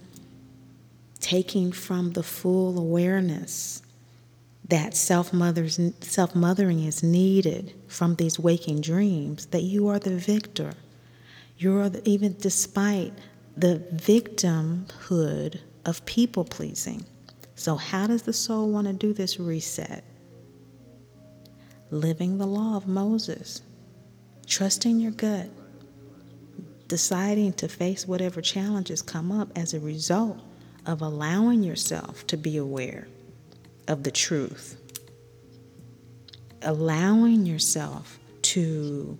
taking 1.19 1.73
from 1.73 2.13
the 2.13 2.23
full 2.23 2.79
awareness 2.79 3.81
that 4.69 4.95
self 4.95 5.31
mothering 5.33 6.83
is 6.83 7.03
needed 7.03 7.73
from 7.87 8.15
these 8.15 8.39
waking 8.39 8.81
dreams, 8.81 9.45
that 9.47 9.61
you 9.61 9.87
are 9.87 9.99
the 9.99 10.15
victor. 10.15 10.73
You 11.57 11.77
are 11.79 11.89
the, 11.89 12.07
even 12.09 12.35
despite 12.39 13.13
the 13.55 13.81
victimhood 13.93 15.59
of 15.85 16.05
people 16.05 16.43
pleasing. 16.43 17.05
So, 17.55 17.75
how 17.75 18.07
does 18.07 18.23
the 18.23 18.33
soul 18.33 18.69
want 18.69 18.87
to 18.87 18.93
do 18.93 19.13
this 19.13 19.39
reset? 19.39 20.03
Living 21.91 22.37
the 22.39 22.47
law 22.47 22.75
of 22.75 22.87
Moses, 22.87 23.61
trusting 24.47 24.99
your 24.99 25.11
gut, 25.11 25.49
deciding 26.87 27.53
to 27.53 27.67
face 27.67 28.07
whatever 28.07 28.41
challenges 28.41 29.01
come 29.01 29.31
up 29.31 29.49
as 29.55 29.73
a 29.73 29.79
result 29.79 30.39
of 30.87 31.01
allowing 31.01 31.63
yourself 31.63 32.25
to 32.27 32.37
be 32.37 32.57
aware 32.57 33.07
of 33.87 34.03
the 34.03 34.11
truth, 34.11 34.77
allowing 36.61 37.45
yourself 37.45 38.19
to 38.41 39.17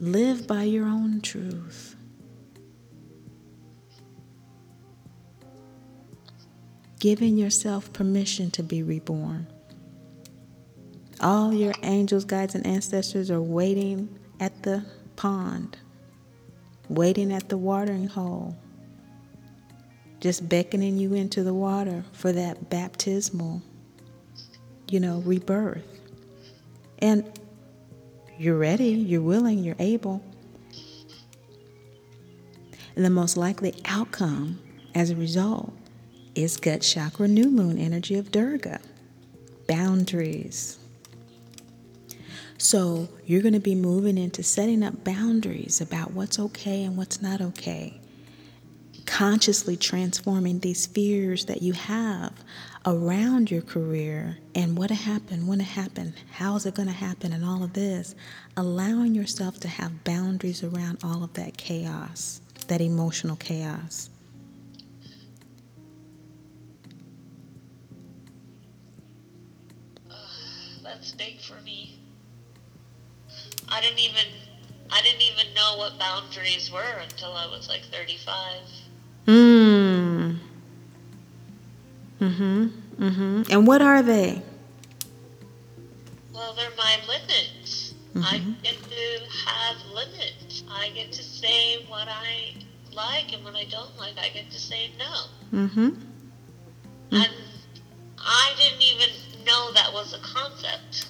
live 0.00 0.46
by 0.46 0.62
your 0.62 0.86
own 0.86 1.20
truth 1.20 1.96
giving 6.98 7.36
yourself 7.36 7.92
permission 7.92 8.50
to 8.50 8.62
be 8.62 8.82
reborn. 8.82 9.46
All 11.20 11.52
your 11.52 11.74
angels, 11.82 12.24
guides, 12.24 12.54
and 12.54 12.66
ancestors 12.66 13.30
are 13.30 13.40
waiting 13.40 14.18
at 14.40 14.62
the 14.62 14.84
pond, 15.16 15.76
waiting 16.88 17.32
at 17.32 17.48
the 17.48 17.56
watering 17.56 18.08
hole, 18.08 18.56
just 20.20 20.48
beckoning 20.48 20.96
you 20.96 21.14
into 21.14 21.42
the 21.42 21.54
water 21.54 22.04
for 22.12 22.32
that 22.32 22.70
baptismal, 22.70 23.62
you 24.88 25.00
know, 25.00 25.20
rebirth. 25.20 25.84
And 26.98 27.24
you're 28.38 28.58
ready, 28.58 28.88
you're 28.88 29.22
willing, 29.22 29.58
you're 29.62 29.76
able. 29.78 30.22
And 32.94 33.04
the 33.04 33.10
most 33.10 33.36
likely 33.36 33.74
outcome 33.84 34.58
as 34.94 35.10
a 35.10 35.16
result 35.16 35.72
is 36.34 36.56
gut 36.56 36.80
chakra 36.80 37.28
new 37.28 37.50
moon 37.50 37.78
energy 37.78 38.16
of 38.16 38.30
Durga. 38.30 38.80
Boundaries. 39.68 40.78
So 42.58 43.08
you're 43.26 43.42
going 43.42 43.54
to 43.54 43.60
be 43.60 43.74
moving 43.74 44.16
into 44.16 44.42
setting 44.42 44.82
up 44.82 45.04
boundaries 45.04 45.80
about 45.80 46.12
what's 46.12 46.38
okay 46.38 46.84
and 46.84 46.96
what's 46.96 47.20
not 47.20 47.40
okay. 47.40 48.00
Consciously 49.06 49.76
transforming 49.76 50.60
these 50.60 50.86
fears 50.86 51.46
that 51.46 51.62
you 51.62 51.72
have 51.72 52.32
around 52.84 53.50
your 53.50 53.62
career 53.62 54.38
and 54.54 54.76
what 54.76 54.90
happened, 54.90 55.48
when 55.48 55.60
it 55.60 55.64
happened, 55.64 56.12
how 56.32 56.54
is 56.56 56.66
it 56.66 56.74
going 56.74 56.88
to 56.88 56.94
happen, 56.94 57.32
and 57.32 57.44
all 57.44 57.64
of 57.64 57.72
this. 57.72 58.14
Allowing 58.56 59.14
yourself 59.14 59.58
to 59.60 59.68
have 59.68 60.04
boundaries 60.04 60.62
around 60.62 60.98
all 61.02 61.24
of 61.24 61.32
that 61.34 61.56
chaos, 61.56 62.40
that 62.68 62.80
emotional 62.80 63.36
chaos. 63.36 64.10
that's 70.96 71.12
big 71.12 71.40
for 71.40 71.60
me. 71.62 71.98
I 73.68 73.80
didn't 73.80 73.98
even 73.98 74.24
I 74.90 75.02
didn't 75.02 75.22
even 75.22 75.52
know 75.54 75.76
what 75.76 75.98
boundaries 75.98 76.70
were 76.72 76.98
until 77.02 77.32
I 77.32 77.46
was 77.46 77.68
like 77.68 77.82
35. 77.92 78.85
Mm. 79.26 80.38
Mhm. 82.20 82.70
Mhm. 82.98 83.50
And 83.50 83.66
what 83.66 83.82
are 83.82 84.02
they? 84.02 84.42
Well, 86.32 86.54
they're 86.54 86.70
my 86.76 86.96
limits. 87.08 87.94
Mm-hmm. 88.14 88.24
I 88.24 88.38
get 88.62 88.76
to 88.82 89.20
have 89.46 89.76
limits. 89.92 90.62
I 90.70 90.90
get 90.90 91.12
to 91.12 91.22
say 91.22 91.84
what 91.88 92.08
I 92.08 92.54
like, 92.92 93.32
and 93.32 93.44
when 93.44 93.56
I 93.56 93.64
don't 93.64 93.96
like, 93.98 94.18
I 94.18 94.28
get 94.30 94.50
to 94.50 94.58
say 94.58 94.90
no. 94.98 95.58
Mm-hmm. 95.58 95.88
And 97.12 97.32
I 98.18 98.52
didn't 98.56 98.82
even 98.82 99.44
know 99.44 99.72
that 99.72 99.92
was 99.92 100.14
a 100.14 100.18
concept. 100.18 101.08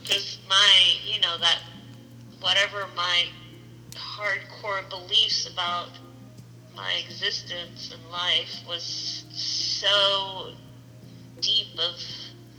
Because 0.00 0.38
my, 0.48 0.94
you 1.04 1.20
know, 1.20 1.36
that 1.38 1.58
whatever 2.40 2.86
my 2.94 3.24
hardcore 3.94 4.88
beliefs 4.88 5.50
about 5.50 5.88
my 6.76 6.92
existence 7.04 7.92
and 7.92 8.12
life 8.12 8.62
was 8.68 9.24
so 9.32 10.52
deep 11.40 11.68
of 11.78 11.94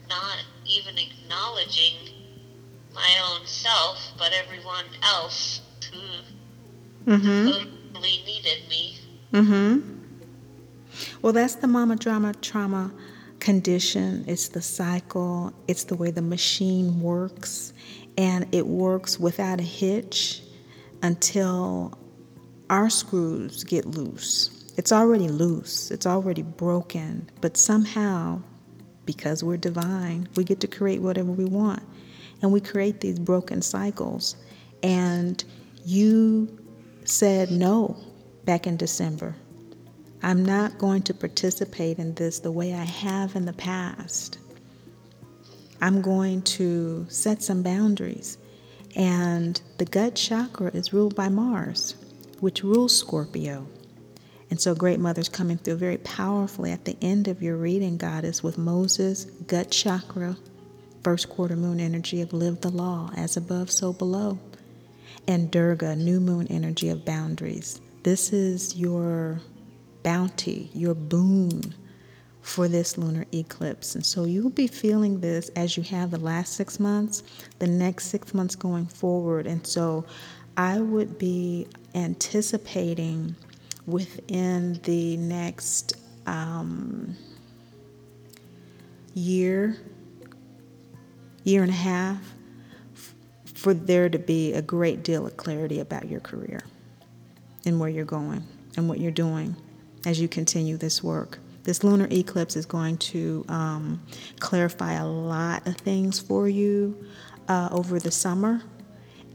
not 0.10 0.38
even 0.66 0.96
acknowledging 0.98 1.94
my 2.94 3.10
own 3.30 3.46
self, 3.46 4.14
but 4.18 4.34
everyone 4.34 4.86
else 5.04 5.62
who 5.92 7.12
mm-hmm. 7.12 7.48
totally 7.94 8.24
needed 8.26 8.68
me. 8.70 8.98
Mm-hmm. 9.34 9.98
Well, 11.22 11.34
that's 11.34 11.56
the 11.56 11.68
mama 11.68 11.96
drama 11.96 12.34
trauma 12.42 12.92
condition. 13.40 14.26
It's 14.28 14.48
the 14.48 14.62
cycle, 14.62 15.54
it's 15.68 15.84
the 15.84 15.96
way 15.96 16.10
the 16.10 16.22
machine 16.22 17.02
works, 17.02 17.74
and 18.18 18.48
it 18.54 18.66
works 18.66 19.20
without 19.20 19.60
a 19.60 19.64
hitch 19.64 20.42
until 21.04 21.98
our 22.70 22.90
screws 22.90 23.64
get 23.64 23.86
loose. 23.86 24.74
It's 24.78 24.92
already 24.92 25.28
loose, 25.28 25.90
it's 25.90 26.06
already 26.06 26.44
broken, 26.44 27.30
but 27.42 27.58
somehow, 27.58 28.42
because 29.06 29.44
we're 29.44 29.58
divine, 29.58 30.28
we 30.36 30.44
get 30.44 30.60
to 30.60 30.68
create 30.68 31.02
whatever 31.02 31.32
we 31.32 31.46
want. 31.46 31.82
And 32.42 32.52
we 32.52 32.62
create 32.62 33.02
these 33.02 33.18
broken 33.18 33.64
cycles. 33.64 34.36
And 34.84 35.44
you 35.84 36.60
said 37.06 37.50
no 37.50 37.98
back 38.46 38.68
in 38.68 38.78
December. 38.78 39.36
I'm 40.22 40.46
not 40.46 40.78
going 40.78 41.02
to 41.04 41.14
participate 41.14 41.98
in 41.98 42.14
this 42.14 42.40
the 42.40 42.52
way 42.52 42.74
I 42.74 42.84
have 42.84 43.36
in 43.36 43.46
the 43.46 43.54
past. 43.54 44.38
I'm 45.82 46.02
going 46.02 46.42
to 46.44 47.06
set 47.10 47.42
some 47.42 47.64
boundaries. 47.64 48.38
And 48.96 49.60
the 49.78 49.86
gut 49.86 50.16
chakra 50.16 50.72
is 50.74 50.94
ruled 50.94 51.16
by 51.16 51.30
Mars, 51.30 51.96
which 52.42 52.64
rules 52.64 52.98
Scorpio. 52.98 53.68
And 54.50 54.60
so, 54.62 54.74
Great 54.74 55.00
Mother's 55.00 55.30
coming 55.30 55.58
through 55.58 55.76
very 55.76 55.98
powerfully 55.98 56.72
at 56.72 56.86
the 56.86 56.98
end 57.02 57.28
of 57.28 57.42
your 57.42 57.58
reading, 57.58 57.98
Goddess, 57.98 58.42
with 58.42 58.58
Moses, 58.58 59.26
gut 59.26 59.72
chakra, 59.72 60.38
first 61.04 61.30
quarter 61.30 61.56
moon 61.56 61.80
energy 61.80 62.22
of 62.22 62.34
live 62.34 62.62
the 62.62 62.70
law, 62.70 63.12
as 63.16 63.36
above, 63.36 63.70
so 63.70 63.92
below, 63.92 64.40
and 65.28 65.52
Durga, 65.52 65.96
new 65.96 66.20
moon 66.20 66.48
energy 66.48 66.90
of 66.90 67.04
boundaries. 67.04 67.82
This 68.04 68.32
is 68.32 68.78
your 68.78 69.42
bounty, 70.04 70.70
your 70.74 70.94
boon 70.94 71.76
for 72.42 72.70
this 72.70 72.98
lunar 72.98 73.26
eclipse. 73.34 73.96
And 73.96 74.06
so 74.06 74.24
you'll 74.24 74.50
be 74.50 74.68
feeling 74.68 75.20
this 75.20 75.50
as 75.50 75.76
you 75.76 75.84
have 75.84 76.12
the 76.12 76.20
last 76.20 76.54
six 76.54 76.80
months, 76.80 77.24
the 77.60 77.68
next 77.68 78.06
six 78.06 78.34
months 78.34 78.56
going 78.56 78.86
forward. 78.86 79.46
And 79.46 79.68
so 79.68 80.06
I 80.58 80.80
would 80.80 81.20
be 81.20 81.68
anticipating 81.94 83.36
within 83.86 84.80
the 84.84 85.16
next 85.18 85.94
um, 86.26 87.16
year, 89.14 89.78
year 91.44 91.62
and 91.62 91.70
a 91.70 91.76
half, 91.76 92.34
for 93.46 93.76
there 93.76 94.10
to 94.10 94.18
be 94.18 94.54
a 94.54 94.62
great 94.64 95.04
deal 95.04 95.28
of 95.28 95.38
clarity 95.38 95.80
about 95.80 96.10
your 96.10 96.22
career 96.22 96.64
and 97.66 97.80
where 97.80 97.90
you're 97.90 98.06
going 98.06 98.44
and 98.76 98.90
what 98.90 99.00
you're 99.00 99.12
doing 99.12 99.56
as 100.08 100.20
you 100.20 100.28
continue 100.28 100.76
this 100.76 101.04
work. 101.04 101.38
This 101.64 101.84
lunar 101.84 102.08
eclipse 102.12 102.56
is 102.56 102.66
going 102.66 102.98
to 102.98 103.46
um, 103.48 104.02
clarify 104.40 104.94
a 104.94 105.06
lot 105.06 105.68
of 105.68 105.76
things 105.78 106.20
for 106.20 106.50
you 106.50 107.06
uh, 107.48 107.70
over 107.72 108.00
the 108.00 108.12
summer. 108.12 108.64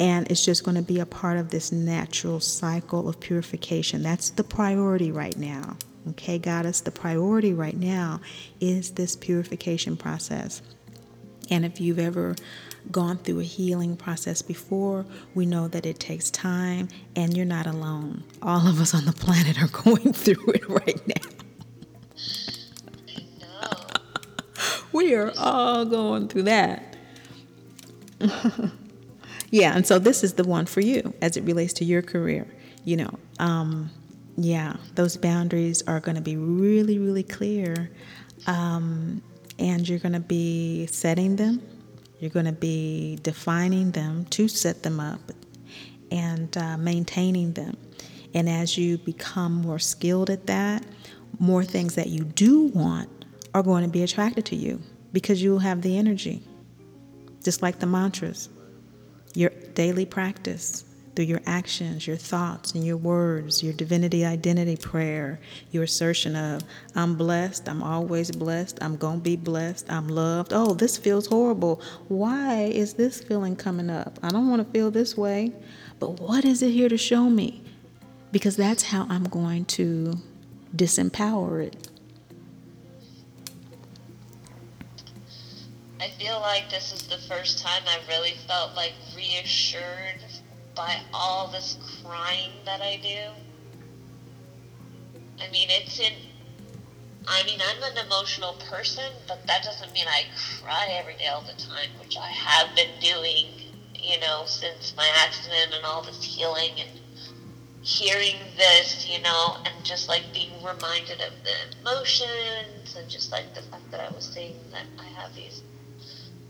And 0.02 0.28
it's 0.32 0.44
just 0.44 0.64
going 0.64 0.74
to 0.74 0.82
be 0.82 0.98
a 0.98 1.06
part 1.06 1.38
of 1.38 1.50
this 1.50 1.70
natural 1.70 2.40
cycle 2.40 3.08
of 3.08 3.20
purification. 3.20 4.02
That's 4.02 4.30
the 4.30 4.42
priority 4.42 5.12
right 5.12 5.36
now. 5.36 5.76
Okay, 6.10 6.40
Goddess, 6.40 6.80
the 6.80 6.90
priority 6.90 7.54
right 7.54 7.76
now 7.76 8.20
is 8.60 8.90
this 8.90 9.14
purification 9.14 9.96
process. 9.96 10.60
And 11.50 11.64
if 11.64 11.80
you've 11.80 12.00
ever 12.00 12.34
gone 12.90 13.18
through 13.18 13.38
a 13.38 13.44
healing 13.44 13.96
process 13.96 14.42
before, 14.42 15.06
we 15.36 15.46
know 15.46 15.68
that 15.68 15.86
it 15.86 16.00
takes 16.00 16.32
time 16.32 16.88
and 17.14 17.36
you're 17.36 17.46
not 17.46 17.68
alone. 17.68 18.24
All 18.42 18.66
of 18.66 18.80
us 18.80 18.94
on 18.94 19.04
the 19.04 19.12
planet 19.12 19.62
are 19.62 19.68
going 19.84 20.12
through 20.12 20.48
it 20.48 20.68
right 20.68 21.00
now. 21.06 21.14
we 24.90 25.14
are 25.14 25.32
all 25.38 25.84
going 25.84 26.26
through 26.26 26.42
that. 26.42 26.96
yeah, 29.52 29.76
and 29.76 29.86
so 29.86 30.00
this 30.00 30.24
is 30.24 30.34
the 30.34 30.42
one 30.42 30.66
for 30.66 30.80
you 30.80 31.14
as 31.22 31.36
it 31.36 31.44
relates 31.44 31.72
to 31.74 31.84
your 31.84 32.02
career. 32.02 32.48
You 32.84 32.96
know, 32.96 33.18
um, 33.38 33.90
yeah, 34.36 34.78
those 34.96 35.16
boundaries 35.16 35.82
are 35.86 36.00
going 36.00 36.16
to 36.16 36.20
be 36.20 36.36
really, 36.36 36.98
really 36.98 37.22
clear. 37.22 37.92
Um, 38.48 39.22
and 39.60 39.88
you're 39.88 40.00
going 40.00 40.14
to 40.14 40.20
be 40.20 40.88
setting 40.90 41.36
them 41.36 41.62
you're 42.22 42.30
going 42.30 42.46
to 42.46 42.52
be 42.52 43.18
defining 43.24 43.90
them 43.90 44.26
to 44.26 44.46
set 44.46 44.84
them 44.84 45.00
up 45.00 45.32
and 46.12 46.56
uh, 46.56 46.76
maintaining 46.76 47.52
them. 47.54 47.76
And 48.32 48.48
as 48.48 48.78
you 48.78 48.98
become 48.98 49.54
more 49.54 49.80
skilled 49.80 50.30
at 50.30 50.46
that, 50.46 50.84
more 51.40 51.64
things 51.64 51.96
that 51.96 52.10
you 52.10 52.22
do 52.22 52.66
want 52.66 53.08
are 53.54 53.62
going 53.64 53.82
to 53.82 53.90
be 53.90 54.04
attracted 54.04 54.46
to 54.46 54.56
you 54.56 54.80
because 55.12 55.42
you 55.42 55.50
will 55.50 55.58
have 55.58 55.82
the 55.82 55.98
energy. 55.98 56.44
Just 57.42 57.60
like 57.60 57.80
the 57.80 57.86
mantras, 57.86 58.48
your 59.34 59.50
daily 59.74 60.06
practice 60.06 60.84
through 61.14 61.26
your 61.26 61.42
actions, 61.46 62.06
your 62.06 62.16
thoughts, 62.16 62.72
and 62.72 62.84
your 62.86 62.96
words, 62.96 63.62
your 63.62 63.72
divinity 63.72 64.24
identity 64.24 64.76
prayer, 64.76 65.38
your 65.70 65.82
assertion 65.82 66.34
of, 66.34 66.62
I'm 66.94 67.16
blessed, 67.16 67.68
I'm 67.68 67.82
always 67.82 68.30
blessed, 68.30 68.78
I'm 68.80 68.96
going 68.96 69.18
to 69.18 69.22
be 69.22 69.36
blessed, 69.36 69.90
I'm 69.90 70.08
loved. 70.08 70.52
Oh, 70.54 70.72
this 70.74 70.96
feels 70.96 71.26
horrible. 71.26 71.82
Why 72.08 72.62
is 72.62 72.94
this 72.94 73.22
feeling 73.22 73.56
coming 73.56 73.90
up? 73.90 74.18
I 74.22 74.30
don't 74.30 74.48
want 74.48 74.66
to 74.66 74.72
feel 74.72 74.90
this 74.90 75.16
way, 75.16 75.52
but 75.98 76.20
what 76.20 76.44
is 76.44 76.62
it 76.62 76.70
here 76.70 76.88
to 76.88 76.98
show 76.98 77.28
me? 77.28 77.62
Because 78.30 78.56
that's 78.56 78.84
how 78.84 79.06
I'm 79.10 79.24
going 79.24 79.66
to 79.66 80.14
disempower 80.74 81.66
it. 81.66 81.88
I 86.02 86.08
feel 86.08 86.40
like 86.40 86.68
this 86.68 86.92
is 86.92 87.06
the 87.06 87.16
first 87.16 87.60
time 87.60 87.82
I 87.86 88.00
really 88.08 88.32
felt 88.48 88.74
like 88.74 88.92
reassured 89.14 90.24
by 90.74 91.00
all 91.14 91.46
this 91.46 91.78
crying 92.02 92.50
that 92.64 92.80
I 92.80 92.98
do. 93.00 93.30
I 95.40 95.48
mean, 95.52 95.68
it's 95.70 96.00
in. 96.00 96.12
I 97.28 97.44
mean, 97.44 97.60
I'm 97.62 97.80
an 97.84 98.04
emotional 98.04 98.54
person, 98.68 99.12
but 99.28 99.46
that 99.46 99.62
doesn't 99.62 99.92
mean 99.92 100.06
I 100.08 100.24
cry 100.60 100.88
every 100.90 101.14
day 101.18 101.28
all 101.28 101.42
the 101.42 101.52
time, 101.62 101.90
which 102.00 102.16
I 102.16 102.26
have 102.26 102.74
been 102.74 102.90
doing, 103.00 103.46
you 103.94 104.18
know, 104.18 104.42
since 104.44 104.96
my 104.96 105.08
accident 105.24 105.72
and 105.72 105.84
all 105.84 106.02
this 106.02 106.24
healing 106.24 106.72
and 106.80 107.00
hearing 107.82 108.38
this, 108.56 109.08
you 109.08 109.22
know, 109.22 109.56
and 109.64 109.84
just 109.84 110.08
like 110.08 110.24
being 110.32 110.50
reminded 110.64 111.20
of 111.20 111.32
the 111.44 111.78
emotions 111.80 112.96
and 112.96 113.08
just 113.08 113.30
like 113.30 113.54
the 113.54 113.62
fact 113.62 113.88
that 113.92 114.00
I 114.00 114.12
was 114.12 114.24
saying 114.24 114.56
that 114.72 114.86
I 114.98 115.04
have 115.20 115.32
these 115.36 115.62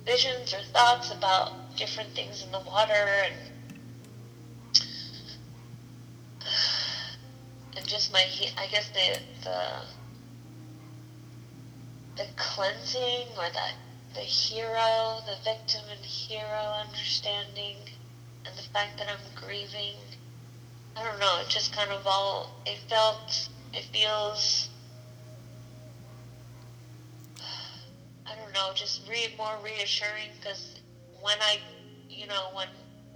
visions 0.05 0.55
or 0.55 0.61
thoughts 0.73 1.11
about 1.11 1.77
different 1.77 2.11
things 2.11 2.45
in 2.45 2.53
the 2.53 2.61
water 2.61 2.93
and 2.93 3.35
and 7.77 7.87
just 7.87 8.13
my 8.13 8.25
I 8.59 8.67
guess 8.67 8.91
the 8.91 9.19
the 9.45 9.83
the 12.17 12.27
cleansing 12.37 13.29
or 13.39 13.49
that 13.53 13.75
the 14.15 14.21
hero, 14.21 15.21
the 15.27 15.37
victim 15.43 15.83
and 15.91 16.05
hero 16.05 16.85
understanding, 16.87 17.77
and 18.45 18.57
the 18.57 18.63
fact 18.63 18.99
that 18.99 19.09
I'm 19.09 19.35
grieving. 19.35 19.97
I 20.95 21.05
don't 21.05 21.19
know. 21.19 21.41
It 21.41 21.49
just 21.49 21.75
kind 21.75 21.91
of 21.91 22.07
all. 22.07 22.61
It 22.67 22.79
felt. 22.89 23.49
It 23.73 23.85
feels. 23.85 24.69
I 28.33 28.43
don't 28.43 28.53
know. 28.55 28.71
Just 28.75 29.09
re- 29.09 29.35
more 29.37 29.59
reassuring 29.63 30.31
because 30.41 30.81
when 31.21 31.37
I, 31.41 31.59
you 32.09 32.27
know, 32.27 32.49
when 32.55 32.69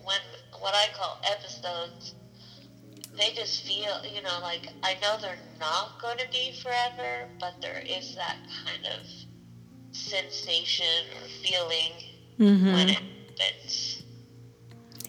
when 0.05 0.21
what 0.61 0.75
I 0.75 0.87
call 0.95 1.19
episodes 1.29 2.15
they 3.17 3.33
just 3.33 3.67
feel, 3.67 4.03
you 4.05 4.23
know, 4.23 4.39
like 4.43 4.69
I 4.83 4.95
know 5.01 5.17
they're 5.21 5.39
not 5.59 6.01
going 6.01 6.19
to 6.19 6.29
be 6.31 6.53
forever, 6.63 7.29
but 7.41 7.55
there 7.61 7.83
is 7.87 8.15
that 8.17 8.37
kind 8.65 8.87
of 8.87 9.07
sensation 9.97 11.07
or 11.17 11.29
feeling 11.43 11.93
mm-hmm. 12.39 12.73
when 12.73 12.89
it 12.91 12.99
happens. 13.39 14.03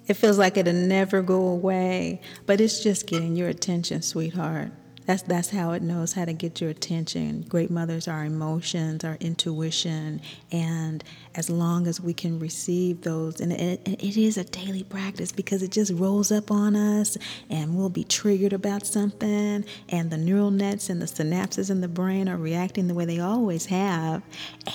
It 0.08 0.14
feels 0.14 0.38
like 0.38 0.56
it'll 0.56 0.74
never 0.74 1.22
go 1.22 1.48
away, 1.48 2.22
but 2.46 2.62
it's 2.62 2.82
just 2.82 3.08
getting 3.08 3.36
your 3.36 3.50
attention, 3.50 4.02
sweetheart. 4.02 4.72
That's 5.08 5.22
that's 5.22 5.50
how 5.50 5.72
it 5.72 5.82
knows 5.82 6.12
how 6.12 6.26
to 6.26 6.34
get 6.34 6.60
your 6.60 6.70
attention. 6.70 7.46
Great 7.48 7.72
mothers 7.72 8.10
are 8.10 8.26
emotions, 8.26 9.06
our 9.06 9.16
intuition, 9.22 10.20
and 10.52 11.02
as 11.34 11.50
long 11.50 11.88
as 11.88 12.02
we 12.02 12.14
can 12.14 12.40
receive 12.40 13.02
those, 13.04 13.40
and 13.40 13.54
it, 13.54 13.88
it 13.88 14.18
is 14.18 14.38
a 14.38 14.44
daily 14.44 14.84
practice 14.84 15.32
because 15.32 15.64
it 15.64 15.72
just 15.72 15.94
rolls 15.94 16.30
up 16.30 16.52
on 16.52 16.76
us, 16.76 17.18
and 17.50 17.78
we'll 17.78 17.90
be 17.90 18.04
triggered 18.04 18.52
about 18.52 18.86
something, 18.86 19.64
and 19.88 20.12
the 20.12 20.18
neural 20.18 20.52
nets 20.52 20.90
and 20.90 21.02
the 21.02 21.06
synapses 21.06 21.72
in 21.72 21.80
the 21.80 21.88
brain 21.88 22.28
are 22.28 22.36
reacting 22.38 22.88
the 22.90 22.94
way 22.94 23.06
they 23.06 23.22
always 23.22 23.66
have, 23.68 24.22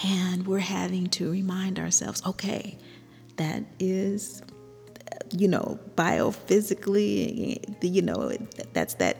and 0.02 0.46
we're 0.46 0.58
having 0.60 1.08
to 1.08 1.30
remind 1.30 1.78
ourselves, 1.78 2.22
okay, 2.26 2.78
that 3.36 3.62
is 3.78 4.42
you 5.34 5.48
know 5.48 5.78
biophysically 5.94 7.58
you 7.80 8.02
know 8.02 8.32
that's 8.74 8.94
that 8.94 9.16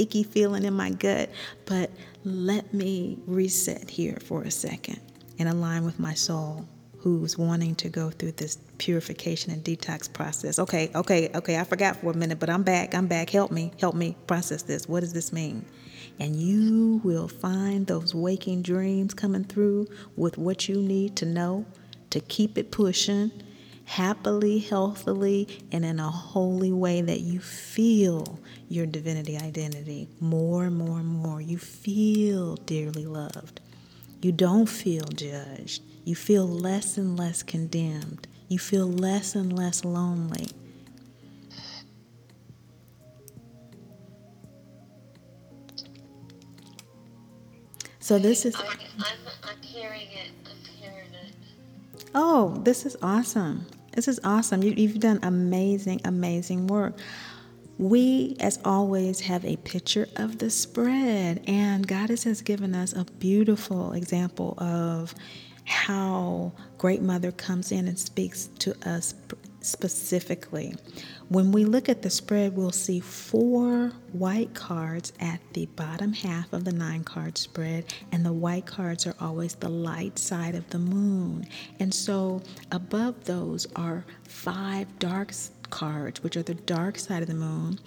icky 0.00 0.22
feeling 0.22 0.64
in 0.64 0.74
my 0.74 0.90
gut. 0.90 1.30
But 1.66 1.90
let 2.24 2.72
me 2.72 3.18
reset 3.26 3.88
here 3.90 4.18
for 4.24 4.42
a 4.42 4.50
second 4.50 5.00
and 5.38 5.48
align 5.48 5.84
with 5.84 5.98
my 5.98 6.14
soul 6.14 6.66
who's 6.98 7.38
wanting 7.38 7.74
to 7.74 7.88
go 7.88 8.10
through 8.10 8.32
this 8.32 8.58
purification 8.76 9.52
and 9.52 9.64
detox 9.64 10.12
process. 10.12 10.58
Okay, 10.58 10.90
okay, 10.94 11.30
okay, 11.34 11.58
I 11.58 11.64
forgot 11.64 11.96
for 11.96 12.12
a 12.12 12.16
minute, 12.16 12.38
but 12.38 12.50
I'm 12.50 12.62
back. 12.62 12.94
I'm 12.94 13.06
back. 13.06 13.30
Help 13.30 13.50
me, 13.50 13.72
help 13.80 13.94
me 13.94 14.16
process 14.26 14.62
this. 14.62 14.86
What 14.86 15.00
does 15.00 15.14
this 15.14 15.32
mean? 15.32 15.64
And 16.18 16.36
you 16.36 17.00
will 17.02 17.28
find 17.28 17.86
those 17.86 18.14
waking 18.14 18.62
dreams 18.62 19.14
coming 19.14 19.44
through 19.44 19.86
with 20.16 20.36
what 20.36 20.68
you 20.68 20.76
need 20.76 21.16
to 21.16 21.26
know 21.26 21.64
to 22.10 22.20
keep 22.20 22.58
it 22.58 22.70
pushing 22.70 23.30
happily, 23.90 24.60
healthily, 24.60 25.48
and 25.72 25.84
in 25.84 25.98
a 25.98 26.08
holy 26.08 26.70
way 26.70 27.00
that 27.00 27.22
you 27.22 27.40
feel 27.40 28.38
your 28.68 28.86
divinity 28.86 29.36
identity 29.36 30.06
more 30.20 30.66
and 30.66 30.76
more 30.76 31.00
and 31.00 31.08
more. 31.08 31.40
You 31.40 31.58
feel 31.58 32.54
dearly 32.54 33.04
loved. 33.04 33.60
You 34.22 34.30
don't 34.30 34.66
feel 34.66 35.06
judged. 35.06 35.82
You 36.04 36.14
feel 36.14 36.46
less 36.46 36.96
and 36.98 37.18
less 37.18 37.42
condemned. 37.42 38.28
You 38.46 38.60
feel 38.60 38.86
less 38.86 39.34
and 39.34 39.58
less 39.58 39.84
lonely. 39.84 40.46
So 47.98 48.20
this 48.20 48.44
is. 48.44 48.54
I'm, 48.54 48.66
I'm 49.42 49.62
hearing 49.62 50.06
it. 50.12 50.30
I'm 50.46 50.80
hearing 50.80 51.12
it. 51.12 51.34
Oh, 52.14 52.56
this 52.62 52.86
is 52.86 52.96
awesome. 53.02 53.66
This 53.92 54.08
is 54.08 54.20
awesome. 54.24 54.62
You, 54.62 54.72
you've 54.72 55.00
done 55.00 55.18
amazing, 55.22 56.00
amazing 56.04 56.66
work. 56.68 56.98
We, 57.78 58.36
as 58.40 58.58
always, 58.64 59.20
have 59.20 59.44
a 59.44 59.56
picture 59.56 60.06
of 60.16 60.38
the 60.38 60.50
spread, 60.50 61.42
and 61.46 61.86
Goddess 61.86 62.24
has 62.24 62.42
given 62.42 62.74
us 62.74 62.92
a 62.92 63.04
beautiful 63.18 63.92
example 63.92 64.54
of 64.58 65.14
how 65.64 66.52
Great 66.78 67.00
Mother 67.00 67.32
comes 67.32 67.72
in 67.72 67.88
and 67.88 67.98
speaks 67.98 68.48
to 68.58 68.74
us 68.86 69.14
specifically. 69.60 70.74
When 71.28 71.52
we 71.52 71.64
look 71.64 71.88
at 71.88 72.02
the 72.02 72.10
spread, 72.10 72.56
we'll 72.56 72.72
see 72.72 73.00
four 73.00 73.92
white 74.12 74.54
cards 74.54 75.12
at 75.20 75.40
the 75.52 75.66
bottom 75.66 76.12
half 76.12 76.52
of 76.52 76.64
the 76.64 76.72
nine 76.72 77.04
card 77.04 77.38
spread, 77.38 77.84
and 78.10 78.24
the 78.24 78.32
white 78.32 78.66
cards 78.66 79.06
are 79.06 79.14
always 79.20 79.54
the 79.54 79.68
light 79.68 80.18
side 80.18 80.54
of 80.54 80.68
the 80.70 80.78
moon. 80.78 81.46
And 81.78 81.92
so 81.94 82.42
above 82.72 83.24
those 83.24 83.66
are 83.76 84.04
five 84.24 84.98
dark 84.98 85.32
cards, 85.70 86.22
which 86.22 86.36
are 86.36 86.42
the 86.42 86.54
dark 86.54 86.98
side 86.98 87.22
of 87.22 87.28
the 87.28 87.34
moon. 87.34 87.78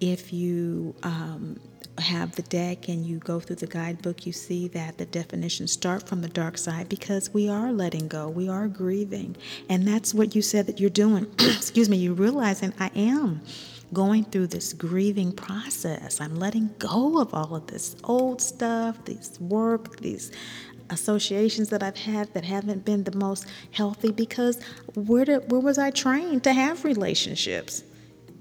If 0.00 0.32
you 0.32 0.94
um, 1.02 1.58
have 2.00 2.36
the 2.36 2.42
deck 2.42 2.88
and 2.88 3.06
you 3.06 3.18
go 3.18 3.40
through 3.40 3.56
the 3.56 3.66
guidebook, 3.66 4.26
you 4.26 4.32
see 4.32 4.68
that 4.68 4.98
the 4.98 5.06
definitions 5.06 5.72
start 5.72 6.08
from 6.08 6.22
the 6.22 6.28
dark 6.28 6.58
side 6.58 6.88
because 6.88 7.32
we 7.32 7.48
are 7.48 7.72
letting 7.72 8.08
go, 8.08 8.28
we 8.28 8.48
are 8.48 8.68
grieving. 8.68 9.36
And 9.68 9.86
that's 9.86 10.12
what 10.12 10.34
you 10.34 10.42
said 10.42 10.66
that 10.66 10.80
you're 10.80 10.90
doing. 10.90 11.26
Excuse 11.38 11.88
me, 11.88 11.98
you're 11.98 12.14
realizing 12.14 12.74
I 12.78 12.90
am 12.96 13.42
going 13.92 14.24
through 14.24 14.48
this 14.48 14.72
grieving 14.72 15.32
process. 15.32 16.20
I'm 16.20 16.36
letting 16.36 16.70
go 16.78 17.20
of 17.20 17.34
all 17.34 17.56
of 17.56 17.66
this 17.66 17.96
old 18.04 18.40
stuff, 18.40 19.04
this 19.04 19.38
work, 19.40 20.00
these 20.00 20.30
associations 20.90 21.68
that 21.70 21.82
I've 21.82 21.96
had 21.96 22.32
that 22.34 22.44
haven't 22.44 22.84
been 22.84 23.04
the 23.04 23.16
most 23.16 23.46
healthy 23.70 24.10
because 24.10 24.60
where 24.94 25.24
did, 25.24 25.50
where 25.50 25.60
was 25.60 25.78
I 25.78 25.90
trained 25.90 26.44
to 26.44 26.52
have 26.52 26.84
relationships? 26.84 27.84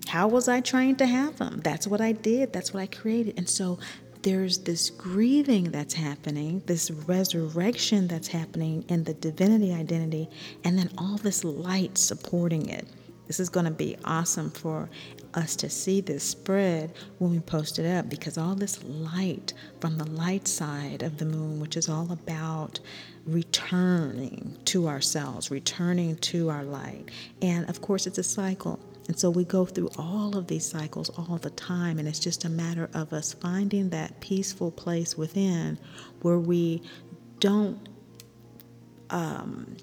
How 0.10 0.28
was 0.28 0.48
I 0.48 0.60
trained 0.60 0.98
to 0.98 1.06
have 1.06 1.38
them? 1.38 1.62
That's 1.64 1.86
what 1.86 2.02
I 2.02 2.14
did, 2.14 2.52
that's 2.52 2.74
what 2.74 2.82
I 2.82 2.88
created. 2.88 3.38
And 3.38 3.48
so 3.48 3.78
there's 4.24 4.58
this 4.58 4.90
grieving 4.90 5.66
that's 5.66 5.94
happening, 5.94 6.64
this 6.66 6.90
resurrection 6.90 8.08
that's 8.08 8.28
happening 8.28 8.84
in 8.90 9.04
the 9.04 9.14
divinity 9.14 9.72
identity, 9.72 10.28
and 10.64 10.76
then 10.80 10.90
all 10.98 11.18
this 11.18 11.44
light 11.44 11.96
supporting 11.96 12.70
it. 12.70 12.88
This 13.28 13.40
is 13.40 13.50
going 13.50 13.68
to 13.68 13.72
be 13.72 13.98
awesome 14.04 14.50
for 14.50 14.90
us 15.36 15.56
to 15.58 15.70
see 15.70 16.02
this 16.02 16.24
spread 16.24 16.92
when 17.20 17.30
we 17.30 17.40
post 17.40 17.78
it 17.78 17.86
up 17.86 18.10
because 18.10 18.36
all 18.36 18.56
this 18.56 18.84
light 18.84 19.54
from 19.80 20.00
the 20.00 20.10
light 20.10 20.48
side 20.48 21.04
of 21.04 21.20
the 21.20 21.26
moon, 21.26 21.60
which 21.60 21.78
is 21.78 21.88
all 21.88 22.12
about 22.12 22.80
returning 23.28 24.58
to 24.66 24.88
ourselves, 24.88 25.52
returning 25.52 26.16
to 26.16 26.50
our 26.50 26.64
light. 26.64 27.12
And 27.44 27.70
of 27.70 27.80
course, 27.80 28.08
it's 28.08 28.18
a 28.18 28.24
cycle. 28.24 28.80
And 29.10 29.18
so 29.18 29.32
we 29.32 29.44
go 29.44 29.66
through 29.66 29.90
all 29.98 30.38
of 30.38 30.46
these 30.46 30.68
cycles 30.68 31.10
all 31.10 31.40
the 31.40 31.50
time, 31.50 31.98
and 31.98 32.08
it's 32.08 32.20
just 32.20 32.46
a 32.46 32.50
matter 32.50 32.92
of 32.94 33.12
us 33.12 33.34
finding 33.34 33.90
that 33.90 34.20
peaceful 34.20 34.70
place 34.70 35.18
within 35.18 35.80
where 36.22 36.38
we 36.38 36.84
don't 37.40 37.90
um, 39.10 39.76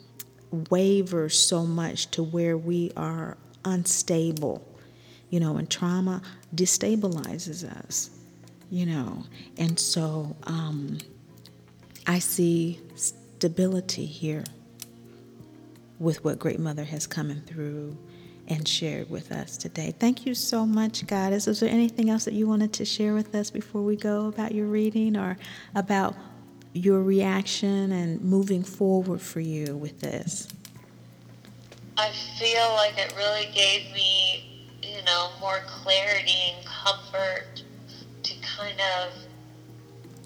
waver 0.70 1.28
so 1.28 1.66
much 1.66 2.08
to 2.12 2.22
where 2.22 2.56
we 2.56 2.92
are 2.96 3.36
unstable. 3.64 4.64
You 5.30 5.40
know, 5.40 5.56
and 5.56 5.68
trauma 5.68 6.22
destabilizes 6.54 7.68
us, 7.68 8.10
you 8.70 8.86
know. 8.86 9.24
And 9.58 9.76
so 9.76 10.36
um, 10.44 10.98
I 12.06 12.20
see 12.20 12.80
stability 12.94 14.06
here 14.06 14.44
with 15.98 16.22
what 16.22 16.38
Great 16.38 16.60
Mother 16.60 16.84
has 16.84 17.08
coming 17.08 17.40
through 17.40 17.96
and 18.48 18.66
shared 18.66 19.10
with 19.10 19.32
us 19.32 19.56
today. 19.56 19.94
Thank 19.98 20.26
you 20.26 20.34
so 20.34 20.66
much, 20.66 21.06
Goddess. 21.06 21.46
Is 21.46 21.60
there 21.60 21.70
anything 21.70 22.10
else 22.10 22.24
that 22.24 22.34
you 22.34 22.46
wanted 22.46 22.72
to 22.74 22.84
share 22.84 23.14
with 23.14 23.34
us 23.34 23.50
before 23.50 23.82
we 23.82 23.96
go 23.96 24.26
about 24.26 24.54
your 24.54 24.66
reading 24.66 25.16
or 25.16 25.36
about 25.74 26.14
your 26.72 27.02
reaction 27.02 27.92
and 27.92 28.20
moving 28.20 28.62
forward 28.62 29.20
for 29.20 29.40
you 29.40 29.76
with 29.76 30.00
this? 30.00 30.48
I 31.96 32.10
feel 32.38 32.68
like 32.74 32.98
it 32.98 33.14
really 33.16 33.48
gave 33.54 33.92
me, 33.92 34.68
you 34.82 35.02
know, 35.04 35.30
more 35.40 35.60
clarity 35.66 36.54
and 36.54 36.66
comfort 36.66 37.62
to 38.22 38.34
kind 38.42 38.78
of, 39.00 39.12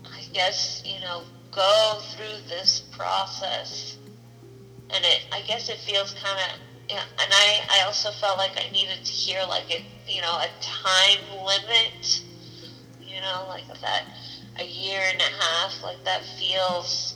I 0.04 0.22
guess, 0.32 0.82
you 0.84 1.00
know, 1.00 1.22
go 1.52 2.00
through 2.16 2.48
this 2.48 2.80
process. 2.92 3.98
And 4.90 5.04
it, 5.04 5.26
I 5.32 5.42
guess 5.42 5.68
it 5.68 5.78
feels 5.78 6.14
kind 6.14 6.38
of 6.38 6.69
yeah, 6.90 7.04
and 7.20 7.32
I, 7.32 7.60
I 7.70 7.82
also 7.86 8.10
felt 8.10 8.36
like 8.36 8.52
I 8.56 8.68
needed 8.70 9.04
to 9.04 9.12
hear 9.12 9.44
like 9.44 9.70
a 9.70 9.84
you 10.10 10.20
know 10.20 10.38
a 10.38 10.48
time 10.60 11.20
limit, 11.30 12.22
you 13.00 13.20
know, 13.20 13.46
like 13.48 13.66
that 13.80 14.06
a 14.58 14.64
year 14.64 15.00
and 15.12 15.20
a 15.20 15.42
half, 15.42 15.82
like 15.84 16.02
that 16.04 16.24
feels, 16.24 17.14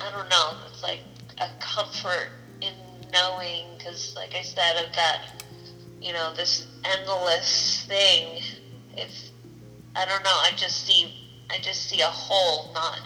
I 0.00 0.10
don't 0.10 0.28
know, 0.28 0.58
it's 0.66 0.82
like 0.82 1.02
a 1.38 1.48
comfort 1.60 2.30
in 2.60 2.74
knowing, 3.12 3.66
because 3.78 4.16
like 4.16 4.34
I 4.34 4.42
said, 4.42 4.76
I've 4.76 4.92
got 4.92 5.20
you 6.00 6.12
know 6.12 6.32
this 6.34 6.66
endless 6.84 7.84
thing. 7.86 8.40
If 8.96 9.30
I 9.94 10.04
don't 10.04 10.24
know, 10.24 10.30
I 10.30 10.50
just 10.56 10.84
see 10.84 11.14
I 11.48 11.58
just 11.58 11.88
see 11.88 12.00
a 12.00 12.06
hole, 12.06 12.70
not 12.74 13.00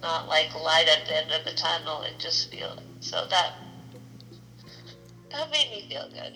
not 0.00 0.28
like 0.28 0.54
light 0.54 0.88
at 0.88 1.04
the 1.04 1.14
end 1.14 1.30
of 1.32 1.44
the 1.44 1.52
tunnel. 1.52 2.02
It 2.02 2.18
just 2.18 2.50
feels 2.50 2.80
so 3.00 3.26
that 3.28 3.52
that 5.36 5.50
made 5.50 5.70
me 5.70 5.86
feel 5.88 6.08
good. 6.08 6.34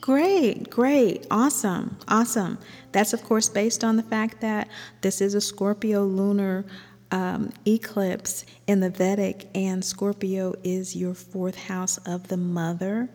Great, 0.00 0.68
great, 0.68 1.26
awesome, 1.30 1.96
awesome. 2.08 2.58
That's, 2.90 3.12
of 3.12 3.22
course, 3.22 3.48
based 3.48 3.84
on 3.84 3.96
the 3.96 4.02
fact 4.02 4.40
that 4.40 4.68
this 5.00 5.20
is 5.20 5.34
a 5.34 5.40
Scorpio 5.40 6.04
lunar 6.04 6.64
um, 7.12 7.52
eclipse 7.66 8.44
in 8.66 8.80
the 8.80 8.90
Vedic, 8.90 9.48
and 9.54 9.84
Scorpio 9.84 10.54
is 10.64 10.96
your 10.96 11.14
fourth 11.14 11.56
house 11.56 11.98
of 11.98 12.28
the 12.28 12.36
mother. 12.36 13.08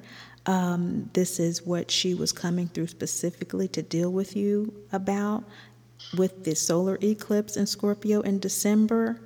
Um, 0.46 1.10
this 1.14 1.40
is 1.40 1.66
what 1.66 1.92
she 1.92 2.14
was 2.14 2.32
coming 2.32 2.68
through 2.68 2.88
specifically 2.88 3.68
to 3.70 3.82
deal 3.82 4.12
with 4.12 4.36
you 4.36 4.74
about 4.94 5.44
with 6.18 6.44
the 6.44 6.56
solar 6.56 6.98
eclipse 7.02 7.58
in 7.58 7.66
Scorpio 7.66 8.22
in 8.22 8.40
December. 8.40 9.20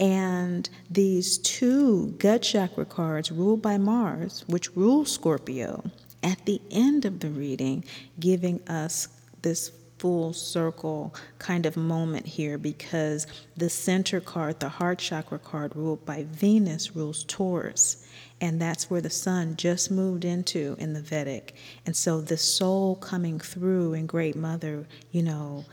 And 0.00 0.68
these 0.90 1.38
two 1.38 2.12
gut 2.18 2.42
chakra 2.42 2.84
cards 2.84 3.30
ruled 3.30 3.62
by 3.62 3.78
Mars, 3.78 4.44
which 4.46 4.74
rules 4.76 5.12
Scorpio, 5.12 5.84
at 6.22 6.44
the 6.46 6.60
end 6.70 7.04
of 7.04 7.20
the 7.20 7.30
reading, 7.30 7.84
giving 8.18 8.60
us 8.68 9.08
this 9.42 9.70
full 9.98 10.32
circle 10.32 11.14
kind 11.38 11.64
of 11.64 11.76
moment 11.76 12.26
here 12.26 12.58
because 12.58 13.26
the 13.56 13.70
center 13.70 14.20
card, 14.20 14.58
the 14.60 14.68
heart 14.68 14.98
chakra 14.98 15.38
card 15.38 15.74
ruled 15.76 16.04
by 16.04 16.24
Venus, 16.24 16.96
rules 16.96 17.24
Taurus. 17.24 18.06
And 18.40 18.60
that's 18.60 18.90
where 18.90 19.00
the 19.00 19.10
sun 19.10 19.56
just 19.56 19.90
moved 19.90 20.24
into 20.24 20.76
in 20.78 20.92
the 20.92 21.00
Vedic. 21.00 21.54
And 21.86 21.96
so 21.96 22.20
the 22.20 22.36
soul 22.36 22.96
coming 22.96 23.38
through 23.38 23.94
in 23.94 24.06
Great 24.06 24.36
Mother, 24.36 24.86
you 25.10 25.22
know, 25.22 25.64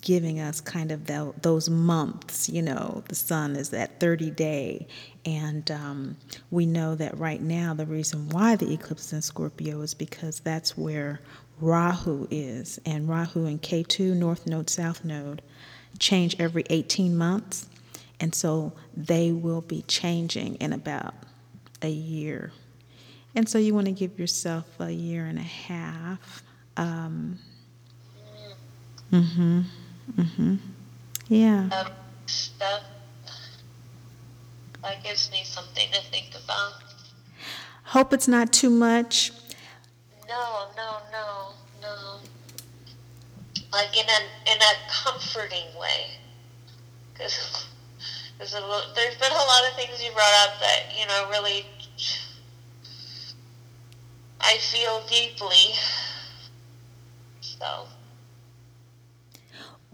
giving 0.00 0.40
us 0.40 0.60
kind 0.60 0.90
of 0.90 1.06
the, 1.06 1.32
those 1.42 1.68
months. 1.68 2.48
You 2.48 2.62
know, 2.62 3.02
the 3.08 3.14
sun 3.14 3.56
is 3.56 3.70
that 3.70 4.00
30 4.00 4.30
day. 4.30 4.86
And 5.24 5.70
um, 5.70 6.16
we 6.50 6.66
know 6.66 6.94
that 6.94 7.18
right 7.18 7.40
now, 7.40 7.74
the 7.74 7.86
reason 7.86 8.28
why 8.30 8.56
the 8.56 8.72
eclipse 8.72 9.06
is 9.06 9.12
in 9.12 9.22
Scorpio 9.22 9.80
is 9.80 9.94
because 9.94 10.40
that's 10.40 10.76
where 10.76 11.20
Rahu 11.60 12.26
is. 12.30 12.80
And 12.84 13.08
Rahu 13.08 13.46
and 13.46 13.60
Ketu, 13.60 14.14
North 14.14 14.46
Node, 14.46 14.70
South 14.70 15.04
Node, 15.04 15.42
change 15.98 16.36
every 16.38 16.64
18 16.70 17.16
months. 17.16 17.68
And 18.20 18.34
so 18.34 18.72
they 18.96 19.32
will 19.32 19.60
be 19.60 19.82
changing 19.82 20.56
in 20.56 20.72
about 20.72 21.14
a 21.82 21.90
year. 21.90 22.52
And 23.34 23.48
so 23.48 23.58
you 23.58 23.74
want 23.74 23.86
to 23.86 23.92
give 23.92 24.18
yourself 24.18 24.64
a 24.80 24.90
year 24.90 25.26
and 25.26 25.38
a 25.38 25.42
half. 25.42 26.42
Um, 26.76 27.38
mm-hmm. 29.12 29.60
Mm-hmm. 30.16 30.56
Yeah. 31.28 31.68
Um, 31.72 31.92
that, 32.58 32.82
that 34.82 35.04
gives 35.04 35.30
me 35.30 35.42
something 35.44 35.88
to 35.92 36.00
think 36.10 36.30
about. 36.44 36.72
Hope 37.84 38.12
it's 38.12 38.28
not 38.28 38.52
too 38.52 38.70
much. 38.70 39.32
No, 40.28 40.66
no, 40.76 40.98
no, 41.12 41.52
no. 41.82 42.18
Like 43.72 43.96
in 43.96 44.06
a 44.06 44.52
in 44.52 44.58
a 44.58 44.72
comforting 44.90 45.66
way, 45.78 46.06
because 47.12 47.66
there's 48.38 48.54
a 48.54 48.82
there's 48.94 49.16
been 49.16 49.32
a 49.32 49.34
lot 49.34 49.68
of 49.68 49.76
things 49.76 50.02
you 50.02 50.10
brought 50.12 50.48
up 50.48 50.60
that 50.60 50.98
you 50.98 51.06
know 51.06 51.28
really 51.30 51.66
I 54.40 54.58
feel 54.58 55.02
deeply. 55.08 55.74
So. 57.40 57.86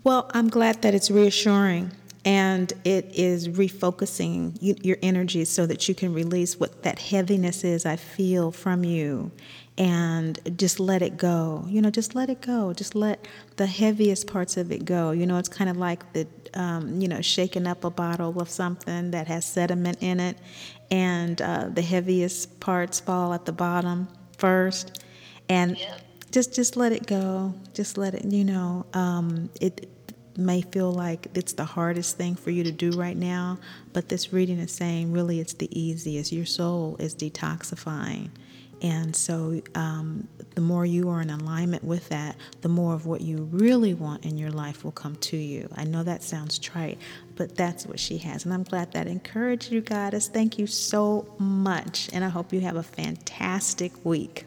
Well, 0.04 0.30
I'm 0.34 0.48
glad 0.48 0.82
that 0.82 0.94
it's 0.94 1.10
reassuring 1.10 1.92
and 2.24 2.72
it 2.84 3.06
is 3.14 3.48
refocusing 3.48 4.56
you, 4.60 4.76
your 4.82 4.96
energy 5.02 5.44
so 5.44 5.66
that 5.66 5.88
you 5.88 5.94
can 5.94 6.12
release 6.12 6.58
what 6.58 6.82
that 6.82 6.98
heaviness 6.98 7.64
is 7.64 7.86
I 7.86 7.96
feel 7.96 8.50
from 8.52 8.84
you 8.84 9.30
and 9.78 10.38
just 10.58 10.78
let 10.80 11.02
it 11.02 11.16
go. 11.16 11.64
You 11.68 11.80
know, 11.82 11.90
just 11.90 12.14
let 12.14 12.28
it 12.30 12.40
go. 12.40 12.72
Just 12.72 12.94
let 12.94 13.26
the 13.56 13.66
heaviest 13.66 14.26
parts 14.26 14.56
of 14.56 14.70
it 14.70 14.84
go. 14.84 15.12
You 15.12 15.26
know, 15.26 15.38
it's 15.38 15.48
kind 15.48 15.70
of 15.70 15.76
like 15.76 16.12
the, 16.12 16.26
um, 16.54 17.00
you 17.00 17.08
know, 17.08 17.20
shaking 17.20 17.66
up 17.66 17.84
a 17.84 17.90
bottle 17.90 18.40
of 18.40 18.48
something 18.50 19.12
that 19.12 19.28
has 19.28 19.44
sediment 19.44 19.98
in 20.00 20.20
it, 20.20 20.36
and 20.90 21.40
uh, 21.40 21.68
the 21.72 21.82
heaviest 21.82 22.60
parts 22.60 23.00
fall 23.00 23.32
at 23.32 23.46
the 23.46 23.52
bottom 23.52 24.08
first, 24.36 25.04
and 25.48 25.78
yeah. 25.78 25.96
Just 26.32 26.54
just 26.54 26.76
let 26.76 26.92
it 26.92 27.06
go. 27.06 27.54
Just 27.74 27.98
let 27.98 28.14
it. 28.14 28.24
You 28.24 28.44
know, 28.44 28.86
um, 28.94 29.50
it 29.60 29.88
may 30.36 30.62
feel 30.62 30.90
like 30.90 31.28
it's 31.34 31.52
the 31.52 31.64
hardest 31.64 32.16
thing 32.16 32.34
for 32.34 32.50
you 32.50 32.64
to 32.64 32.72
do 32.72 32.90
right 32.92 33.16
now, 33.16 33.58
but 33.92 34.08
this 34.08 34.32
reading 34.32 34.58
is 34.58 34.72
saying 34.72 35.12
really 35.12 35.40
it's 35.40 35.52
the 35.52 35.68
easiest. 35.78 36.32
Your 36.32 36.46
soul 36.46 36.96
is 36.98 37.14
detoxifying. 37.14 38.30
And 38.80 39.14
so, 39.14 39.62
um, 39.76 40.26
the 40.56 40.60
more 40.60 40.84
you 40.84 41.08
are 41.10 41.20
in 41.20 41.30
alignment 41.30 41.84
with 41.84 42.08
that, 42.08 42.36
the 42.62 42.68
more 42.68 42.94
of 42.94 43.06
what 43.06 43.20
you 43.20 43.48
really 43.52 43.94
want 43.94 44.24
in 44.24 44.36
your 44.36 44.50
life 44.50 44.82
will 44.82 44.90
come 44.90 45.14
to 45.16 45.36
you. 45.36 45.68
I 45.76 45.84
know 45.84 46.02
that 46.02 46.24
sounds 46.24 46.58
trite, 46.58 46.98
but 47.36 47.54
that's 47.54 47.86
what 47.86 48.00
she 48.00 48.18
has. 48.18 48.44
And 48.44 48.52
I'm 48.52 48.64
glad 48.64 48.90
that 48.92 49.06
encouraged 49.06 49.70
you, 49.70 49.82
Goddess. 49.82 50.26
Thank 50.26 50.58
you 50.58 50.66
so 50.66 51.32
much. 51.38 52.10
And 52.12 52.24
I 52.24 52.28
hope 52.28 52.52
you 52.52 52.60
have 52.62 52.74
a 52.74 52.82
fantastic 52.82 53.92
week. 54.04 54.46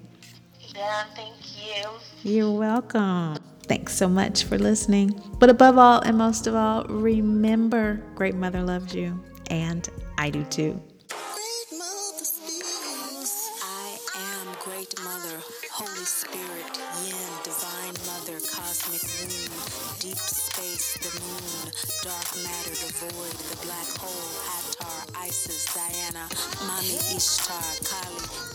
Yeah, 0.76 1.04
thank 1.16 1.36
you. 1.58 1.90
You're 2.24 2.52
welcome. 2.52 3.38
Thanks 3.68 3.96
so 3.96 4.08
much 4.08 4.44
for 4.44 4.58
listening. 4.58 5.20
But 5.40 5.50
above 5.50 5.78
all 5.78 6.02
and 6.02 6.18
most 6.18 6.48
of 6.48 6.56
all, 6.56 6.84
remember 6.86 8.04
Great 8.16 8.36
Mother 8.36 8.62
loves 8.62 8.94
you, 8.94 9.20
and 9.50 9.88
I 10.18 10.30
do 10.30 10.44
too. 10.46 10.82
I 13.64 13.98
am 14.16 14.48
Great 14.60 14.94
Mother, 15.04 15.38
Holy 15.72 16.06
Spirit, 16.06 16.78
Yin, 17.04 17.32
Divine 17.44 17.96
Mother, 18.06 18.40
Cosmic 18.46 19.02
Womb, 19.02 20.00
Deep 20.00 20.18
Space, 20.18 20.98
the 21.00 21.12
Moon, 21.20 21.72
Dark 22.04 22.30
Matter, 22.44 22.76
the 22.76 22.94
Void, 23.00 23.34
the 23.50 23.66
Black 23.66 23.88
Hole, 23.98 24.30
Hathor, 24.46 25.20
Isis, 25.20 25.74
Diana, 25.74 26.28
Mami 26.68 27.16
Ishtar, 27.16 27.64
Kali, 27.86 28.55